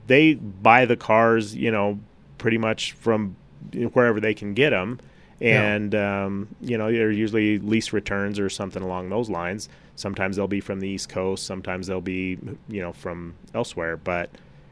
they 0.06 0.34
buy 0.34 0.84
the 0.86 0.96
cars, 0.96 1.54
you 1.54 1.70
know, 1.70 1.98
pretty 2.38 2.58
much 2.58 2.92
from 2.92 3.36
wherever 3.92 4.20
they 4.20 4.34
can 4.34 4.54
get 4.54 4.70
them, 4.70 5.00
and 5.40 5.94
um, 5.94 6.48
you 6.60 6.78
know, 6.78 6.90
they're 6.92 7.10
usually 7.10 7.58
lease 7.58 7.92
returns 7.92 8.38
or 8.38 8.48
something 8.48 8.82
along 8.82 9.08
those 9.10 9.28
lines. 9.28 9.68
Sometimes 9.96 10.36
they'll 10.36 10.48
be 10.48 10.60
from 10.60 10.80
the 10.80 10.88
East 10.88 11.08
Coast, 11.08 11.44
sometimes 11.46 11.86
they'll 11.86 12.00
be, 12.00 12.38
you 12.68 12.80
know, 12.80 12.92
from 12.92 13.34
elsewhere, 13.54 13.96
but. 13.96 14.30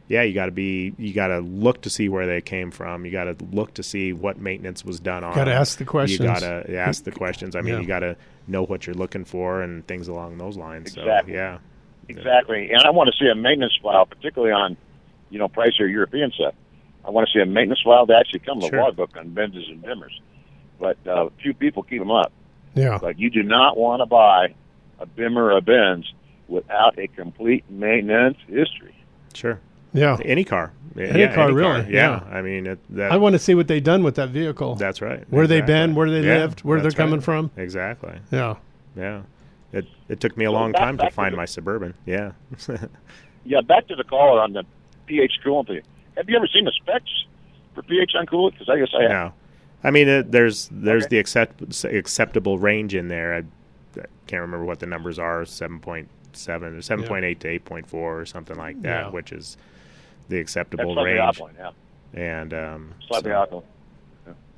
Yeah, 0.09 0.23
you 0.23 0.35
got 0.35 0.47
to 0.47 0.53
be. 0.53 0.93
You 0.99 1.15
got 1.15 1.29
to 1.29 1.39
look 1.39 1.83
to 1.83 1.89
see 1.89 2.11
where 2.11 2.27
they 2.27 2.43
came 2.43 2.71
from. 2.71 3.07
You 3.07 3.13
got 3.13 3.25
to 3.25 3.37
look 3.51 3.73
to 3.75 3.83
see 3.83 4.13
what 4.13 4.37
maintenance 4.37 4.85
was 4.85 5.01
done 5.01 5.25
on. 5.25 5.35
Gotta 5.35 5.55
ask 5.55 5.79
the 5.79 5.87
questions. 5.87 6.21
You 6.21 6.27
got 6.27 6.41
to 6.41 6.77
ask 6.77 7.05
the 7.05 7.13
questions. 7.13 7.57
I 7.57 7.63
mean, 7.63 7.75
Yeah. 7.75 7.81
you 7.81 7.87
got 7.87 8.01
to 8.01 8.17
know 8.47 8.65
what 8.65 8.87
you're 8.87 8.95
looking 8.95 9.25
for 9.25 9.63
and 9.63 9.87
things 9.87 10.09
along 10.09 10.39
those 10.39 10.57
lines. 10.57 10.95
Exactly. 10.95 11.33
So, 11.33 11.37
yeah. 11.37 11.59
Exactly. 12.09 12.71
And 12.71 12.83
I 12.83 12.91
want 12.91 13.11
to 13.13 13.17
see 13.19 13.31
a 13.31 13.35
maintenance 13.35 13.79
file, 13.83 14.07
particularly 14.07 14.53
on, 14.53 14.77
you 15.31 15.39
know, 15.39 15.49
pricier 15.49 15.91
European 15.91 16.31
stuff. 16.33 16.55
I 17.05 17.11
want 17.11 17.29
to 17.29 17.33
see 17.33 17.43
a 17.43 17.47
maintenance 17.47 17.81
file 17.85 18.07
that 18.07 18.17
actually 18.21 18.41
comes 18.41 18.63
with 18.63 18.71
Sure. 18.71 18.81
a 18.81 18.85
logbook 18.85 19.17
on 19.17 19.31
Benzes 19.31 19.69
and 19.71 19.83
Bimmers. 19.83 20.21
But 20.79 20.99
uh, 21.07 21.29
few 21.41 21.55
people 21.55 21.83
keep 21.83 22.01
them 22.01 22.11
up. 22.11 22.33
Yeah. 22.75 22.99
But 23.01 23.19
you 23.19 23.31
do 23.31 23.43
not 23.43 23.77
want 23.77 24.01
to 24.01 24.07
buy 24.07 24.55
a 24.99 25.07
Bimmer 25.07 25.37
or 25.37 25.57
a 25.57 25.61
Benz 25.61 26.13
without 26.49 26.99
a 26.99 27.07
complete 27.09 27.65
maintenance 27.71 28.39
history. 28.49 28.95
Sure. 29.35 29.61
Yeah. 29.93 30.17
Any 30.25 30.45
car. 30.45 30.73
Any 30.99 31.21
Yeah, 31.21 31.35
car, 31.35 31.53
really, 31.53 31.91
Yeah. 31.93 32.21
yeah. 32.29 32.37
I 32.37 32.43
mean, 32.43 32.67
it, 32.67 32.79
that, 32.91 33.13
I 33.13 33.17
want 33.17 33.33
to 33.35 33.39
see 33.39 33.55
what 33.55 33.67
they've 33.67 33.83
done 33.83 34.03
with 34.03 34.17
that 34.17 34.29
vehicle. 34.29 34.75
That's 34.75 35.01
right. 35.01 35.25
Where 35.31 35.47
they 35.47 35.59
Exactly. 35.59 35.75
been, 35.75 35.95
where 35.95 36.11
they 36.11 36.21
Yeah, 36.27 36.39
lived, 36.39 36.61
where 36.65 36.79
they're 36.79 36.85
that's 36.91 36.99
right. 36.99 37.05
coming 37.07 37.21
from. 37.21 37.51
Exactly. 37.57 38.15
Yeah. 38.31 38.57
Yeah. 38.97 39.23
It 39.73 39.87
it 40.11 40.21
took 40.21 40.37
me 40.37 40.45
a 40.45 40.49
So 40.49 40.53
long 40.53 40.73
back- 40.73 40.83
time 40.83 40.97
to 40.99 41.03
back 41.05 41.11
to 41.11 41.15
find 41.15 41.33
the- 41.33 41.37
my 41.39 41.45
suburban. 41.47 41.95
Yeah. 42.07 42.33
Yeah, 43.45 43.61
back 43.61 43.89
to 43.89 43.97
the 43.97 44.05
caller 44.05 44.41
on 44.41 44.53
the 44.53 44.63
pH 45.07 45.41
coolant 45.45 45.67
thing. 45.67 45.81
Have 46.17 46.29
you 46.29 46.37
ever 46.37 46.47
seen 46.47 46.65
the 46.65 46.71
specs 46.73 47.11
for 47.75 47.83
pH 47.83 48.13
on 48.17 48.27
coolant? 48.27 48.53
Because 48.53 48.69
I 48.69 48.79
guess 48.79 48.91
I 48.97 49.03
have. 49.03 49.11
no. 49.11 49.33
I 49.83 49.91
mean, 49.91 50.09
it, 50.09 50.31
there's 50.31 50.69
there's 50.71 51.09
the 51.09 51.19
accept, 51.19 51.85
acceptable 51.85 52.59
range 52.59 52.95
in 52.95 53.09
there. 53.09 53.35
I, 53.35 53.39
I 54.01 54.05
can't 54.29 54.43
remember 54.43 54.65
what 54.65 54.79
the 54.79 54.87
numbers 54.87 55.19
are. 55.19 55.45
Seven 55.45 55.81
point 55.81 56.09
seven, 56.35 56.77
or 56.77 56.83
seven 56.83 57.05
point 57.05 57.25
eight 57.25 57.41
to 57.41 57.49
eight 57.49 57.65
point 57.65 57.89
four, 57.89 58.21
or 58.21 58.27
something 58.27 58.57
like 58.57 58.81
that, 58.83 59.07
Yeah. 59.07 59.11
which 59.11 59.33
is 59.33 59.57
the 60.29 60.39
acceptable 60.39 60.95
That's 60.95 60.95
slightly 60.95 61.13
range. 61.13 61.21
alkaline, 61.41 61.55
yeah. 61.59 61.71
And 62.15 62.55
um, 62.55 62.95
Slightly 63.09 63.31
so- 63.31 63.35
alkaline. 63.37 63.65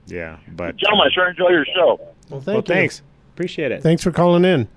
Yeah, 0.06 0.36
but 0.48 0.76
Gentlemen, 0.76 1.08
I 1.10 1.14
sure 1.14 1.30
enjoy 1.30 1.48
your 1.48 1.64
show. 1.64 1.98
Well, 2.28 2.40
thank 2.40 2.46
well, 2.46 2.56
you. 2.56 2.62
thanks. 2.62 3.00
Appreciate 3.32 3.72
it. 3.72 3.82
Thanks 3.82 4.02
for 4.02 4.10
calling 4.12 4.44
in. 4.44 4.68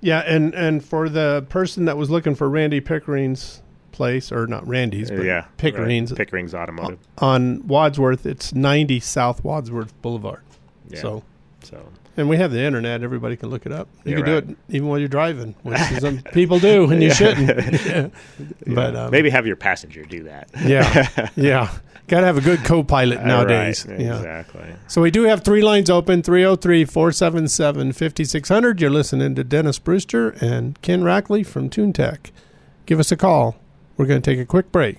Yeah, 0.00 0.20
and 0.20 0.54
and 0.54 0.82
for 0.82 1.08
the 1.10 1.44
person 1.50 1.84
that 1.84 1.96
was 1.98 2.08
looking 2.10 2.34
for 2.34 2.48
Randy 2.48 2.80
Pickering's 2.80 3.60
place, 3.92 4.32
or 4.32 4.46
not 4.46 4.66
Randy's, 4.66 5.10
but 5.10 5.24
yeah, 5.24 5.46
Pickering's 5.58 6.10
right. 6.10 6.16
Pickering's 6.18 6.54
Automotive. 6.54 6.98
on 7.18 7.66
Wadsworth, 7.66 8.24
it's 8.24 8.54
90 8.54 8.98
South 9.00 9.44
Wadsworth 9.44 10.00
Boulevard. 10.00 10.40
Yeah. 10.88 11.00
So, 11.00 11.22
so 11.62 11.86
and 12.16 12.28
we 12.28 12.36
have 12.38 12.50
the 12.52 12.60
internet; 12.60 13.02
everybody 13.02 13.36
can 13.36 13.50
look 13.50 13.66
it 13.66 13.72
up. 13.72 13.88
You 14.04 14.12
You're 14.12 14.22
can 14.24 14.34
right. 14.34 14.46
do 14.46 14.52
it 14.52 14.58
even 14.76 14.88
while 14.88 14.98
you're 14.98 15.08
driving, 15.08 15.54
which 15.62 15.78
some 16.00 16.18
people 16.32 16.58
do, 16.58 16.90
and 16.90 17.02
you 17.02 17.08
Yeah. 17.08 17.14
shouldn't. 17.14 17.82
Yeah. 17.86 18.08
But 18.66 18.96
um, 18.96 19.10
maybe 19.10 19.30
have 19.30 19.46
your 19.46 19.56
passenger 19.56 20.04
do 20.04 20.24
that. 20.24 20.48
yeah, 20.64 21.28
yeah. 21.36 21.70
Got 22.08 22.20
to 22.20 22.26
have 22.26 22.36
a 22.38 22.40
good 22.40 22.62
co-pilot 22.64 23.16
Right, 23.18 23.26
nowadays. 23.26 23.84
Yeah. 23.88 23.94
exactly. 24.16 24.62
So 24.86 25.02
we 25.02 25.10
do 25.10 25.24
have 25.24 25.42
three 25.42 25.60
lines 25.62 25.90
open 25.90 26.22
303 26.22 26.84
477 26.84 27.92
5600. 27.92 28.80
You're 28.80 28.90
listening 28.90 29.34
to 29.34 29.42
Dennis 29.42 29.78
Brewster 29.80 30.30
and 30.40 30.80
Ken 30.82 31.02
Rackley 31.02 31.44
from 31.44 31.68
TuneTech. 31.68 32.30
Give 32.86 33.00
us 33.00 33.10
a 33.10 33.16
call. 33.16 33.56
We're 33.96 34.06
going 34.06 34.22
to 34.22 34.30
take 34.30 34.38
a 34.38 34.46
quick 34.46 34.70
break. 34.70 34.98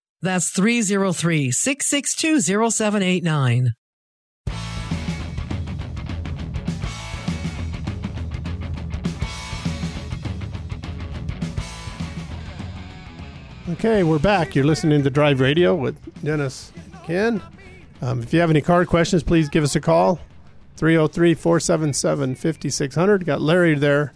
That's 0.23 0.51
303 0.51 1.51
662 1.51 2.41
0789. 2.41 3.71
Okay, 13.69 14.03
we're 14.03 14.19
back. 14.19 14.53
You're 14.53 14.65
listening 14.65 15.01
to 15.03 15.09
Drive 15.09 15.39
Radio 15.39 15.73
with 15.73 15.95
Dennis 16.23 16.71
Ken. 17.05 17.41
Um, 18.01 18.21
if 18.21 18.33
you 18.33 18.39
have 18.41 18.49
any 18.49 18.61
car 18.61 18.85
questions, 18.85 19.23
please 19.23 19.49
give 19.49 19.63
us 19.63 19.75
a 19.75 19.81
call. 19.81 20.19
303 20.75 21.33
477 21.33 22.35
5600. 22.35 23.25
Got 23.25 23.41
Larry 23.41 23.75
there 23.75 24.13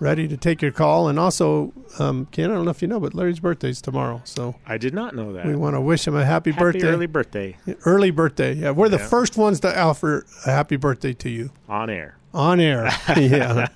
ready 0.00 0.26
to 0.28 0.36
take 0.36 0.60
your 0.62 0.70
call. 0.72 1.08
And 1.08 1.18
also, 1.18 1.72
um, 1.98 2.26
Ken, 2.26 2.50
I 2.50 2.54
don't 2.54 2.64
know 2.64 2.70
if 2.70 2.82
you 2.82 2.88
know, 2.88 3.00
but 3.00 3.14
Larry's 3.14 3.40
birthday 3.40 3.70
is 3.70 3.80
tomorrow. 3.80 4.20
So 4.24 4.56
I 4.66 4.76
did 4.78 4.92
not 4.94 5.14
know 5.14 5.32
that. 5.32 5.46
we 5.46 5.54
want 5.56 5.74
to 5.76 5.80
wish 5.80 6.06
him 6.06 6.14
a 6.16 6.24
happy, 6.24 6.50
Happy 6.50 6.60
birthday. 6.64 6.86
early 6.86 7.06
birthday. 7.06 7.56
Early 7.84 8.10
birthday. 8.10 8.54
Yeah, 8.54 8.70
we're 8.72 8.88
the 8.88 8.98
Yeah. 8.98 9.06
first 9.06 9.36
ones 9.36 9.60
to 9.60 9.80
offer 9.80 10.26
a 10.46 10.50
happy 10.50 10.76
birthday 10.76 11.12
to 11.14 11.30
you. 11.30 11.50
On 11.68 11.88
air. 11.90 12.16
On 12.32 12.58
air. 12.60 12.90
yeah. 13.16 13.68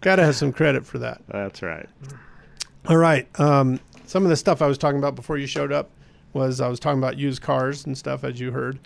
Got 0.00 0.16
to 0.16 0.24
have 0.24 0.36
some 0.36 0.52
credit 0.52 0.84
for 0.86 0.98
that. 0.98 1.20
That's 1.28 1.62
right. 1.62 1.88
All 2.88 2.96
right. 2.96 3.28
Um, 3.38 3.78
some 4.06 4.24
of 4.24 4.30
the 4.30 4.36
stuff 4.36 4.60
I 4.62 4.66
was 4.66 4.78
talking 4.78 4.98
about 4.98 5.14
before 5.14 5.38
you 5.38 5.46
showed 5.46 5.70
up 5.72 5.90
was 6.32 6.60
I 6.60 6.68
was 6.68 6.80
talking 6.80 6.98
about 6.98 7.18
used 7.18 7.42
cars 7.42 7.84
and 7.86 7.96
stuff, 7.96 8.24
as 8.24 8.40
you 8.40 8.50
heard. 8.52 8.78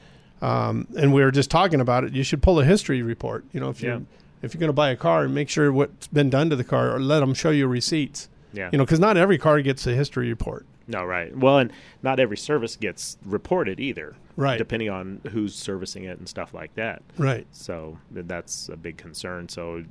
Um, 0.43 0.87
and 0.99 1.15
we 1.15 1.23
were 1.23 1.31
just 1.31 1.51
talking 1.51 1.81
about 1.81 2.05
it. 2.05 2.13
You 2.13 2.23
should 2.23 2.43
pull 2.43 2.61
a 2.61 2.65
history 2.65 3.01
report. 3.03 3.45
You 3.53 3.61
know, 3.61 3.71
if 3.71 3.83
you 3.83 3.89
Yeah. 3.89 3.99
If 4.43 4.55
you're 4.55 4.61
going 4.61 4.69
to 4.69 4.75
buy 4.75 4.91
a 4.91 4.97
car, 4.97 5.29
make 5.29 5.49
sure 5.49 5.73
what's 5.73 6.07
been 6.09 6.31
done 6.31 6.51
to 6.51 6.57
the 6.57 6.65
car, 6.65 6.95
or 6.95 7.01
let 7.01 7.21
them 7.21 7.35
show 7.35 7.51
you 7.51 7.67
receipts. 7.67 8.29
Yeah. 8.53 8.71
You 8.73 8.79
know, 8.79 8.85
because 8.85 9.01
not 9.01 9.17
every 9.17 9.39
car 9.39 9.61
gets 9.61 9.87
a 9.87 9.95
history 9.95 10.29
report. 10.29 10.67
No, 10.89 11.05
right. 11.05 11.37
Well, 11.37 11.59
and 11.59 11.73
not 12.03 12.21
every 12.21 12.37
service 12.37 12.77
gets 12.77 13.19
reported 13.25 13.81
either. 13.81 14.17
Right. 14.37 14.59
Depending 14.59 14.91
on 14.91 15.21
who's 15.31 15.55
servicing 15.55 16.05
it 16.05 16.19
and 16.19 16.29
stuff 16.29 16.53
like 16.53 16.75
that. 16.75 17.03
Right. 17.17 17.47
So 17.53 17.99
that's 18.11 18.69
a 18.69 18.77
big 18.77 18.99
concern. 18.99 19.49
So, 19.49 19.83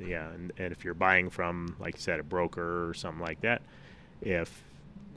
yeah, 0.00 0.28
and, 0.30 0.52
and 0.58 0.72
if 0.72 0.84
you're 0.84 0.94
buying 0.94 1.28
from, 1.28 1.76
like 1.78 1.96
you 1.96 2.00
said, 2.00 2.18
a 2.18 2.22
broker 2.22 2.88
or 2.88 2.94
something 2.94 3.22
like 3.22 3.42
that, 3.42 3.62
if 4.22 4.62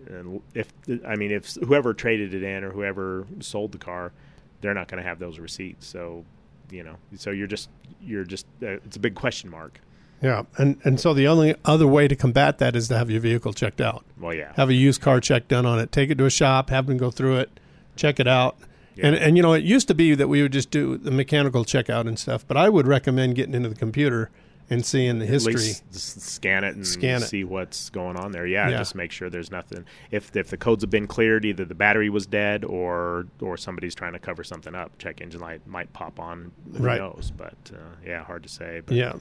and 0.08 0.42
if 0.54 0.72
I 1.08 1.16
mean 1.16 1.32
if 1.32 1.54
whoever 1.56 1.94
traded 1.94 2.34
it 2.34 2.44
in 2.44 2.64
or 2.64 2.72
whoever 2.72 3.26
sold 3.40 3.72
the 3.72 3.78
car, 3.78 4.12
they're 4.60 4.74
not 4.74 4.88
going 4.88 5.02
to 5.02 5.08
have 5.08 5.20
those 5.20 5.40
receipts. 5.40 5.88
So, 5.88 6.26
you 6.72 6.84
know, 6.84 6.96
so 7.16 7.32
you're 7.32 7.48
just 7.48 7.70
you're 8.02 8.24
just 8.24 8.46
uh, 8.64 8.80
it's 8.86 8.98
a 8.98 9.00
big 9.00 9.16
question 9.16 9.50
mark. 9.50 9.80
Yeah, 10.22 10.44
and 10.58 10.80
and 10.84 11.00
so 11.00 11.14
the 11.14 11.28
only 11.28 11.56
other 11.66 11.88
way 11.88 12.08
to 12.08 12.16
combat 12.16 12.60
that 12.60 12.76
is 12.76 12.88
to 12.90 12.98
have 12.98 13.10
your 13.10 13.22
vehicle 13.22 13.54
checked 13.54 13.82
out. 13.82 14.06
Well, 14.20 14.34
yeah. 14.34 14.54
Have 14.56 14.70
a 14.70 14.74
used 14.74 15.02
car 15.02 15.20
check 15.20 15.48
done 15.48 15.66
on 15.66 15.80
it. 15.80 15.92
Take 15.92 16.10
it 16.12 16.18
to 16.20 16.26
a 16.26 16.30
shop, 16.30 16.70
have 16.70 16.86
them 16.86 16.98
go 16.98 17.10
through 17.10 17.38
it, 17.38 17.60
check 17.96 18.20
it 18.20 18.28
out. 18.28 18.58
And 19.02 19.16
and 19.16 19.36
you 19.36 19.44
know, 19.44 19.54
it 19.54 19.64
used 19.64 19.88
to 19.88 19.96
be 19.96 20.14
that 20.16 20.28
we 20.28 20.42
would 20.42 20.54
just 20.54 20.70
do 20.70 20.98
the 20.98 21.12
mechanical 21.12 21.66
checkout 21.66 22.08
and 22.08 22.20
stuff, 22.20 22.46
but 22.48 22.56
I 22.58 22.70
would 22.70 22.88
recommend 22.88 23.36
getting 23.36 23.56
into 23.56 23.70
the 23.70 23.76
computer 23.76 24.30
and 24.72 24.84
seeing 24.84 25.20
the 25.20 25.26
history. 25.28 25.74
scan 25.92 26.64
it 26.64 26.76
and 26.76 26.88
Scan 26.88 27.22
it. 27.22 27.26
see 27.28 27.44
what's 27.44 27.90
going 27.92 28.16
on 28.18 28.32
there. 28.32 28.48
Yeah, 28.48 28.70
Yeah. 28.70 28.78
just 28.80 28.96
make 28.96 29.12
sure 29.12 29.30
there's 29.30 29.52
nothing. 29.52 29.86
If 30.10 30.36
if 30.36 30.48
the 30.50 30.58
codes 30.58 30.82
have 30.84 30.90
been 30.90 31.06
cleared, 31.08 31.46
either 31.46 31.66
the 31.66 31.76
battery 31.76 32.10
was 32.10 32.26
dead 32.26 32.66
or 32.66 33.28
or 33.42 33.58
somebody's 33.58 33.94
trying 33.94 34.14
to 34.14 34.20
cover 34.20 34.44
something 34.44 34.74
up. 34.74 34.98
Check 34.98 35.22
engine 35.22 35.42
light 35.42 35.62
might 35.68 35.92
pop 35.94 36.20
on. 36.20 36.52
Who 36.76 36.84
Right. 36.84 37.00
knows? 37.00 37.32
But 37.36 37.56
uh, 37.74 37.78
yeah, 38.06 38.24
hard 38.24 38.44
to 38.44 38.50
say. 38.50 38.82
But 38.86 38.96
Yeah, 38.96 39.14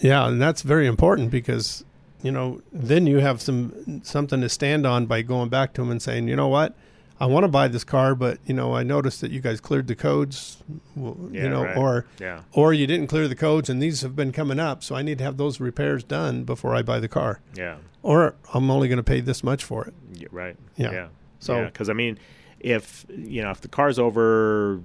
yeah, 0.00 0.26
and 0.26 0.40
that's 0.42 0.62
very 0.62 0.86
important 0.86 1.30
because 1.30 1.84
you 2.22 2.32
know 2.32 2.62
then 2.72 3.06
you 3.06 3.18
have 3.18 3.40
some 3.40 4.00
something 4.02 4.40
to 4.40 4.48
stand 4.48 4.86
on 4.86 5.06
by 5.06 5.22
going 5.22 5.50
back 5.50 5.72
to 5.74 5.82
them 5.82 5.90
and 5.90 6.02
saying, 6.02 6.26
you 6.28 6.34
know 6.36 6.48
what, 6.48 6.74
I 7.20 7.26
want 7.26 7.44
to 7.44 7.48
buy 7.48 7.66
this 7.68 7.82
car, 7.84 8.14
but 8.14 8.38
you 8.46 8.54
know 8.54 8.74
I 8.74 8.82
noticed 8.84 9.20
that 9.22 9.30
you 9.30 9.40
guys 9.40 9.60
cleared 9.60 9.86
the 9.88 9.96
codes, 9.96 10.62
Yeah, 10.96 11.12
you 11.32 11.48
know, 11.48 11.64
right. 11.64 11.76
or 11.76 12.06
Yeah. 12.20 12.42
or 12.52 12.72
you 12.72 12.86
didn't 12.86 13.08
clear 13.08 13.26
the 13.28 13.34
codes, 13.34 13.68
and 13.68 13.82
these 13.82 14.02
have 14.02 14.14
been 14.14 14.30
coming 14.32 14.60
up, 14.60 14.84
so 14.84 14.94
I 14.94 15.02
need 15.02 15.18
to 15.18 15.24
have 15.24 15.36
those 15.36 15.58
repairs 15.60 16.04
done 16.04 16.44
before 16.44 16.74
I 16.76 16.82
buy 16.82 17.00
the 17.00 17.08
car. 17.08 17.40
Yeah. 17.54 17.76
or 18.02 18.36
I'm 18.54 18.70
only 18.70 18.86
going 18.88 18.98
to 18.98 19.02
pay 19.02 19.20
this 19.20 19.42
much 19.42 19.64
for 19.64 19.84
it. 19.84 19.92
Yeah, 20.14 20.28
right. 20.30 20.56
Yeah. 20.76 20.92
Yeah. 20.92 21.08
So- 21.40 21.64
because 21.66 21.88
I 21.90 21.92
mean, 21.92 22.18
if 22.60 23.04
you 23.08 23.42
know, 23.42 23.50
if 23.50 23.60
the 23.60 23.68
car's 23.68 23.98
over, 23.98 24.80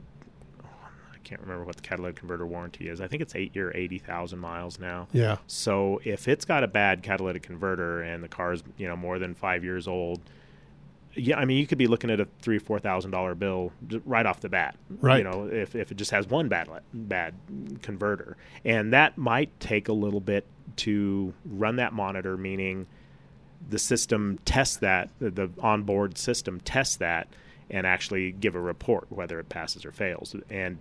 I 0.64 1.18
can't 1.24 1.40
remember 1.42 1.64
what 1.64 1.76
the 1.76 1.82
catalytic 1.84 2.18
converter 2.18 2.46
warranty 2.46 2.90
is. 2.90 3.00
I 3.00 3.08
think 3.08 3.22
it's 3.22 3.36
eight 3.36 3.56
year, 3.56 3.72
eighty 3.76 3.98
thousand 4.00 4.40
miles 4.40 4.80
now. 4.80 5.08
Yeah. 5.12 5.38
So 5.48 6.02
if 6.04 6.28
it's 6.28 6.46
got 6.46 6.64
a 6.64 6.68
bad 6.68 7.04
catalytic 7.04 7.44
converter 7.44 8.02
and 8.02 8.24
the 8.24 8.28
car's 8.28 8.64
you 8.78 8.88
know 8.88 8.96
more 8.96 9.20
than 9.20 9.36
five 9.36 9.64
years 9.64 9.88
old. 9.88 10.22
Yeah, 11.16 11.38
I 11.38 11.46
mean, 11.46 11.58
you 11.58 11.68
could 11.68 11.78
be 11.78 11.88
looking 11.88 12.10
at 12.10 12.20
a 12.20 12.28
three 12.42 12.58
or 12.58 12.60
four 12.60 12.80
thousand 12.80 13.12
dollar 13.12 13.36
bill 13.36 13.72
right 14.06 14.26
off 14.26 14.40
the 14.40 14.50
bat. 14.50 14.76
Right. 14.90 15.18
You 15.20 15.24
know, 15.24 15.48
if, 15.52 15.76
if 15.76 15.92
it 15.92 15.96
just 15.96 16.12
has 16.12 16.28
one 16.28 16.48
bad 16.48 16.70
bad 16.94 17.34
converter, 17.82 18.38
and 18.66 18.94
that 18.94 19.18
might 19.18 19.60
take 19.60 19.88
a 19.90 19.94
little 19.94 20.22
bit 20.22 20.46
to 20.78 21.34
run 21.46 21.76
that 21.78 21.94
monitor. 21.94 22.38
Meaning, 22.38 22.88
the 23.70 23.80
system 23.80 24.40
tests 24.46 24.78
that 24.78 25.10
the, 25.20 25.50
onboard 25.60 26.18
system 26.18 26.60
tests 26.62 26.98
that 26.98 27.28
and 27.70 27.88
actually 27.88 28.32
give 28.32 28.56
a 28.56 28.60
report 28.60 29.06
whether 29.10 29.40
it 29.40 29.50
passes 29.50 29.86
or 29.86 29.92
fails 29.92 30.36
and 30.50 30.78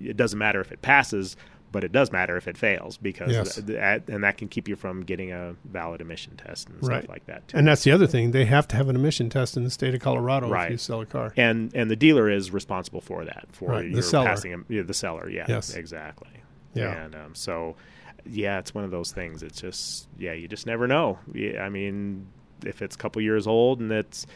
it 0.00 0.16
doesn't 0.16 0.38
matter 0.38 0.60
if 0.60 0.70
it 0.72 0.80
passes 0.80 1.36
but 1.72 1.82
it 1.84 1.90
does 1.90 2.12
matter 2.12 2.36
if 2.36 2.46
it 2.46 2.56
fails 2.56 2.96
because 2.98 3.32
Yes. 3.32 3.56
that, 3.56 4.08
and 4.08 4.22
that 4.22 4.36
can 4.36 4.46
keep 4.48 4.68
you 4.68 4.76
from 4.76 5.02
getting 5.04 5.32
a 5.32 5.56
valid 5.64 6.00
emission 6.00 6.36
test 6.36 6.68
and 6.68 6.76
right. 6.86 6.98
stuff 7.02 7.08
like 7.08 7.26
that 7.26 7.48
too. 7.48 7.56
And 7.56 7.66
that's 7.66 7.82
the 7.82 7.90
other 7.90 8.06
thing; 8.06 8.30
they 8.30 8.44
have 8.44 8.68
to 8.68 8.76
have 8.76 8.88
an 8.88 8.94
emission 8.96 9.30
test 9.30 9.56
in 9.56 9.64
the 9.64 9.70
state 9.70 9.94
of 9.94 10.00
Colorado 10.00 10.48
right. 10.48 10.66
if 10.66 10.70
you 10.72 10.78
sell 10.78 11.00
a 11.00 11.06
car. 11.06 11.32
and 11.36 11.74
and 11.74 11.90
the 11.90 11.96
dealer 11.96 12.28
is 12.30 12.50
responsible 12.52 13.00
for 13.00 13.24
that 13.24 13.46
for 13.52 13.70
Right, 13.70 13.92
the 13.92 14.02
seller. 14.02 14.26
passing 14.28 14.64
the 14.68 14.94
seller 14.94 15.28
yeah 15.28 15.46
Yes. 15.48 15.74
exactly 15.74 16.28
Yeah. 16.74 17.04
and 17.04 17.14
um, 17.14 17.34
so 17.34 17.76
yeah 18.24 18.58
it's 18.60 18.72
one 18.74 18.84
of 18.84 18.90
those 18.92 19.10
things 19.10 19.42
it's 19.42 19.60
just 19.60 20.06
yeah 20.16 20.32
you 20.32 20.46
just 20.46 20.64
never 20.66 20.86
know 20.86 21.18
i 21.58 21.68
mean 21.68 22.26
if 22.64 22.80
it's 22.80 22.94
a 22.94 22.98
couple 22.98 23.20
years 23.20 23.48
old 23.48 23.80
and 23.80 23.90
it's 23.90 24.26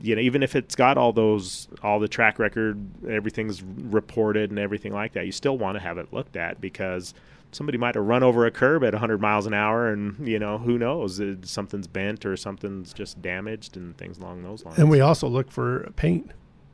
you 0.00 0.14
know 0.16 0.20
even 0.22 0.42
if 0.42 0.56
it's 0.56 0.74
got 0.74 0.96
all 0.96 1.12
those 1.12 1.68
all 1.82 2.00
the 2.00 2.08
track 2.08 2.38
record 2.38 2.78
everything's 3.08 3.62
reported 3.62 4.50
and 4.50 4.58
everything 4.58 4.92
like 4.92 5.12
that 5.12 5.26
you 5.26 5.32
still 5.32 5.58
want 5.58 5.76
to 5.76 5.80
have 5.80 5.98
it 5.98 6.12
looked 6.12 6.36
at 6.36 6.60
because 6.60 7.12
somebody 7.50 7.76
might 7.76 7.94
have 7.94 8.04
run 8.04 8.22
over 8.22 8.46
a 8.46 8.50
curb 8.50 8.82
at 8.82 8.94
100 8.94 9.20
miles 9.20 9.44
an 9.46 9.52
hour 9.52 9.90
and 9.92 10.26
you 10.26 10.38
know 10.38 10.56
who 10.56 10.78
knows 10.78 11.20
it, 11.20 11.46
something's 11.46 11.86
bent 11.86 12.24
or 12.24 12.36
something's 12.36 12.92
just 12.94 13.20
damaged 13.20 13.76
and 13.76 13.96
things 13.98 14.16
along 14.18 14.42
those 14.42 14.64
lines 14.64 14.78
And 14.78 14.88
we 14.88 15.00
also 15.00 15.28
look 15.28 15.50
for 15.50 15.90
paint. 15.96 16.30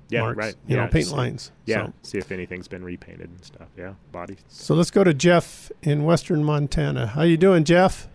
yeah, 0.09 0.21
marks, 0.21 0.39
right. 0.39 0.55
You 0.69 0.77
yeah, 0.77 0.85
know, 0.85 0.91
paint 0.91 1.07
just- 1.07 1.16
lines. 1.16 1.51
Yeah, 1.66 1.87
So, 1.87 1.93
see 2.03 2.19
if 2.19 2.31
anything's 2.31 2.69
been 2.69 2.85
repainted 2.85 3.29
and 3.29 3.45
stuff. 3.45 3.66
Yeah, 3.77 3.95
body. 4.12 4.37
so 4.47 4.75
let's 4.77 4.93
go 4.93 5.03
to 5.03 5.12
Jeff 5.12 5.73
in 5.83 6.05
Western 6.05 6.45
Montana. 6.45 7.09
How 7.09 7.23
you 7.23 7.37
doing, 7.37 7.64
Jeff? 7.64 8.07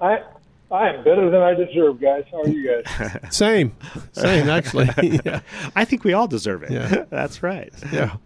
I 0.00 0.22
I 0.70 0.90
am 0.90 1.02
better 1.04 1.30
than 1.30 1.40
I 1.40 1.54
deserve, 1.54 2.00
guys. 2.00 2.24
How 2.30 2.42
are 2.42 2.48
you 2.48 2.82
guys? 2.82 3.18
Same, 3.34 3.74
same 4.12 4.50
actually. 4.50 4.88
yeah. 5.24 5.40
I 5.76 5.84
think 5.86 6.04
we 6.04 6.12
all 6.12 6.26
deserve 6.28 6.62
it. 6.62 6.70
Yeah. 6.70 7.04
That's 7.10 7.42
right. 7.42 7.72
Yeah. 7.90 8.16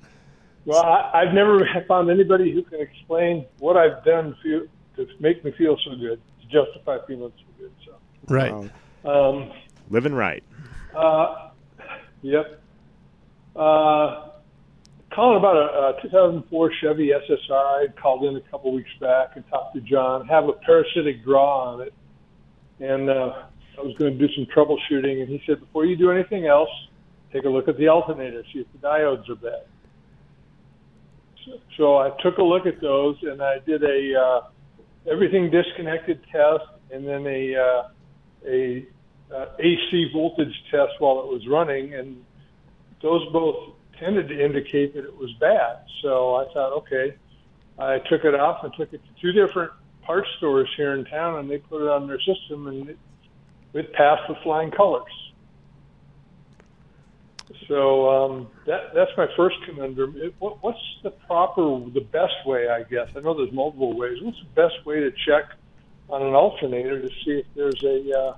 well, 0.64 0.82
I, 0.82 1.22
I've 1.22 1.34
never 1.34 1.60
found 1.86 2.10
anybody 2.10 2.52
who 2.52 2.62
can 2.62 2.80
explain 2.80 3.46
what 3.60 3.76
I've 3.76 4.04
done 4.04 4.34
feel, 4.42 4.62
to 4.96 5.06
make 5.20 5.44
me 5.44 5.52
feel 5.56 5.76
so 5.84 5.94
good, 5.96 6.20
to 6.40 6.46
justify 6.48 6.98
feeling 7.06 7.32
so 7.38 7.44
good. 7.60 7.72
So, 7.86 7.92
Right. 8.28 8.52
um, 9.04 9.52
Living 9.90 10.14
right. 10.14 10.42
uh, 10.96 11.50
yep. 12.22 12.60
Uh, 13.54 14.28
calling 15.14 15.36
about 15.38 15.56
a, 15.56 15.98
a 15.98 16.02
2004 16.02 16.72
Chevy 16.80 17.10
SSR. 17.10 17.52
I 17.52 17.86
called 18.00 18.24
in 18.24 18.34
a 18.36 18.40
couple 18.50 18.72
weeks 18.72 18.90
back 19.00 19.36
and 19.36 19.46
talked 19.48 19.74
to 19.74 19.80
John. 19.82 20.26
Have 20.26 20.48
a 20.48 20.52
parasitic 20.54 21.22
draw 21.24 21.72
on 21.74 21.82
it, 21.82 21.92
and 22.82 23.08
uh, 23.08 23.44
I 23.78 23.80
was 23.80 23.96
going 23.96 24.18
to 24.18 24.26
do 24.26 24.32
some 24.34 24.46
troubleshooting. 24.46 25.20
And 25.20 25.28
he 25.28 25.42
said, 25.46 25.60
before 25.60 25.86
you 25.86 25.96
do 25.96 26.10
anything 26.10 26.46
else, 26.46 26.70
take 27.32 27.44
a 27.44 27.48
look 27.48 27.68
at 27.68 27.78
the 27.78 27.88
alternator, 27.88 28.42
see 28.52 28.60
if 28.60 28.66
the 28.72 28.86
diodes 28.86 29.28
are 29.28 29.36
bad. 29.36 29.64
So, 31.44 31.52
so 31.76 31.96
I 31.98 32.10
took 32.22 32.38
a 32.38 32.42
look 32.42 32.66
at 32.66 32.80
those, 32.80 33.16
and 33.22 33.42
I 33.42 33.58
did 33.60 33.82
a 33.82 34.20
uh, 34.20 34.40
everything 35.10 35.50
disconnected 35.50 36.20
test, 36.30 36.64
and 36.92 37.06
then 37.06 37.26
a 37.26 37.56
uh, 37.56 37.88
a 38.46 38.86
uh, 39.34 39.46
AC 39.58 40.10
voltage 40.12 40.54
test 40.70 40.92
while 40.98 41.20
it 41.20 41.26
was 41.26 41.46
running, 41.48 41.94
and 41.94 42.24
those 43.00 43.22
both 43.32 43.74
tended 43.98 44.28
to 44.28 44.44
indicate 44.44 44.94
that 44.94 45.04
it 45.04 45.16
was 45.16 45.32
bad. 45.40 45.78
So 46.02 46.36
I 46.36 46.44
thought, 46.52 46.72
okay, 46.78 47.16
I 47.78 47.98
took 48.08 48.24
it 48.24 48.34
off 48.34 48.62
and 48.62 48.72
took 48.74 48.92
it 48.92 49.00
to 49.02 49.20
two 49.20 49.32
different 49.32 49.72
parts 50.02 50.28
stores 50.38 50.68
here 50.76 50.94
in 50.94 51.04
town, 51.04 51.38
and 51.38 51.50
they 51.50 51.58
put 51.58 51.82
it 51.82 51.88
on 51.88 52.06
their 52.06 52.20
system, 52.20 52.66
and 52.66 52.90
it, 52.90 52.98
it 53.74 53.92
passed 53.92 54.28
with 54.28 54.38
flying 54.42 54.70
colors. 54.70 55.10
So 57.68 58.08
um, 58.08 58.48
that 58.66 58.94
that's 58.94 59.10
my 59.16 59.26
first 59.36 59.56
conundrum. 59.66 60.14
It, 60.16 60.34
what, 60.38 60.62
what's 60.62 60.78
the 61.02 61.10
proper, 61.10 61.62
the 61.90 62.06
best 62.12 62.34
way? 62.46 62.68
I 62.68 62.82
guess 62.82 63.08
I 63.16 63.20
know 63.20 63.34
there's 63.34 63.52
multiple 63.52 63.96
ways. 63.96 64.18
What's 64.22 64.38
the 64.38 64.60
best 64.60 64.84
way 64.86 65.00
to 65.00 65.10
check 65.26 65.44
on 66.08 66.22
an 66.22 66.34
alternator 66.34 67.00
to 67.00 67.08
see 67.24 67.42
if 67.42 67.46
there's 67.54 67.82
a 67.84 68.18
uh, 68.18 68.36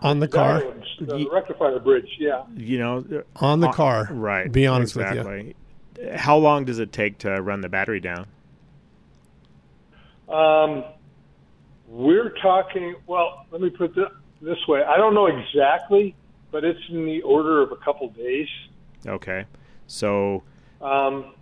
on 0.00 0.20
the 0.20 0.28
car, 0.28 0.60
diodes, 0.60 1.26
uh, 1.26 1.30
rectifier 1.30 1.78
bridge? 1.78 2.08
Yeah. 2.18 2.44
You 2.54 2.78
know, 2.78 3.22
On 3.36 3.60
the 3.60 3.70
car. 3.70 4.08
right? 4.10 4.50
Be 4.50 4.66
honest 4.66 4.96
with 4.96 5.14
you. 5.14 5.54
How 6.14 6.36
long 6.36 6.64
does 6.64 6.78
it 6.78 6.92
take 6.92 7.18
to 7.18 7.40
run 7.40 7.60
the 7.60 7.68
battery 7.68 8.00
down? 8.00 8.26
Um, 10.28 10.84
we're 11.88 12.30
talking. 12.42 12.96
Well, 13.06 13.46
let 13.50 13.60
me 13.60 13.70
put 13.70 13.96
it 13.96 14.08
this 14.40 14.58
way. 14.68 14.82
I 14.82 14.96
don't 14.96 15.14
know 15.14 15.26
exactly, 15.26 16.14
but 16.50 16.64
it's 16.64 16.80
in 16.88 17.04
the 17.04 17.22
order 17.22 17.62
of 17.62 17.72
a 17.72 17.76
couple 17.76 18.08
days. 18.10 18.48
Okay, 19.06 19.44
so 19.86 20.42
Um, 20.80 21.34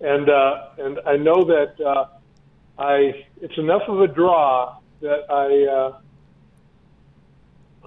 and 0.00 0.28
uh, 0.28 0.68
and 0.78 1.00
I 1.06 1.16
know 1.16 1.44
that 1.44 1.80
uh, 1.80 2.06
I 2.78 3.24
it's 3.40 3.56
enough 3.58 3.82
of 3.88 4.00
a 4.02 4.06
draw 4.08 4.78
that 5.00 5.24
I 5.30 5.64
uh, 5.72 5.98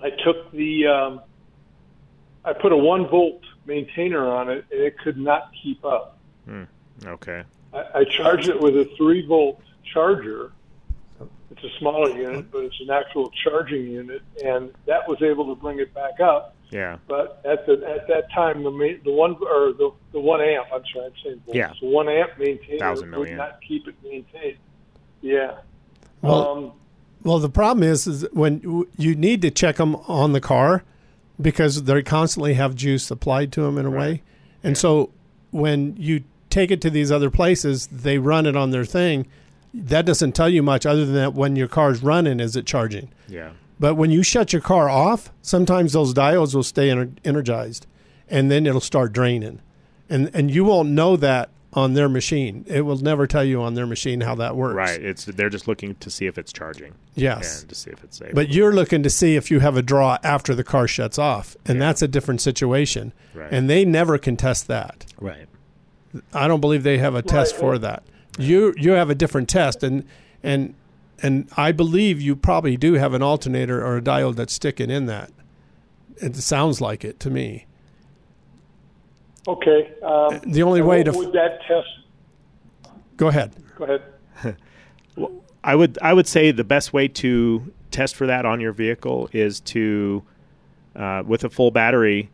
I 0.03 0.09
took 0.23 0.51
the 0.51 0.87
um, 0.87 1.21
I 2.43 2.53
put 2.53 2.71
a 2.71 2.77
one 2.77 3.07
volt 3.07 3.41
maintainer 3.65 4.27
on 4.27 4.49
it 4.49 4.65
and 4.71 4.81
it 4.81 4.97
could 4.97 5.17
not 5.17 5.51
keep 5.61 5.85
up. 5.85 6.17
hmm, 6.45 6.63
okay, 7.05 7.43
I, 7.73 7.99
I 7.99 8.03
charged 8.05 8.49
it 8.49 8.59
with 8.59 8.75
a 8.75 8.85
three 8.97 9.25
volt 9.25 9.61
charger. 9.93 10.51
It's 11.51 11.63
a 11.63 11.79
smaller 11.79 12.09
unit, 12.09 12.49
but 12.51 12.63
it's 12.63 12.79
an 12.79 12.89
actual 12.89 13.29
charging 13.43 13.83
unit, 13.91 14.21
and 14.43 14.71
that 14.85 15.07
was 15.07 15.21
able 15.21 15.53
to 15.53 15.61
bring 15.61 15.79
it 15.79 15.93
back 15.93 16.19
up. 16.21 16.55
yeah, 16.69 16.97
But 17.09 17.41
at 17.43 17.65
the 17.65 17.73
at 17.87 18.07
that 18.07 18.31
time, 18.33 18.63
the 18.63 18.71
main, 18.71 19.01
the 19.03 19.11
one 19.11 19.31
or 19.33 19.73
the 19.73 19.91
the 20.13 20.19
one 20.19 20.39
amp. 20.41 20.67
I'm 20.73 20.81
sorry, 20.93 21.07
I'm 21.07 21.11
saying 21.23 21.41
volts. 21.45 21.57
Yeah. 21.57 21.73
The 21.81 21.87
one 21.87 22.07
amp 22.07 22.31
maintainer 22.39 22.79
Thousand 22.79 23.11
would 23.15 23.27
milliamp. 23.29 23.35
not 23.37 23.59
keep 23.67 23.85
it 23.87 23.95
maintained. 24.01 24.57
Yeah. 25.21 25.57
Well, 26.21 26.47
um, 26.47 26.71
well, 27.23 27.39
the 27.39 27.49
problem 27.49 27.83
is, 27.83 28.07
is 28.07 28.25
when 28.31 28.87
you 28.97 29.13
need 29.15 29.41
to 29.41 29.51
check 29.51 29.75
them 29.75 29.95
on 30.07 30.31
the 30.31 30.41
car 30.41 30.83
because 31.39 31.83
they 31.83 32.01
constantly 32.01 32.53
have 32.53 32.75
juice 32.75 33.11
applied 33.11 33.51
to 33.53 33.61
them 33.63 33.77
in 33.77 33.85
a 33.85 33.91
way, 33.91 34.23
and 34.63 34.77
so 34.77 35.11
when 35.51 35.95
you 35.97 36.23
take 36.49 36.71
it 36.71 36.79
to 36.81 36.89
these 36.89 37.11
other 37.11 37.29
places, 37.29 37.87
they 37.87 38.17
run 38.17 38.45
it 38.45 38.55
on 38.55 38.71
their 38.71 38.85
thing. 38.85 39.27
That 39.73 40.05
doesn't 40.05 40.33
tell 40.33 40.49
you 40.49 40.61
much 40.63 40.85
other 40.85 41.05
than 41.05 41.15
that 41.15 41.33
when 41.33 41.55
your 41.55 41.67
car's 41.67 42.03
running, 42.03 42.39
is 42.39 42.55
it 42.55 42.65
charging? 42.65 43.09
yeah. 43.27 43.51
But 43.79 43.95
when 43.95 44.11
you 44.11 44.21
shut 44.21 44.53
your 44.53 44.61
car 44.61 44.89
off, 44.89 45.31
sometimes 45.41 45.93
those 45.93 46.13
diodes 46.13 46.53
will 46.53 46.61
stay 46.61 46.89
ener- 46.89 47.17
energized, 47.25 47.87
and 48.29 48.51
then 48.51 48.67
it'll 48.67 48.79
start 48.79 49.11
draining, 49.11 49.59
and 50.07 50.29
and 50.35 50.51
you 50.51 50.63
won't 50.65 50.89
know 50.89 51.15
that 51.17 51.49
on 51.73 51.93
their 51.95 52.07
machine. 52.07 52.63
It 52.67 52.81
will 52.81 52.97
never 52.97 53.25
tell 53.25 53.43
you 53.43 53.59
on 53.63 53.73
their 53.73 53.87
machine 53.87 54.21
how 54.21 54.35
that 54.35 54.55
works. 54.55 54.75
Right. 54.75 55.01
It's 55.01 55.25
they're 55.25 55.49
just 55.49 55.67
looking 55.67 55.95
to 55.95 56.11
see 56.11 56.27
if 56.27 56.37
it's 56.37 56.53
charging. 56.53 56.93
Yes. 57.15 57.61
and 57.61 57.69
to 57.69 57.75
see 57.75 57.89
if 57.89 58.03
it's 58.03 58.21
able. 58.21 58.35
But 58.35 58.49
you're 58.49 58.71
looking 58.73 59.01
to 59.01 59.09
see 59.09 59.35
if 59.35 59.49
you 59.49 59.61
have 59.61 59.75
a 59.77 59.81
draw 59.81 60.19
after 60.23 60.53
the 60.53 60.63
car 60.63 60.87
shuts 60.87 61.17
off, 61.17 61.57
and 61.65 61.81
that's 61.81 62.03
a 62.03 62.07
different 62.07 62.41
situation. 62.41 63.13
Right. 63.33 63.51
And 63.51 63.67
they 63.67 63.83
never 63.83 64.19
can 64.19 64.37
test 64.37 64.67
that. 64.67 65.07
right. 65.19 65.47
I 66.33 66.47
don't 66.47 66.59
believe 66.61 66.83
they 66.83 66.97
have 66.99 67.15
a 67.15 67.21
test 67.23 67.53
Right, 67.53 67.59
for 67.61 67.77
that. 67.79 68.03
You 68.39 68.73
you 68.77 68.91
have 68.91 69.09
a 69.09 69.15
different 69.15 69.49
test, 69.49 69.83
and 69.83 70.05
and 70.41 70.73
and 71.21 71.47
I 71.57 71.71
believe 71.71 72.19
you 72.21 72.35
probably 72.35 72.77
do 72.77 72.93
have 72.93 73.13
an 73.13 73.21
alternator 73.21 73.85
or 73.85 73.97
a 73.97 74.01
diode 74.01 74.35
that's 74.35 74.53
sticking 74.53 74.89
in 74.89 75.05
that. 75.07 75.31
It 76.17 76.35
sounds 76.35 76.81
like 76.81 77.03
it 77.03 77.19
to 77.21 77.29
me. 77.29 77.65
okay. 79.47 79.91
Um, 80.03 80.39
The 80.45 80.63
only 80.63 80.81
way 80.81 80.97
what 81.03 81.11
to- 81.11 81.17
would 81.17 81.33
that 81.33 81.59
test? 81.67 81.87
Go 83.17 83.27
ahead. 83.27 83.53
Go 83.77 83.83
ahead. 83.85 84.57
I 85.63 85.75
would 85.75 85.97
I 86.01 86.13
would 86.13 86.27
say 86.27 86.51
the 86.51 86.63
best 86.63 86.91
way 86.93 87.07
to 87.07 87.71
test 87.91 88.15
for 88.15 88.25
that 88.27 88.45
on 88.45 88.59
your 88.61 88.71
vehicle 88.71 89.29
is 89.31 89.59
to 89.61 90.23
uh, 90.95 91.21
with 91.25 91.43
a 91.43 91.49
full 91.49 91.69
battery 91.71 92.29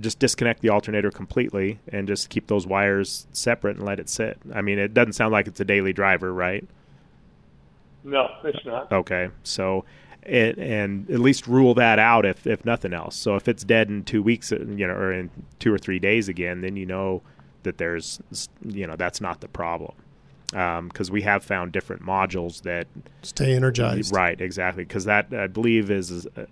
just 0.00 0.18
disconnect 0.18 0.60
the 0.60 0.68
alternator 0.70 1.10
completely 1.10 1.78
and 1.88 2.08
just 2.08 2.28
keep 2.28 2.46
those 2.46 2.66
wires 2.66 3.26
separate 3.32 3.76
and 3.76 3.84
let 3.84 4.00
it 4.00 4.08
sit. 4.08 4.38
I 4.54 4.62
mean, 4.62 4.78
it 4.78 4.94
doesn't 4.94 5.12
sound 5.12 5.32
like 5.32 5.46
it's 5.46 5.60
a 5.60 5.64
daily 5.64 5.92
driver, 5.92 6.32
right? 6.32 6.66
No, 8.04 8.28
it's 8.44 8.64
not. 8.64 8.90
Okay, 8.90 9.28
so 9.44 9.84
it, 10.22 10.58
and 10.58 11.08
at 11.10 11.20
least 11.20 11.46
rule 11.46 11.74
that 11.74 11.98
out 11.98 12.24
if 12.24 12.46
if 12.46 12.64
nothing 12.64 12.92
else. 12.92 13.16
So 13.16 13.36
if 13.36 13.48
it's 13.48 13.64
dead 13.64 13.88
in 13.88 14.04
two 14.04 14.22
weeks, 14.22 14.52
uh, 14.52 14.58
you 14.58 14.86
know, 14.86 14.94
or 14.94 15.12
in 15.12 15.30
two 15.58 15.72
or 15.72 15.78
three 15.78 15.98
days 15.98 16.28
again, 16.28 16.60
then 16.60 16.76
you 16.76 16.86
know 16.86 17.22
that 17.62 17.78
there's 17.78 18.20
you 18.64 18.86
know 18.86 18.96
that's 18.96 19.20
not 19.20 19.40
the 19.40 19.48
problem. 19.48 19.94
Because 20.50 21.10
we 21.10 21.22
have 21.22 21.42
found 21.42 21.72
different 21.72 22.02
modules 22.02 22.60
that 22.62 22.86
Stay 23.22 23.54
energized. 23.54 24.14
Right, 24.14 24.38
exactly. 24.38 24.84
Because 24.84 25.06
that 25.06 25.32
I 25.32 25.46
believe 25.46 25.90
is, 25.90 26.10
is, 26.10 26.26
uh, 26.36 26.44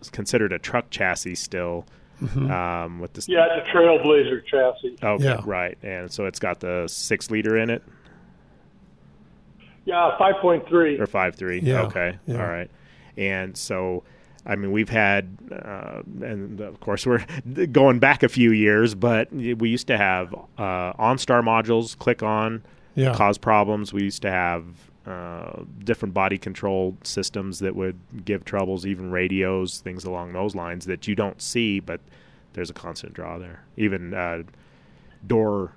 is 0.00 0.08
considered 0.08 0.50
a 0.54 0.58
truck 0.58 0.88
chassis 0.88 1.34
still. 1.34 1.84
Mhm. 2.22 2.50
Um, 2.50 3.00
with 3.00 3.12
this, 3.14 3.28
Yeah, 3.28 3.46
the 3.56 3.70
Trailblazer 3.70 4.44
chassis. 4.46 4.96
Okay, 5.02 5.24
Yeah. 5.24 5.40
right, 5.44 5.76
and 5.82 6.10
so 6.10 6.26
it's 6.26 6.38
got 6.38 6.60
the 6.60 6.84
six 6.88 7.30
liter 7.30 7.56
in 7.56 7.70
it 7.70 7.82
Yeah, 9.84 10.16
five 10.18 10.36
point 10.36 10.66
three. 10.68 10.98
or 10.98 11.06
five 11.06 11.34
three. 11.36 11.60
Yeah, 11.60 11.82
Okay, 11.82 12.16
yeah. 12.26 12.40
all 12.42 12.48
right. 12.50 12.70
And 13.16 13.56
so, 13.56 14.02
I 14.46 14.56
mean, 14.56 14.72
we've 14.72 14.88
had, 14.88 15.36
uh, 15.52 16.02
and 16.22 16.60
of 16.60 16.80
course, 16.80 17.06
we're 17.06 17.24
going 17.72 17.98
back 17.98 18.22
a 18.22 18.28
few 18.28 18.50
years, 18.50 18.94
but 18.94 19.32
we 19.32 19.68
used 19.68 19.86
to 19.88 19.96
have 19.98 20.34
uh, 20.58 20.92
OnStar 20.94 21.42
modules 21.42 21.96
click 21.98 22.22
on, 22.22 22.62
Yeah. 22.94 23.14
cause 23.14 23.38
problems. 23.38 23.92
We 23.92 24.02
used 24.04 24.22
to 24.22 24.30
have 24.30 24.64
uh, 25.06 25.62
different 25.84 26.14
body 26.14 26.38
control 26.38 26.96
systems 27.02 27.58
that 27.58 27.76
would 27.76 27.98
give 28.24 28.44
troubles, 28.44 28.86
even 28.86 29.10
radios, 29.10 29.80
things 29.80 30.04
along 30.04 30.32
those 30.32 30.54
lines 30.54 30.86
that 30.86 31.06
you 31.06 31.14
don't 31.14 31.42
see, 31.42 31.78
but 31.78 32.00
there's 32.54 32.70
a 32.70 32.74
constant 32.74 33.12
draw 33.12 33.36
there. 33.38 33.64
Even 33.76 34.14
uh, 34.14 34.42
door 35.26 35.72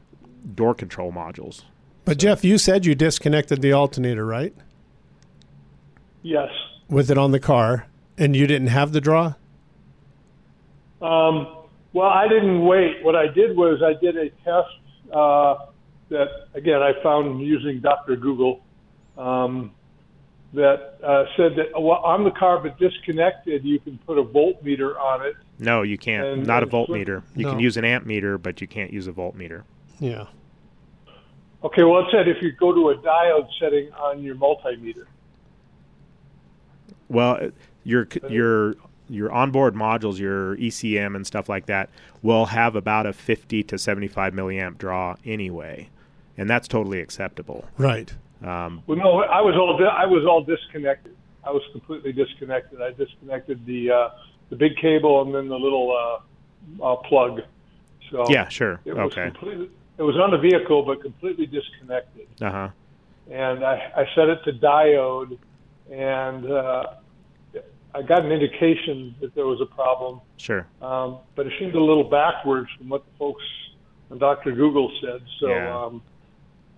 door 0.55 0.73
control 0.73 1.11
modules. 1.11 1.63
But 2.05 2.19
Jeff, 2.19 2.43
you 2.45 2.57
said 2.57 2.86
you 2.86 2.95
disconnected 2.95 3.61
the 3.61 3.73
alternator, 3.73 4.25
right? 4.25 4.55
Yes. 6.21 6.49
With 6.88 7.11
it 7.11 7.17
on 7.17 7.32
the 7.32 7.39
car, 7.39 7.88
and 8.17 8.34
you 8.34 8.47
didn't 8.47 8.67
have 8.67 8.93
the 8.93 9.01
draw. 9.01 9.34
Um, 11.01 11.47
well, 11.91 12.07
I 12.07 12.28
didn't 12.30 12.65
wait. 12.65 13.03
What 13.03 13.15
I 13.15 13.28
did 13.28 13.57
was 13.57 13.82
I 13.84 13.99
did 13.99 14.15
a 14.15 14.30
test 14.30 15.13
uh, 15.13 15.65
that, 16.09 16.28
again, 16.53 16.82
I 16.82 16.93
found 17.03 17.41
using 17.41 17.82
Dr. 17.82 18.15
Google 18.15 18.61
um, 19.18 19.72
that 20.53 20.97
uh, 21.03 21.26
said 21.36 21.55
that 21.57 21.80
well, 21.80 21.97
on 22.03 22.24
the 22.24 22.32
car 22.32 22.59
but 22.59 22.78
disconnected, 22.80 23.63
you 23.63 23.80
can 23.80 23.97
put 23.99 24.18
a 24.18 24.24
voltmeter 24.24 24.97
on 24.99 25.26
it. 25.26 25.36
No, 25.59 25.82
you 25.82 25.97
can't. 25.97 26.26
And- 26.26 26.47
Not 26.47 26.63
a 26.63 26.68
voltmeter. 26.68 27.24
You 27.36 27.45
can 27.45 27.59
use 27.59 27.78
an 27.78 27.86
amp 27.86 28.05
meter, 28.05 28.38
but 28.38 28.61
you 28.61 28.68
can't 28.68 28.91
use 28.93 29.07
a 29.07 29.11
voltmeter. 29.11 29.63
Yeah. 29.99 30.26
Okay, 31.63 31.84
well, 31.84 32.01
it 32.01 32.07
said 32.11 32.28
if 32.28 32.41
you 32.41 32.51
go 32.51 32.72
to 32.72 32.89
a 32.89 32.97
diode 32.97 33.47
setting 33.59 33.91
on 33.93 34.22
your 34.22 34.36
multimeter. 34.36 35.05
Well, 37.09 37.51
your 37.84 38.07
your 38.30 38.76
your 39.09 39.32
onboard 39.32 39.74
modules, 39.74 40.20
your 40.20 40.55
ECM 40.57 41.15
and 41.15 41.26
stuff 41.26 41.49
like 41.49 41.65
that, 41.68 41.89
will 42.22 42.47
have 42.47 42.76
about 42.76 43.05
a 43.05 43.13
50 43.13 43.63
to 43.63 43.78
75 43.78 44.34
milliamp 44.34 44.78
draw 44.78 45.15
anyway, 45.26 45.89
and 46.38 46.49
that's 46.49 46.68
totally 46.68 46.99
acceptable. 46.99 47.65
Right. 47.78 48.13
Um, 48.45 48.83
Well, 48.88 48.97
no, 48.97 49.21
I 49.23 49.41
was 49.41 49.55
all 49.55 49.77
I 49.88 50.05
was 50.05 50.25
all 50.25 50.43
disconnected. 50.43 51.15
I 51.43 51.51
was 51.51 51.63
completely 51.71 52.11
disconnected. 52.11 52.81
I 52.81 52.91
disconnected 52.91 53.65
the 53.65 53.91
uh, 53.91 54.09
the 54.49 54.55
big 54.55 54.75
cable 54.77 55.21
and 55.23 55.33
then 55.33 55.47
the 55.47 55.57
little 55.57 55.91
uh, 56.81 56.83
uh, 56.85 56.95
plug. 56.97 57.41
So 58.11 58.29
Yeah, 58.29 58.47
sure. 58.47 58.79
It 58.85 58.93
was 58.95 59.11
Okay. 59.11 59.25
completely, 59.31 59.69
it 59.97 60.03
was 60.03 60.15
on 60.17 60.31
the 60.31 60.38
vehicle, 60.38 60.83
but 60.83 61.01
completely 61.01 61.45
disconnected. 61.45 62.27
Uh 62.41 62.51
huh. 62.51 62.69
And 63.29 63.63
I, 63.65 63.91
I 63.97 64.05
set 64.15 64.29
it 64.29 64.39
to 64.45 64.53
diode, 64.53 65.38
and 65.91 66.49
uh, 66.49 66.85
I 67.93 68.01
got 68.03 68.23
an 68.23 68.31
indication 68.31 69.15
that 69.19 69.35
there 69.35 69.45
was 69.45 69.59
a 69.59 69.65
problem. 69.65 70.21
Sure. 70.38 70.65
Um, 70.81 71.17
but 71.35 71.45
it 71.47 71.53
seemed 71.59 71.75
a 71.75 71.83
little 71.83 72.05
backwards 72.05 72.69
from 72.77 72.88
what 72.89 73.03
the 73.03 73.11
folks 73.17 73.43
on 74.11 74.19
Dr. 74.19 74.53
Google 74.53 74.89
said. 75.01 75.21
So, 75.39 75.49
Yeah. 75.49 75.77
um, 75.85 76.01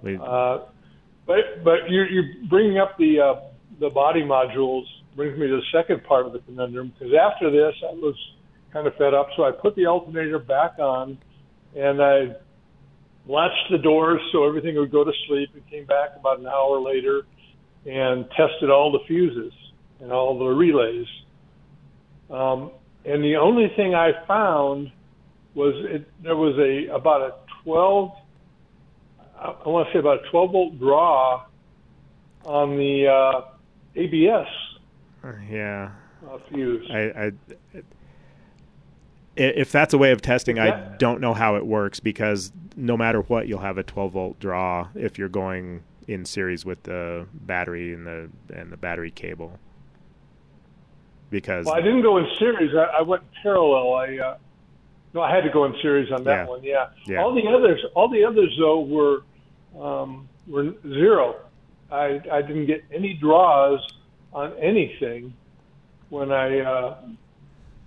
We- 0.01 0.17
uh, 0.17 0.59
but 1.29 1.63
but 1.63 1.87
you 1.87 2.01
you 2.09 2.49
bringing 2.49 2.79
up 2.79 2.97
the 2.97 3.19
uh, 3.19 3.39
the 3.79 3.89
body 3.91 4.23
modules 4.23 4.85
brings 5.15 5.37
me 5.37 5.45
to 5.45 5.57
the 5.57 5.77
second 5.79 6.03
part 6.03 6.25
of 6.25 6.33
the 6.33 6.39
conundrum 6.39 6.91
because 6.97 7.13
after 7.13 7.51
this 7.51 7.75
I 7.87 7.93
was 7.93 8.15
kind 8.73 8.87
of 8.87 8.95
fed 8.95 9.13
up, 9.13 9.27
so 9.37 9.43
I 9.43 9.51
put 9.51 9.75
the 9.75 9.85
alternator 9.85 10.39
back 10.39 10.79
on, 10.79 11.19
and 11.75 12.01
I 12.01 12.35
latched 13.27 13.69
the 13.69 13.77
doors 13.77 14.19
so 14.31 14.47
everything 14.47 14.75
would 14.77 14.91
go 14.91 15.03
to 15.03 15.11
sleep, 15.27 15.49
and 15.53 15.67
came 15.69 15.85
back 15.85 16.09
about 16.19 16.39
an 16.39 16.47
hour 16.47 16.81
later 16.81 17.21
and 17.85 18.25
tested 18.31 18.71
all 18.71 18.91
the 18.91 19.05
fuses 19.07 19.53
and 20.01 20.11
all 20.11 20.37
the 20.37 20.45
relays. 20.45 21.07
Um, 22.31 22.71
and 23.05 23.23
the 23.23 23.35
only 23.35 23.71
thing 23.75 23.93
I 23.93 24.11
found 24.27 24.91
was 25.53 25.73
it, 25.89 26.07
there 26.23 26.35
was 26.35 26.57
a 26.57 26.93
about 26.93 27.21
a 27.21 27.33
12 27.63 28.11
I 29.39 29.55
I 29.65 29.69
want 29.69 29.87
to 29.87 29.93
say 29.93 29.99
about 29.99 30.25
a 30.25 30.29
12 30.29 30.51
volt 30.51 30.79
draw 30.79 31.43
on 32.45 32.77
the 32.77 33.07
uh, 33.07 33.41
ABS 33.95 34.47
Yeah. 35.49 35.91
uh, 36.29 36.37
fuse. 36.49 36.89
I, 36.91 36.97
I, 36.97 37.31
if 39.35 39.71
that's 39.71 39.93
a 39.93 39.97
way 39.97 40.11
of 40.11 40.21
testing, 40.21 40.59
I 40.59 40.95
don't 40.97 41.21
know 41.21 41.33
how 41.33 41.55
it 41.55 41.65
works 41.65 41.99
because 41.99 42.51
no 42.75 42.97
matter 42.97 43.21
what, 43.21 43.47
you'll 43.47 43.59
have 43.59 43.77
a 43.77 43.83
12 43.83 44.11
volt 44.11 44.39
draw 44.39 44.87
if 44.95 45.17
you're 45.17 45.29
going 45.29 45.83
in 46.07 46.25
series 46.25 46.65
with 46.65 46.83
the 46.83 47.27
battery 47.33 47.93
and 47.93 48.05
the 48.05 48.29
and 48.53 48.71
the 48.71 48.77
battery 48.77 49.11
cable. 49.11 49.59
Because 51.29 51.67
Well, 51.67 51.75
I 51.75 51.81
didn't 51.81 52.01
go 52.01 52.17
in 52.17 52.25
series. 52.39 52.73
I, 52.75 52.99
I 52.99 53.01
went 53.03 53.23
parallel. 53.43 53.93
I 53.93 54.17
uh, 54.17 54.37
no, 55.13 55.21
I 55.21 55.33
had 55.33 55.43
to 55.43 55.49
go 55.49 55.65
in 55.65 55.73
series 55.81 56.11
on 56.11 56.23
that 56.25 56.45
Yeah. 56.45 56.49
one. 56.49 56.63
Yeah. 56.63 56.87
Yeah. 57.05 57.23
All 57.23 57.33
the 57.33 57.47
others, 57.47 57.83
all 57.95 58.09
the 58.09 58.23
others 58.23 58.55
though 58.59 58.81
were 58.81 59.23
um, 59.79 60.27
were 60.47 60.73
zero. 60.83 61.35
I 61.91 62.21
I 62.31 62.41
didn't 62.41 62.65
get 62.67 62.83
any 62.93 63.13
draws 63.15 63.79
on 64.33 64.53
anything 64.59 65.33
when 66.09 66.31
I 66.31 66.59
uh, 66.59 66.97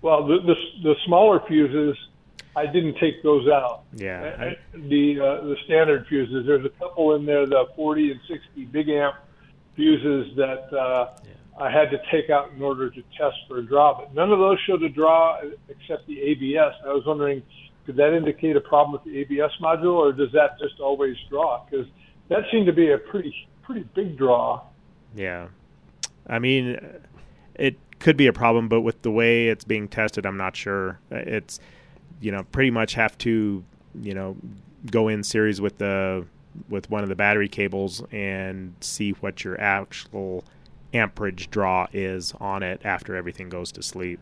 well 0.00 0.26
the, 0.26 0.38
the 0.40 0.54
the 0.82 0.94
smaller 1.06 1.40
fuses. 1.46 1.96
I 2.54 2.66
didn't 2.66 2.98
take 2.98 3.22
those 3.22 3.48
out. 3.48 3.84
Yeah, 3.94 4.20
Uh, 4.22 4.50
the 4.74 5.18
uh, 5.20 5.44
the 5.44 5.56
standard 5.64 6.06
fuses. 6.08 6.44
There's 6.46 6.66
a 6.66 6.68
couple 6.70 7.14
in 7.14 7.24
there, 7.24 7.46
the 7.46 7.64
40 7.76 8.10
and 8.10 8.20
60 8.28 8.64
big 8.66 8.90
amp 8.90 9.14
fuses 9.74 10.36
that 10.36 10.70
uh, 10.76 11.14
I 11.62 11.70
had 11.70 11.90
to 11.90 11.98
take 12.10 12.28
out 12.28 12.50
in 12.56 12.60
order 12.60 12.90
to 12.90 13.02
test 13.16 13.36
for 13.46 13.58
a 13.58 13.62
draw. 13.62 13.96
But 13.96 14.14
none 14.14 14.32
of 14.32 14.40
those 14.40 14.58
showed 14.66 14.82
a 14.82 14.88
draw 14.88 15.40
except 15.68 16.08
the 16.08 16.20
ABS. 16.20 16.74
I 16.84 16.92
was 16.92 17.04
wondering, 17.06 17.42
could 17.86 17.96
that 17.96 18.12
indicate 18.14 18.56
a 18.56 18.60
problem 18.60 18.92
with 18.92 19.04
the 19.04 19.20
ABS 19.20 19.52
module, 19.60 19.94
or 19.94 20.12
does 20.12 20.32
that 20.32 20.58
just 20.58 20.80
always 20.80 21.16
draw? 21.30 21.64
Because 21.64 21.86
that 22.28 22.40
seemed 22.50 22.66
to 22.66 22.72
be 22.72 22.90
a 22.90 22.98
pretty 22.98 23.32
pretty 23.62 23.84
big 23.94 24.18
draw. 24.18 24.60
Yeah. 25.14 25.48
I 26.26 26.40
mean, 26.40 26.80
it 27.54 27.78
could 28.00 28.16
be 28.16 28.26
a 28.26 28.32
problem, 28.32 28.68
but 28.68 28.80
with 28.80 29.02
the 29.02 29.10
way 29.12 29.48
it's 29.48 29.64
being 29.64 29.86
tested, 29.86 30.26
I'm 30.26 30.36
not 30.36 30.56
sure. 30.56 30.98
It's, 31.10 31.60
you 32.20 32.32
know, 32.32 32.42
pretty 32.50 32.72
much 32.72 32.94
have 32.94 33.16
to, 33.18 33.62
you 34.00 34.14
know, 34.14 34.36
go 34.90 35.06
in 35.06 35.22
series 35.22 35.60
with 35.60 35.78
the 35.78 36.26
with 36.68 36.90
one 36.90 37.02
of 37.02 37.08
the 37.08 37.14
battery 37.14 37.48
cables 37.48 38.02
and 38.12 38.74
see 38.80 39.12
what 39.12 39.44
your 39.44 39.58
actual 39.60 40.44
amperage 40.92 41.50
draw 41.50 41.86
is 41.92 42.32
on 42.40 42.62
it 42.62 42.80
after 42.84 43.16
everything 43.16 43.48
goes 43.48 43.72
to 43.72 43.82
sleep. 43.82 44.20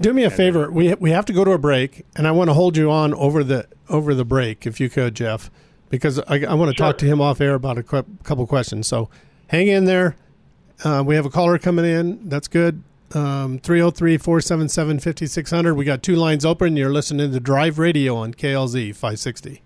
Do 0.00 0.12
me 0.12 0.24
a 0.24 0.30
favor. 0.30 0.70
We 0.70 0.92
we 0.94 1.10
have 1.12 1.24
to 1.26 1.32
go 1.32 1.44
to 1.44 1.52
a 1.52 1.58
break, 1.58 2.04
and 2.16 2.26
I 2.26 2.32
want 2.32 2.50
to 2.50 2.54
hold 2.54 2.76
you 2.76 2.90
on 2.90 3.14
over 3.14 3.44
the 3.44 3.68
over 3.88 4.12
the 4.14 4.24
break, 4.24 4.66
if 4.66 4.80
you 4.80 4.90
could, 4.90 5.14
Jeff, 5.14 5.50
because 5.88 6.18
I, 6.20 6.44
I 6.44 6.54
want 6.54 6.70
to 6.72 6.76
talk 6.76 6.98
to 6.98 7.06
him 7.06 7.20
off 7.20 7.40
air 7.40 7.54
about 7.54 7.78
a 7.78 7.84
cou- 7.84 8.04
couple 8.24 8.44
questions. 8.48 8.88
So 8.88 9.08
hang 9.48 9.68
in 9.68 9.84
there. 9.84 10.16
Uh, 10.82 11.04
we 11.06 11.14
have 11.14 11.24
a 11.26 11.30
caller 11.30 11.58
coming 11.58 11.84
in. 11.84 12.28
That's 12.28 12.48
good. 12.48 12.82
Um, 13.14 13.58
303 13.60 14.16
477 14.18 14.98
5600. 14.98 15.74
We 15.74 15.84
got 15.84 16.02
two 16.02 16.16
lines 16.16 16.44
open. 16.44 16.76
You're 16.76 16.92
listening 16.92 17.30
to 17.30 17.38
Drive 17.38 17.78
Radio 17.78 18.16
on 18.16 18.34
KLZ 18.34 18.94
560. 18.96 19.62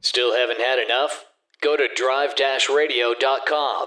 Still 0.00 0.34
haven't 0.34 0.60
had 0.60 0.78
enough? 0.80 1.24
Go 1.62 1.78
to 1.78 1.88
drive-radio.com. 1.96 3.86